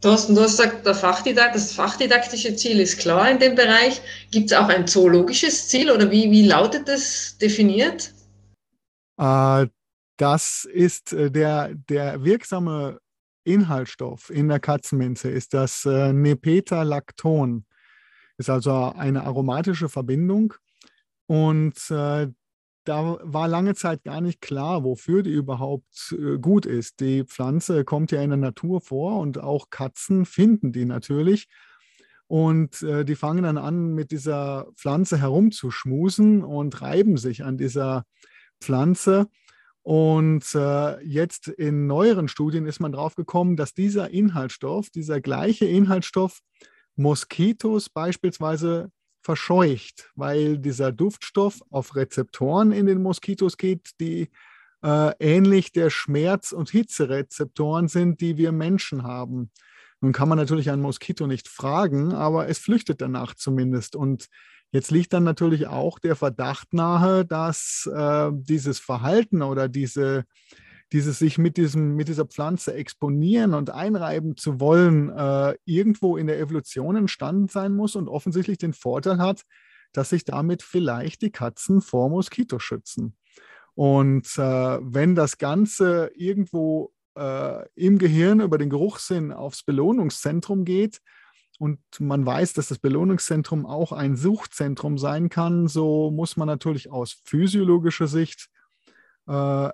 Thorsten, 0.00 0.34
du 0.34 0.42
hast 0.42 0.58
gesagt, 0.58 0.86
Fachdidakt, 0.96 1.54
das 1.56 1.72
fachdidaktische 1.72 2.54
Ziel 2.54 2.78
ist 2.78 2.98
klar 2.98 3.28
in 3.30 3.38
dem 3.38 3.54
Bereich. 3.56 4.00
Gibt 4.30 4.52
es 4.52 4.56
auch 4.56 4.68
ein 4.68 4.86
zoologisches 4.86 5.68
Ziel 5.68 5.90
oder 5.90 6.10
wie, 6.10 6.30
wie 6.30 6.46
lautet 6.46 6.86
das 6.86 7.36
definiert? 7.38 8.12
Äh, 9.18 9.66
das 10.18 10.68
ist 10.70 11.12
äh, 11.12 11.30
der, 11.30 11.74
der 11.88 12.22
wirksame 12.22 13.00
Inhaltsstoff 13.48 14.30
in 14.30 14.48
der 14.48 14.60
Katzenminze, 14.60 15.30
ist 15.30 15.54
das 15.54 15.84
äh, 15.84 16.12
Nepeta-Lacton. 16.12 17.64
Ist 18.36 18.50
also 18.50 18.92
eine 18.96 19.24
aromatische 19.24 19.88
Verbindung. 19.88 20.54
Und 21.26 21.90
äh, 21.90 22.28
da 22.84 23.18
war 23.22 23.48
lange 23.48 23.74
Zeit 23.74 24.04
gar 24.04 24.20
nicht 24.20 24.40
klar, 24.40 24.82
wofür 24.82 25.22
die 25.22 25.32
überhaupt 25.32 26.16
äh, 26.18 26.38
gut 26.38 26.64
ist. 26.64 27.00
Die 27.00 27.24
Pflanze 27.24 27.84
kommt 27.84 28.12
ja 28.12 28.22
in 28.22 28.30
der 28.30 28.38
Natur 28.38 28.80
vor 28.80 29.18
und 29.20 29.38
auch 29.38 29.70
Katzen 29.70 30.24
finden 30.24 30.72
die 30.72 30.86
natürlich. 30.86 31.48
Und 32.28 32.82
äh, 32.82 33.04
die 33.04 33.14
fangen 33.16 33.42
dann 33.42 33.58
an, 33.58 33.94
mit 33.94 34.10
dieser 34.10 34.68
Pflanze 34.76 35.18
herumzuschmusen 35.18 36.44
und 36.44 36.80
reiben 36.80 37.16
sich 37.16 37.44
an 37.44 37.56
dieser 37.56 38.04
Pflanze. 38.60 39.28
Und 39.88 40.54
äh, 40.54 41.00
jetzt 41.02 41.48
in 41.48 41.86
neueren 41.86 42.28
Studien 42.28 42.66
ist 42.66 42.78
man 42.78 42.92
drauf 42.92 43.14
gekommen, 43.14 43.56
dass 43.56 43.72
dieser 43.72 44.10
Inhaltsstoff, 44.10 44.90
dieser 44.90 45.22
gleiche 45.22 45.64
Inhaltsstoff, 45.64 46.40
Moskitos 46.96 47.88
beispielsweise 47.88 48.90
verscheucht, 49.22 50.10
weil 50.14 50.58
dieser 50.58 50.92
Duftstoff 50.92 51.62
auf 51.70 51.96
Rezeptoren 51.96 52.70
in 52.70 52.84
den 52.84 53.00
Moskitos 53.02 53.56
geht, 53.56 53.92
die 53.98 54.28
äh, 54.84 55.12
ähnlich 55.20 55.72
der 55.72 55.88
Schmerz- 55.88 56.52
und 56.52 56.68
Hitzerezeptoren 56.68 57.88
sind, 57.88 58.20
die 58.20 58.36
wir 58.36 58.52
Menschen 58.52 59.04
haben. 59.04 59.50
Nun 60.02 60.12
kann 60.12 60.28
man 60.28 60.36
natürlich 60.36 60.70
ein 60.70 60.82
Moskito 60.82 61.26
nicht 61.26 61.48
fragen, 61.48 62.12
aber 62.12 62.46
es 62.46 62.58
flüchtet 62.58 63.00
danach 63.00 63.32
zumindest. 63.32 63.96
Und 63.96 64.28
jetzt 64.70 64.90
liegt 64.90 65.12
dann 65.12 65.24
natürlich 65.24 65.66
auch 65.66 65.98
der 65.98 66.16
Verdacht 66.16 66.74
nahe, 66.74 67.24
dass 67.24 67.88
äh, 67.92 68.30
dieses 68.32 68.78
Verhalten 68.78 69.42
oder 69.42 69.68
diese, 69.68 70.24
dieses 70.92 71.18
sich 71.18 71.38
mit, 71.38 71.56
diesem, 71.56 71.94
mit 71.94 72.08
dieser 72.08 72.26
Pflanze 72.26 72.74
exponieren 72.74 73.54
und 73.54 73.70
einreiben 73.70 74.36
zu 74.36 74.60
wollen, 74.60 75.10
äh, 75.10 75.56
irgendwo 75.64 76.16
in 76.16 76.26
der 76.26 76.38
Evolution 76.38 76.96
entstanden 76.96 77.48
sein 77.48 77.74
muss 77.74 77.96
und 77.96 78.08
offensichtlich 78.08 78.58
den 78.58 78.72
Vorteil 78.72 79.18
hat, 79.18 79.42
dass 79.92 80.10
sich 80.10 80.24
damit 80.24 80.62
vielleicht 80.62 81.22
die 81.22 81.30
Katzen 81.30 81.80
vor 81.80 82.10
Moskitos 82.10 82.62
schützen. 82.62 83.16
Und 83.74 84.26
äh, 84.38 84.78
wenn 84.82 85.14
das 85.14 85.38
Ganze 85.38 86.10
irgendwo 86.14 86.92
äh, 87.16 87.64
im 87.74 87.98
Gehirn 87.98 88.40
über 88.40 88.58
den 88.58 88.70
Geruchssinn 88.70 89.32
aufs 89.32 89.62
Belohnungszentrum 89.62 90.64
geht 90.64 91.00
und 91.58 91.80
man 91.98 92.24
weiß, 92.24 92.54
dass 92.54 92.68
das 92.68 92.78
Belohnungszentrum 92.78 93.66
auch 93.66 93.92
ein 93.92 94.16
Suchzentrum 94.16 94.96
sein 94.96 95.28
kann, 95.28 95.68
so 95.68 96.10
muss 96.10 96.36
man 96.36 96.46
natürlich 96.46 96.90
aus 96.90 97.20
physiologischer 97.24 98.06
Sicht 98.06 98.48
äh, 99.26 99.68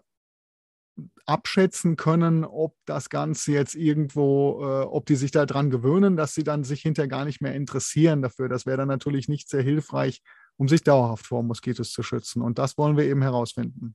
abschätzen 1.27 1.97
können, 1.97 2.45
ob 2.45 2.77
das 2.87 3.11
Ganze 3.11 3.53
jetzt 3.53 3.75
irgendwo, 3.75 4.63
äh, 4.63 4.85
ob 4.85 5.07
die 5.07 5.17
sich 5.17 5.31
daran 5.31 5.71
gewöhnen, 5.71 6.17
dass 6.17 6.35
sie 6.35 6.45
dann 6.45 6.65
sich 6.65 6.83
hinterher 6.83 7.09
gar 7.09 7.25
nicht 7.25 7.41
mehr 7.41 7.55
interessieren 7.55 8.23
dafür. 8.23 8.49
Das 8.49 8.67
wäre 8.67 8.79
dann 8.79 8.89
natürlich 8.89 9.29
nicht 9.29 9.49
sehr 9.49 9.63
hilfreich 9.63 10.23
um 10.57 10.69
sich 10.69 10.83
dauerhaft 10.83 11.27
vor 11.27 11.43
Moskitos 11.43 11.93
zu 11.93 12.03
schützen. 12.03 12.43
Und 12.43 12.59
das 12.59 12.79
wollen 12.79 12.97
wir 12.97 13.05
eben 13.05 13.23
herausfinden. 13.23 13.95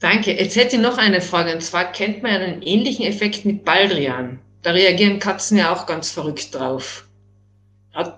Danke. 0.00 0.32
Jetzt 0.32 0.56
hätte 0.56 0.76
ich 0.76 0.82
noch 0.82 0.98
eine 0.98 1.20
Frage. 1.20 1.54
Und 1.54 1.62
zwar 1.62 1.92
kennt 1.92 2.22
man 2.22 2.32
einen 2.32 2.62
ähnlichen 2.62 3.04
Effekt 3.04 3.44
mit 3.44 3.64
Baldrian. 3.64 4.40
Da 4.62 4.70
reagieren 4.70 5.18
Katzen 5.18 5.58
ja 5.58 5.72
auch 5.72 5.86
ganz 5.86 6.10
verrückt 6.10 6.54
drauf. 6.54 7.08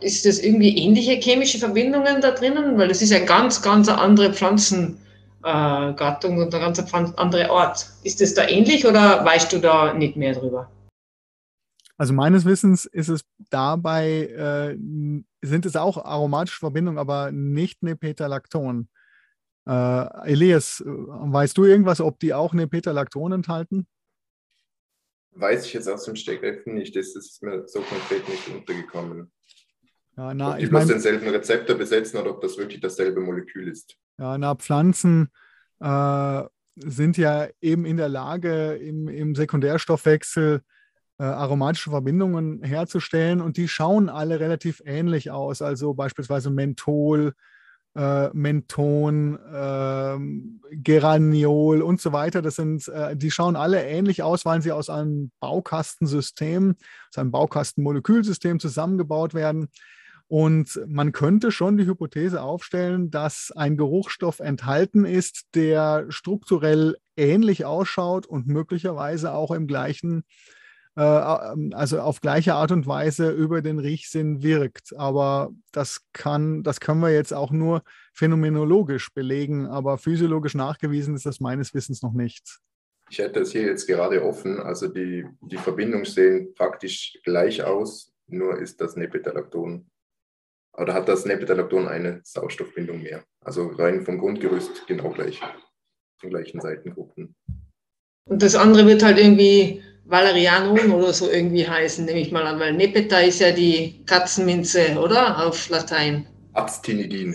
ist 0.01 0.27
das 0.27 0.39
irgendwie 0.39 0.77
ähnliche 0.77 1.13
chemische 1.13 1.59
Verbindungen 1.59 2.21
da 2.21 2.33
drinnen? 2.33 2.79
Weil 2.79 2.89
das 2.89 3.03
ist 3.03 3.11
ja 3.11 3.25
ganz, 3.25 3.63
ganz 3.63 3.89
eine 3.89 3.99
andere 3.99 4.33
Pflanzengattung 4.33 6.39
und 6.39 6.55
eine 6.55 6.65
ganz 6.65 6.79
andere 7.17 7.51
Art. 7.51 7.87
Ist 8.03 8.21
das 8.21 8.35
da 8.35 8.47
ähnlich 8.47 8.87
oder 8.87 9.25
weißt 9.25 9.53
du 9.53 9.59
da 9.59 9.95
nicht 9.95 10.17
mehr 10.17 10.35
drüber? 10.35 10.71
Also 11.97 12.13
meines 12.13 12.45
Wissens 12.45 12.87
ist 12.87 13.09
es 13.09 13.25
dabei, 13.51 14.27
äh, 14.27 14.77
sind 15.43 15.65
es 15.65 15.77
auch 15.77 16.05
aromatische 16.05 16.59
Verbindungen, 16.59 16.99
aber 16.99 17.31
nicht 17.31 17.83
Nepetalacton. 17.83 18.89
Äh, 19.67 20.31
Elias, 20.31 20.83
äh, 20.85 20.89
weißt 20.89 21.57
du 21.57 21.65
irgendwas, 21.65 22.01
ob 22.01 22.19
die 22.19 22.35
auch 22.35 22.53
Nepetalacton 22.53 23.33
enthalten? 23.33 23.87
Weiß 25.35 25.67
ich 25.67 25.73
jetzt 25.73 25.89
aus 25.89 26.05
dem 26.05 26.17
Stegreif 26.17 26.65
nicht. 26.67 26.95
Das 26.97 27.15
ist 27.17 27.43
mir 27.43 27.67
so 27.67 27.81
konkret 27.81 28.29
nicht 28.29 28.49
untergekommen. 28.49 29.33
Ja, 30.17 30.33
na, 30.33 30.53
ob 30.53 30.59
die 30.59 30.67
bloß 30.67 30.87
denselben 30.87 31.29
Rezeptor 31.29 31.77
besetzen 31.77 32.19
oder 32.19 32.31
ob 32.31 32.41
das 32.41 32.57
wirklich 32.57 32.81
dasselbe 32.81 33.21
Molekül 33.21 33.69
ist. 33.69 33.97
Ja, 34.19 34.39
na, 34.39 34.55
Pflanzen 34.55 35.29
äh, 35.81 36.43
sind 36.77 37.17
ja 37.17 37.49
eben 37.61 37.85
in 37.85 37.97
der 37.97 38.09
Lage, 38.09 38.75
im, 38.75 39.09
im 39.09 39.35
Sekundärstoffwechsel 39.35 40.61
äh, 41.19 41.25
aromatische 41.25 41.91
Verbindungen 41.91 42.63
herzustellen 42.63 43.41
und 43.41 43.57
die 43.57 43.69
schauen 43.69 44.09
alle 44.09 44.41
relativ 44.41 44.83
ähnlich 44.85 45.31
aus. 45.31 45.63
Also 45.63 45.95
beispielsweise 45.95 46.51
Menthol, 46.51 47.35
äh, 47.97 48.29
Menthon, 48.33 49.39
äh, 49.53 50.77
Geraniol 50.77 51.83
und 51.83 52.01
so 52.01 52.13
weiter. 52.13 52.43
Das 52.43 52.57
sind, 52.57 52.89
äh, 52.89 53.17
die 53.17 53.31
schauen 53.31 53.57
alle 53.57 53.85
ähnlich 53.85 54.23
aus, 54.23 54.45
weil 54.45 54.63
sie 54.63 54.73
aus 54.73 54.91
einem 54.91 55.31
Baukastensystem, 55.41 56.77
aus 57.11 57.19
einem 57.19 57.31
Baukastenmolekülsystem 57.31 58.59
zusammengebaut 58.61 59.35
werden. 59.35 59.69
Und 60.27 60.81
man 60.87 61.13
könnte 61.13 61.53
schon 61.53 61.77
die 61.77 61.87
Hypothese 61.87 62.43
aufstellen, 62.43 63.11
dass 63.11 63.53
ein 63.55 63.77
Geruchsstoff 63.77 64.41
enthalten 64.41 65.05
ist, 65.05 65.45
der 65.55 66.07
strukturell 66.09 66.97
ähnlich 67.17 67.65
ausschaut 67.65 68.27
und 68.27 68.47
möglicherweise 68.47 69.33
auch 69.33 69.51
im 69.51 69.67
gleichen 69.67 70.25
also 70.97 72.01
auf 72.01 72.21
gleiche 72.21 72.55
Art 72.55 72.71
und 72.71 72.87
Weise 72.87 73.31
über 73.31 73.63
den 73.63 73.79
Riechsinn 73.79 74.43
wirkt. 74.43 74.97
Aber 74.97 75.51
das 75.73 76.03
kann, 76.13 76.63
das 76.63 76.81
können 76.81 77.01
wir 77.01 77.11
jetzt 77.11 77.33
auch 77.33 77.51
nur 77.51 77.83
phänomenologisch 78.13 79.13
belegen, 79.13 79.67
aber 79.67 79.99
physiologisch 79.99 80.55
nachgewiesen 80.55 81.15
ist 81.17 81.27
das 81.27 81.41
meines 81.41 81.75
Wissens 81.75 82.03
noch 82.03 82.13
nicht. 82.13 82.61
Ich 83.11 83.19
hätte 83.19 83.41
das 83.41 83.51
hier 83.51 83.63
jetzt 83.63 83.87
gerade 83.87 84.25
offen. 84.25 84.61
Also 84.61 84.89
die, 84.89 85.27
die 85.43 85.59
Verbindungen 85.59 86.05
sehen 86.05 86.55
praktisch 86.55 87.19
gleich 87.25 87.63
aus, 87.63 88.13
nur 88.27 88.59
ist 88.59 88.81
das 88.81 88.97
Nepetalacton 88.97 89.91
oder 90.77 90.95
hat 90.95 91.09
das 91.09 91.25
Nepetalacton 91.25 91.87
eine 91.87 92.21
Sauerstoffbindung 92.25 93.03
mehr. 93.03 93.25
Also 93.45 93.69
rein 93.69 94.03
vom 94.03 94.19
Grundgerüst 94.19 94.87
genau 94.87 95.11
gleich, 95.11 95.41
den 96.23 96.31
gleichen 96.31 96.61
Seitengruppen. 96.61 97.35
Und 98.29 98.43
das 98.43 98.55
andere 98.55 98.87
wird 98.87 99.03
halt 99.03 99.19
irgendwie 99.19 99.83
Valerianum 100.07 100.93
oder 100.93 101.13
so 101.13 101.31
irgendwie 101.31 101.67
heißen, 101.67 102.05
nehme 102.05 102.21
ich 102.21 102.31
mal 102.31 102.47
an, 102.47 102.61
weil 102.61 102.75
Nepeta 102.75 103.19
ist 103.19 103.41
ja 103.41 103.53
die 103.53 104.05
Katzenminze, 104.05 104.99
oder? 104.99 105.47
Auf 105.47 105.69
Latein. 105.71 106.27
Abstinidin. 106.53 107.35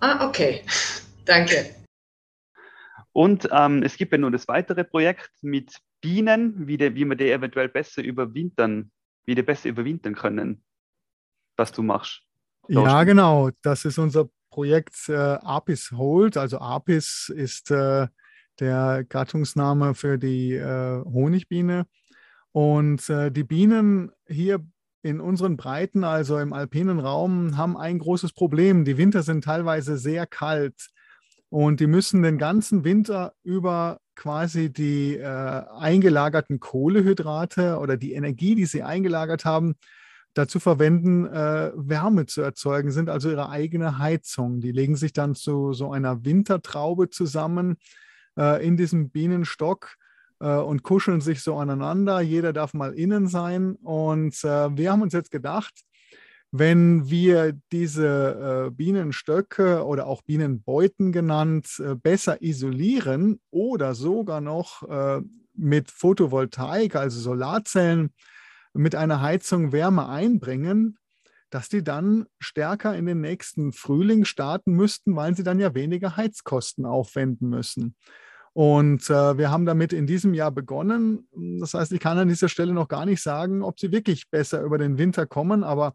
Ah, 0.00 0.26
okay. 0.26 0.62
Danke. 1.24 1.74
Und 3.12 3.48
ähm, 3.50 3.82
es 3.82 3.96
gibt 3.96 4.12
ja 4.12 4.18
nur 4.18 4.30
das 4.30 4.46
weitere 4.46 4.84
Projekt 4.84 5.30
mit 5.40 5.78
Bienen, 6.00 6.66
wie, 6.66 6.76
de, 6.76 6.94
wie 6.94 7.04
wir 7.06 7.16
die 7.16 7.30
eventuell 7.30 7.68
besser 7.68 8.02
überwintern, 8.02 8.90
wie 9.24 9.34
die 9.34 9.42
besser 9.42 9.70
überwintern 9.70 10.14
können, 10.14 10.62
was 11.56 11.72
du 11.72 11.82
machst. 11.82 12.22
Ja, 12.68 13.04
genau. 13.04 13.50
Das 13.62 13.84
ist 13.84 13.98
unser 13.98 14.28
Projekt 14.50 15.08
äh, 15.08 15.14
Apis 15.14 15.90
Hold. 15.92 16.36
Also 16.36 16.58
Apis 16.58 17.32
ist 17.34 17.70
äh, 17.70 18.06
der 18.60 19.04
Gattungsname 19.08 19.94
für 19.94 20.18
die 20.18 20.54
äh, 20.54 21.02
Honigbiene. 21.04 21.86
Und 22.52 23.08
äh, 23.10 23.30
die 23.30 23.44
Bienen 23.44 24.12
hier 24.26 24.64
in 25.02 25.20
unseren 25.20 25.56
Breiten, 25.56 26.04
also 26.04 26.38
im 26.38 26.52
alpinen 26.52 26.98
Raum, 26.98 27.56
haben 27.56 27.76
ein 27.76 27.98
großes 27.98 28.32
Problem. 28.32 28.84
Die 28.84 28.98
Winter 28.98 29.22
sind 29.22 29.44
teilweise 29.44 29.98
sehr 29.98 30.26
kalt 30.26 30.88
und 31.48 31.80
die 31.80 31.86
müssen 31.86 32.22
den 32.22 32.38
ganzen 32.38 32.84
Winter 32.84 33.32
über 33.44 34.00
quasi 34.16 34.72
die 34.72 35.16
äh, 35.16 35.62
eingelagerten 35.78 36.58
Kohlehydrate 36.58 37.78
oder 37.78 37.96
die 37.96 38.14
Energie, 38.14 38.54
die 38.54 38.66
sie 38.66 38.82
eingelagert 38.82 39.44
haben, 39.44 39.74
dazu 40.34 40.58
verwenden, 40.58 41.26
äh, 41.26 41.72
Wärme 41.74 42.26
zu 42.26 42.42
erzeugen, 42.42 42.90
sind 42.90 43.08
also 43.08 43.30
ihre 43.30 43.48
eigene 43.48 43.98
Heizung. 43.98 44.60
Die 44.60 44.72
legen 44.72 44.96
sich 44.96 45.12
dann 45.12 45.34
zu 45.34 45.72
so 45.72 45.92
einer 45.92 46.24
Wintertraube 46.24 47.10
zusammen, 47.10 47.76
äh, 48.38 48.66
in 48.66 48.76
diesem 48.76 49.10
Bienenstock 49.10 49.96
äh, 50.40 50.56
und 50.56 50.82
kuscheln 50.82 51.20
sich 51.20 51.42
so 51.42 51.56
aneinander. 51.56 52.20
Jeder 52.20 52.52
darf 52.52 52.74
mal 52.74 52.94
innen 52.94 53.26
sein. 53.28 53.76
Und 53.76 54.42
äh, 54.44 54.76
wir 54.76 54.92
haben 54.92 55.02
uns 55.02 55.12
jetzt 55.12 55.30
gedacht, 55.30 55.72
wenn 56.52 57.10
wir 57.10 57.58
diese 57.72 58.68
äh, 58.68 58.70
Bienenstöcke 58.70 59.84
oder 59.84 60.06
auch 60.06 60.22
Bienenbeuten 60.22 61.12
genannt 61.12 61.80
äh, 61.80 61.94
besser 61.94 62.42
isolieren 62.42 63.40
oder 63.50 63.94
sogar 63.94 64.40
noch 64.40 64.82
mit 65.58 65.90
Photovoltaik, 65.90 66.96
also 66.96 67.18
Solarzellen, 67.18 68.10
mit 68.74 68.94
einer 68.94 69.22
Heizung 69.22 69.72
Wärme 69.72 70.06
einbringen, 70.06 70.98
dass 71.48 71.70
die 71.70 71.82
dann 71.82 72.26
stärker 72.38 72.94
in 72.94 73.06
den 73.06 73.22
nächsten 73.22 73.72
Frühling 73.72 74.26
starten 74.26 74.72
müssten, 74.72 75.16
weil 75.16 75.34
sie 75.34 75.44
dann 75.44 75.58
ja 75.58 75.74
weniger 75.74 76.16
Heizkosten 76.16 76.84
aufwenden 76.84 77.48
müssen. 77.48 77.96
Und 78.56 79.10
äh, 79.10 79.36
wir 79.36 79.50
haben 79.50 79.66
damit 79.66 79.92
in 79.92 80.06
diesem 80.06 80.32
Jahr 80.32 80.50
begonnen. 80.50 81.28
Das 81.60 81.74
heißt, 81.74 81.92
ich 81.92 82.00
kann 82.00 82.16
an 82.16 82.28
dieser 82.28 82.48
Stelle 82.48 82.72
noch 82.72 82.88
gar 82.88 83.04
nicht 83.04 83.22
sagen, 83.22 83.62
ob 83.62 83.78
sie 83.78 83.92
wirklich 83.92 84.30
besser 84.30 84.62
über 84.62 84.78
den 84.78 84.96
Winter 84.96 85.26
kommen, 85.26 85.62
aber 85.62 85.94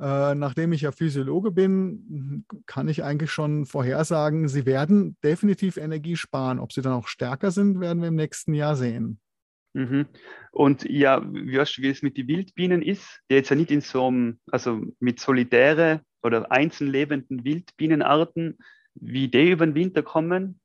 äh, 0.00 0.34
nachdem 0.34 0.72
ich 0.72 0.80
ja 0.80 0.90
Physiologe 0.90 1.50
bin, 1.50 2.46
kann 2.64 2.88
ich 2.88 3.04
eigentlich 3.04 3.30
schon 3.30 3.66
vorhersagen, 3.66 4.48
sie 4.48 4.64
werden 4.64 5.18
definitiv 5.22 5.76
Energie 5.76 6.16
sparen. 6.16 6.60
Ob 6.60 6.72
sie 6.72 6.80
dann 6.80 6.94
auch 6.94 7.08
stärker 7.08 7.50
sind, 7.50 7.78
werden 7.78 8.00
wir 8.00 8.08
im 8.08 8.16
nächsten 8.16 8.54
Jahr 8.54 8.74
sehen. 8.74 9.20
Mhm. 9.74 10.06
Und 10.50 10.88
ja, 10.88 11.22
wie, 11.30 11.58
wie 11.58 11.88
es 11.90 12.02
mit 12.02 12.16
den 12.16 12.26
Wildbienen 12.26 12.80
ist, 12.80 13.20
die 13.30 13.34
jetzt 13.34 13.50
ja 13.50 13.56
nicht 13.56 13.70
in 13.70 13.82
so 13.82 14.06
einem, 14.06 14.40
also 14.50 14.80
mit 14.98 15.20
solitäre 15.20 16.00
oder 16.22 16.50
einzeln 16.50 16.90
lebenden 16.90 17.44
Wildbienenarten, 17.44 18.56
wie 18.94 19.28
die 19.28 19.50
über 19.50 19.66
den 19.66 19.74
Winter 19.74 20.02
kommen, 20.02 20.58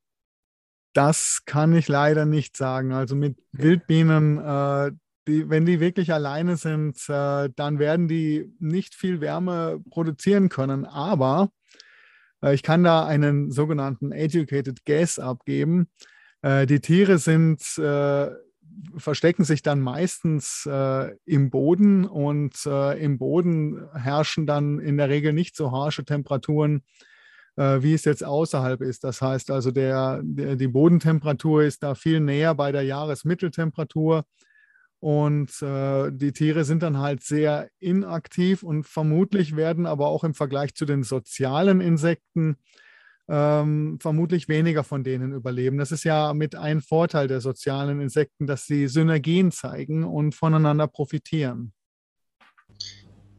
das 0.93 1.41
kann 1.45 1.73
ich 1.73 1.87
leider 1.87 2.25
nicht 2.25 2.55
sagen. 2.55 2.93
Also 2.93 3.15
mit 3.15 3.37
Wildbienen, 3.51 4.37
äh, 4.37 4.91
die, 5.27 5.49
wenn 5.49 5.65
die 5.65 5.79
wirklich 5.79 6.13
alleine 6.13 6.57
sind, 6.57 6.97
äh, 7.09 7.49
dann 7.55 7.79
werden 7.79 8.07
die 8.07 8.53
nicht 8.59 8.93
viel 8.93 9.21
Wärme 9.21 9.81
produzieren 9.89 10.49
können. 10.49 10.85
Aber 10.85 11.49
äh, 12.43 12.53
ich 12.53 12.63
kann 12.63 12.83
da 12.83 13.05
einen 13.05 13.51
sogenannten 13.51 14.11
Educated 14.11 14.85
Guess 14.85 15.19
abgeben. 15.19 15.87
Äh, 16.41 16.65
die 16.67 16.81
Tiere 16.81 17.17
sind, 17.17 17.61
äh, 17.77 18.29
verstecken 18.97 19.45
sich 19.45 19.61
dann 19.61 19.79
meistens 19.79 20.67
äh, 20.69 21.15
im 21.25 21.49
Boden 21.49 22.05
und 22.05 22.65
im 22.65 23.17
Boden 23.19 23.87
herrschen 23.93 24.47
dann 24.47 24.79
in 24.79 24.97
der 24.97 25.09
Regel 25.09 25.31
nicht 25.31 25.55
so 25.55 25.71
harsche 25.71 26.05
Temperaturen 26.05 26.83
wie 27.55 27.93
es 27.93 28.05
jetzt 28.05 28.23
außerhalb 28.23 28.81
ist. 28.81 29.03
Das 29.03 29.21
heißt 29.21 29.51
also, 29.51 29.71
der, 29.71 30.21
der, 30.23 30.55
die 30.55 30.67
Bodentemperatur 30.67 31.63
ist 31.63 31.83
da 31.83 31.95
viel 31.95 32.19
näher 32.19 32.55
bei 32.55 32.71
der 32.71 32.83
Jahresmitteltemperatur 32.83 34.25
und 35.03 35.61
äh, 35.61 36.11
die 36.13 36.31
Tiere 36.31 36.63
sind 36.63 36.81
dann 36.81 36.97
halt 36.97 37.23
sehr 37.23 37.69
inaktiv 37.79 38.63
und 38.63 38.85
vermutlich 38.85 39.53
werden 39.57 39.85
aber 39.85 40.07
auch 40.07 40.23
im 40.23 40.33
Vergleich 40.33 40.75
zu 40.75 40.85
den 40.85 41.03
sozialen 41.03 41.81
Insekten 41.81 42.55
ähm, 43.27 43.97
vermutlich 43.99 44.47
weniger 44.47 44.85
von 44.85 45.03
denen 45.03 45.33
überleben. 45.33 45.77
Das 45.77 45.91
ist 45.91 46.05
ja 46.05 46.33
mit 46.33 46.55
ein 46.55 46.79
Vorteil 46.79 47.27
der 47.27 47.41
sozialen 47.41 47.99
Insekten, 47.99 48.47
dass 48.47 48.65
sie 48.65 48.87
Synergien 48.87 49.51
zeigen 49.51 50.05
und 50.05 50.35
voneinander 50.35 50.87
profitieren. 50.87 51.73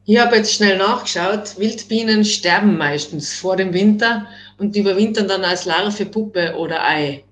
Ich 0.07 0.19
habe 0.19 0.37
jetzt 0.37 0.53
schnell 0.53 0.77
nachgeschaut. 0.77 1.59
Wildbienen 1.59 2.25
sterben 2.25 2.77
meistens 2.77 3.35
vor 3.35 3.57
dem 3.57 3.73
Winter 3.73 4.27
und 4.59 4.77
überwintern 4.77 5.29
dann 5.29 5.45
als 5.45 5.65
Larve, 5.65 6.05
Puppe 6.05 6.55
oder 6.57 6.85
Ei. 6.85 7.25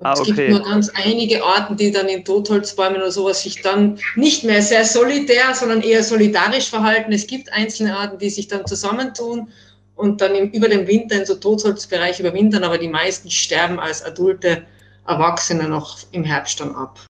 Ah, 0.00 0.12
okay. 0.12 0.30
Es 0.30 0.36
gibt 0.36 0.50
nur 0.50 0.62
ganz 0.62 0.90
einige 0.90 1.42
Arten, 1.42 1.76
die 1.76 1.90
dann 1.90 2.08
in 2.08 2.24
Totholzbäumen 2.24 2.98
oder 2.98 3.10
sowas 3.10 3.42
sich 3.42 3.62
dann 3.62 3.98
nicht 4.14 4.44
mehr 4.44 4.60
sehr 4.60 4.84
solitär, 4.84 5.54
sondern 5.54 5.80
eher 5.80 6.02
solidarisch 6.02 6.68
verhalten. 6.68 7.12
Es 7.12 7.26
gibt 7.26 7.52
einzelne 7.52 7.96
Arten, 7.96 8.18
die 8.18 8.28
sich 8.28 8.48
dann 8.48 8.66
zusammentun 8.66 9.48
und 9.94 10.20
dann 10.20 10.34
im, 10.34 10.50
über 10.50 10.68
den 10.68 10.86
Winter 10.86 11.16
in 11.16 11.26
so 11.26 11.34
Totholzbereich 11.34 12.20
überwintern, 12.20 12.64
aber 12.64 12.76
die 12.76 12.88
meisten 12.88 13.30
sterben 13.30 13.80
als 13.80 14.02
adulte 14.02 14.66
Erwachsene 15.06 15.68
noch 15.68 15.98
im 16.12 16.24
Herbst 16.24 16.60
dann 16.60 16.74
ab. 16.74 17.00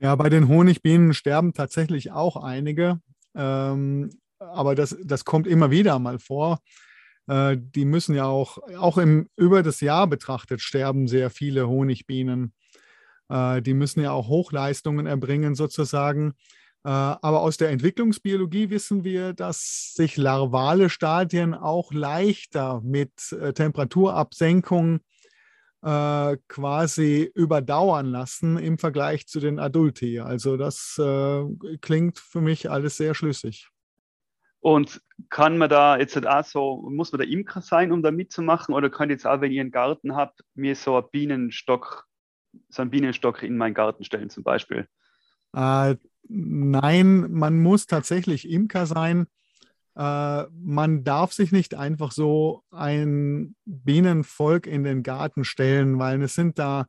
Ja, 0.00 0.14
bei 0.16 0.28
den 0.28 0.48
Honigbienen 0.48 1.14
sterben 1.14 1.54
tatsächlich 1.54 2.10
auch 2.10 2.36
einige, 2.36 2.98
ähm, 3.36 4.10
aber 4.52 4.74
das, 4.74 4.96
das 5.02 5.24
kommt 5.24 5.46
immer 5.46 5.70
wieder 5.70 5.98
mal 5.98 6.18
vor. 6.18 6.60
Äh, 7.26 7.56
die 7.58 7.84
müssen 7.84 8.14
ja 8.14 8.26
auch, 8.26 8.58
auch 8.76 8.98
im, 8.98 9.28
über 9.36 9.62
das 9.62 9.80
Jahr 9.80 10.06
betrachtet, 10.06 10.60
sterben 10.60 11.08
sehr 11.08 11.30
viele 11.30 11.68
Honigbienen. 11.68 12.52
Äh, 13.28 13.62
die 13.62 13.74
müssen 13.74 14.00
ja 14.00 14.12
auch 14.12 14.28
Hochleistungen 14.28 15.06
erbringen 15.06 15.54
sozusagen. 15.54 16.34
Äh, 16.84 16.90
aber 16.90 17.40
aus 17.40 17.56
der 17.56 17.70
Entwicklungsbiologie 17.70 18.70
wissen 18.70 19.04
wir, 19.04 19.32
dass 19.32 19.94
sich 19.94 20.16
larvale 20.16 20.90
Stadien 20.90 21.54
auch 21.54 21.92
leichter 21.92 22.80
mit 22.82 23.12
Temperaturabsenkung 23.54 25.00
quasi 26.48 27.30
überdauern 27.34 28.06
lassen 28.06 28.56
im 28.56 28.78
Vergleich 28.78 29.26
zu 29.26 29.38
den 29.38 29.58
Adulti. 29.58 30.18
Also 30.18 30.56
das 30.56 30.98
klingt 31.82 32.18
für 32.18 32.40
mich 32.40 32.70
alles 32.70 32.96
sehr 32.96 33.14
schlüssig. 33.14 33.68
Und 34.64 35.02
kann 35.28 35.58
man 35.58 35.68
da 35.68 35.98
jetzt 35.98 36.26
auch 36.26 36.42
so, 36.42 36.88
muss 36.90 37.12
man 37.12 37.20
da 37.20 37.26
Imker 37.26 37.60
sein, 37.60 37.92
um 37.92 38.02
da 38.02 38.10
mitzumachen? 38.10 38.74
Oder 38.74 38.88
könnt 38.88 39.10
ihr 39.10 39.16
jetzt 39.16 39.26
auch, 39.26 39.42
wenn 39.42 39.52
ihr 39.52 39.60
einen 39.60 39.70
Garten 39.70 40.16
habt, 40.16 40.42
mir 40.54 40.74
so 40.74 40.96
einen 40.96 41.06
Bienenstock, 41.12 42.06
so 42.70 42.80
einen 42.80 42.90
Bienenstock 42.90 43.42
in 43.42 43.58
meinen 43.58 43.74
Garten 43.74 44.04
stellen 44.04 44.30
zum 44.30 44.42
Beispiel? 44.42 44.88
Äh, 45.54 45.96
nein, 46.28 47.30
man 47.30 47.60
muss 47.60 47.84
tatsächlich 47.84 48.48
Imker 48.48 48.86
sein. 48.86 49.26
Äh, 49.96 50.44
man 50.50 51.04
darf 51.04 51.34
sich 51.34 51.52
nicht 51.52 51.74
einfach 51.74 52.10
so 52.10 52.62
ein 52.70 53.56
Bienenvolk 53.66 54.66
in 54.66 54.82
den 54.82 55.02
Garten 55.02 55.44
stellen, 55.44 55.98
weil 55.98 56.22
es 56.22 56.32
sind 56.32 56.58
da 56.58 56.86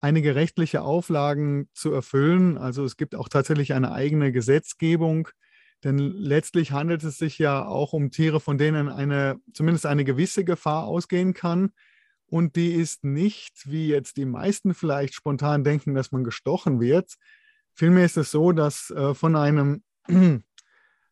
einige 0.00 0.34
rechtliche 0.34 0.82
Auflagen 0.82 1.68
zu 1.72 1.92
erfüllen. 1.92 2.58
Also 2.58 2.84
es 2.84 2.96
gibt 2.96 3.14
auch 3.14 3.28
tatsächlich 3.28 3.74
eine 3.74 3.92
eigene 3.92 4.32
Gesetzgebung 4.32 5.28
denn 5.84 5.98
letztlich 5.98 6.72
handelt 6.72 7.02
es 7.02 7.18
sich 7.18 7.38
ja 7.38 7.64
auch 7.66 7.92
um 7.92 8.10
Tiere, 8.10 8.40
von 8.40 8.58
denen 8.58 8.88
eine, 8.88 9.40
zumindest 9.52 9.86
eine 9.86 10.04
gewisse 10.04 10.44
Gefahr 10.44 10.84
ausgehen 10.84 11.34
kann. 11.34 11.72
Und 12.26 12.56
die 12.56 12.72
ist 12.72 13.04
nicht, 13.04 13.70
wie 13.70 13.88
jetzt 13.88 14.16
die 14.16 14.24
meisten 14.24 14.74
vielleicht 14.74 15.14
spontan 15.14 15.64
denken, 15.64 15.94
dass 15.94 16.12
man 16.12 16.24
gestochen 16.24 16.80
wird. 16.80 17.14
Vielmehr 17.74 18.04
ist 18.04 18.16
es 18.16 18.30
so, 18.30 18.52
dass 18.52 18.90
äh, 18.90 19.14
von 19.14 19.36
einem, 19.36 19.82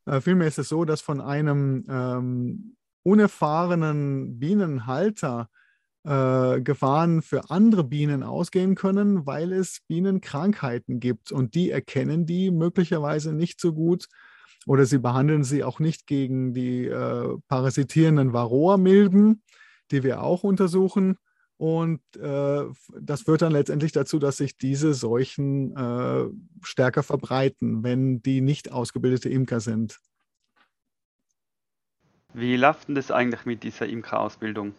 äh, 0.06 0.20
vielmehr 0.20 0.48
ist 0.48 0.58
es 0.58 0.68
so, 0.68 0.84
dass 0.84 1.00
von 1.00 1.20
einem 1.20 1.84
ähm, 1.88 2.76
unerfahrenen 3.02 4.38
Bienenhalter 4.38 5.50
äh, 6.04 6.60
Gefahren 6.60 7.22
für 7.22 7.50
andere 7.50 7.84
Bienen 7.84 8.22
ausgehen 8.22 8.74
können, 8.74 9.26
weil 9.26 9.52
es 9.52 9.80
Bienenkrankheiten 9.88 11.00
gibt. 11.00 11.32
Und 11.32 11.54
die 11.54 11.70
erkennen 11.70 12.24
die 12.24 12.50
möglicherweise 12.50 13.32
nicht 13.32 13.60
so 13.60 13.74
gut 13.74 14.06
oder 14.66 14.84
sie 14.86 14.98
behandeln 14.98 15.44
sie 15.44 15.64
auch 15.64 15.80
nicht 15.80 16.06
gegen 16.06 16.52
die 16.52 16.86
äh, 16.86 17.38
parasitierenden 17.48 18.32
Varroa-Milben, 18.32 19.42
die 19.90 20.02
wir 20.02 20.22
auch 20.22 20.44
untersuchen. 20.44 21.16
Und 21.56 22.00
äh, 22.16 22.64
das 22.98 23.22
führt 23.22 23.42
dann 23.42 23.52
letztendlich 23.52 23.92
dazu, 23.92 24.18
dass 24.18 24.38
sich 24.38 24.56
diese 24.56 24.94
Seuchen 24.94 25.76
äh, 25.76 26.24
stärker 26.62 27.02
verbreiten, 27.02 27.82
wenn 27.82 28.22
die 28.22 28.40
nicht 28.40 28.72
ausgebildete 28.72 29.28
Imker 29.28 29.60
sind. 29.60 30.00
Wie 32.32 32.56
läuft 32.56 32.88
denn 32.88 32.94
das 32.94 33.10
eigentlich 33.10 33.44
mit 33.44 33.62
dieser 33.62 33.86
Imkerausbildung? 33.86 34.72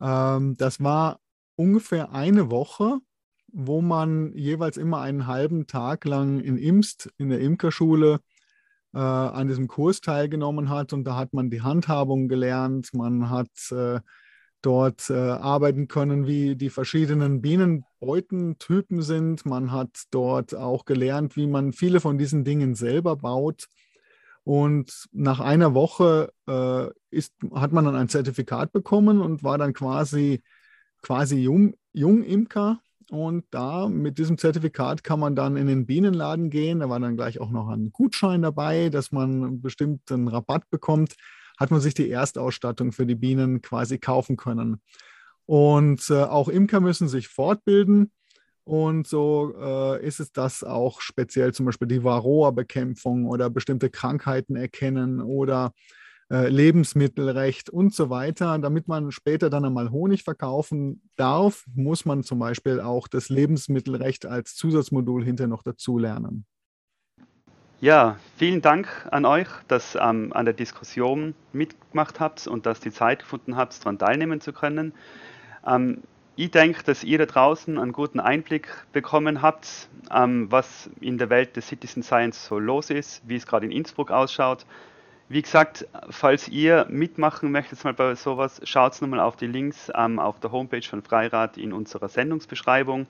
Ähm, 0.00 0.56
das 0.58 0.82
war 0.82 1.20
ungefähr 1.54 2.12
eine 2.12 2.50
Woche, 2.50 2.98
wo 3.46 3.80
man 3.80 4.32
jeweils 4.34 4.76
immer 4.76 5.00
einen 5.00 5.26
halben 5.26 5.66
Tag 5.66 6.04
lang 6.04 6.40
in 6.40 6.58
Imst 6.58 7.10
in 7.16 7.30
der 7.30 7.40
Imkerschule 7.40 8.20
äh, 8.96 8.98
an 8.98 9.46
diesem 9.46 9.68
Kurs 9.68 10.00
teilgenommen 10.00 10.70
hat. 10.70 10.94
Und 10.94 11.04
da 11.04 11.16
hat 11.16 11.34
man 11.34 11.50
die 11.50 11.60
Handhabung 11.60 12.28
gelernt, 12.28 12.94
man 12.94 13.28
hat 13.28 13.50
äh, 13.70 14.00
dort 14.62 15.10
äh, 15.10 15.14
arbeiten 15.14 15.86
können, 15.86 16.26
wie 16.26 16.56
die 16.56 16.70
verschiedenen 16.70 17.42
Bienenbeutentypen 17.42 19.02
sind. 19.02 19.44
Man 19.44 19.70
hat 19.70 19.90
dort 20.10 20.54
auch 20.54 20.86
gelernt, 20.86 21.36
wie 21.36 21.46
man 21.46 21.74
viele 21.74 22.00
von 22.00 22.16
diesen 22.16 22.42
Dingen 22.42 22.74
selber 22.74 23.16
baut. 23.16 23.66
Und 24.44 25.08
nach 25.12 25.40
einer 25.40 25.74
Woche 25.74 26.32
äh, 26.48 26.86
ist, 27.10 27.34
hat 27.54 27.72
man 27.72 27.84
dann 27.84 27.96
ein 27.96 28.08
Zertifikat 28.08 28.72
bekommen 28.72 29.20
und 29.20 29.44
war 29.44 29.58
dann 29.58 29.74
quasi, 29.74 30.42
quasi 31.02 31.36
Jung, 31.36 31.74
Jungimker 31.92 32.80
und 33.10 33.44
da 33.50 33.88
mit 33.88 34.18
diesem 34.18 34.36
Zertifikat 34.36 35.04
kann 35.04 35.20
man 35.20 35.36
dann 35.36 35.56
in 35.56 35.68
den 35.68 35.86
Bienenladen 35.86 36.50
gehen. 36.50 36.80
Da 36.80 36.88
war 36.88 36.98
dann 36.98 37.16
gleich 37.16 37.40
auch 37.40 37.50
noch 37.50 37.68
ein 37.68 37.92
Gutschein 37.92 38.42
dabei, 38.42 38.88
dass 38.88 39.12
man 39.12 39.44
einen 39.44 39.62
bestimmten 39.62 40.28
Rabatt 40.28 40.68
bekommt. 40.70 41.14
Hat 41.58 41.70
man 41.70 41.80
sich 41.80 41.94
die 41.94 42.10
Erstausstattung 42.10 42.92
für 42.92 43.06
die 43.06 43.14
Bienen 43.14 43.62
quasi 43.62 43.98
kaufen 43.98 44.36
können. 44.36 44.82
Und 45.46 46.10
äh, 46.10 46.24
auch 46.24 46.48
Imker 46.48 46.80
müssen 46.80 47.08
sich 47.08 47.28
fortbilden. 47.28 48.10
Und 48.64 49.06
so 49.06 49.54
äh, 49.56 50.04
ist 50.04 50.18
es 50.18 50.32
das 50.32 50.64
auch 50.64 51.00
speziell 51.00 51.54
zum 51.54 51.66
Beispiel 51.66 51.86
die 51.86 52.02
Varroa-Bekämpfung 52.02 53.26
oder 53.26 53.48
bestimmte 53.48 53.90
Krankheiten 53.90 54.56
erkennen 54.56 55.20
oder 55.20 55.72
äh, 56.28 56.48
Lebensmittelrecht 56.48 57.70
und 57.70 57.94
so 57.94 58.10
weiter. 58.10 58.58
Damit 58.58 58.88
man 58.88 59.12
später 59.12 59.48
dann 59.48 59.64
einmal 59.64 59.90
Honig 59.90 60.24
verkaufen 60.24 61.02
darf, 61.16 61.64
muss 61.74 62.04
man 62.04 62.24
zum 62.24 62.40
Beispiel 62.40 62.80
auch 62.80 63.06
das 63.06 63.28
Lebensmittelrecht 63.28 64.26
als 64.26 64.56
Zusatzmodul 64.56 65.24
hinter 65.24 65.46
noch 65.46 65.62
dazu 65.62 65.98
lernen. 65.98 66.44
Ja, 67.80 68.16
vielen 68.36 68.62
Dank 68.62 68.88
an 69.10 69.24
euch, 69.24 69.48
dass 69.68 69.96
ähm, 70.00 70.32
an 70.32 70.46
der 70.46 70.54
Diskussion 70.54 71.34
mitgemacht 71.52 72.18
habt 72.18 72.46
und 72.48 72.66
dass 72.66 72.80
die 72.80 72.90
Zeit 72.90 73.20
gefunden 73.20 73.56
habt, 73.56 73.78
daran 73.80 73.98
teilnehmen 73.98 74.40
zu 74.40 74.52
können. 74.52 74.94
Ähm, 75.64 76.02
ich 76.34 76.50
denke, 76.50 76.82
dass 76.82 77.04
ihr 77.04 77.18
da 77.18 77.26
draußen 77.26 77.78
einen 77.78 77.92
guten 77.92 78.18
Einblick 78.18 78.68
bekommen 78.92 79.42
habt, 79.42 79.88
ähm, 80.10 80.50
was 80.50 80.90
in 81.00 81.18
der 81.18 81.30
Welt 81.30 81.54
des 81.54 81.68
Citizen 81.68 82.02
Science 82.02 82.46
so 82.46 82.58
los 82.58 82.90
ist, 82.90 83.22
wie 83.28 83.36
es 83.36 83.46
gerade 83.46 83.66
in 83.66 83.72
Innsbruck 83.72 84.10
ausschaut 84.10 84.66
wie 85.28 85.42
gesagt, 85.42 85.86
falls 86.08 86.48
ihr 86.48 86.86
mitmachen 86.88 87.50
möchtet 87.50 87.82
mal 87.84 87.94
bei 87.94 88.14
sowas, 88.14 88.60
schaut 88.64 89.00
nochmal 89.02 89.20
auf 89.20 89.36
die 89.36 89.48
Links 89.48 89.90
ähm, 89.94 90.18
auf 90.18 90.38
der 90.38 90.52
Homepage 90.52 90.82
von 90.82 91.02
Freirad 91.02 91.56
in 91.58 91.72
unserer 91.72 92.08
Sendungsbeschreibung. 92.08 93.06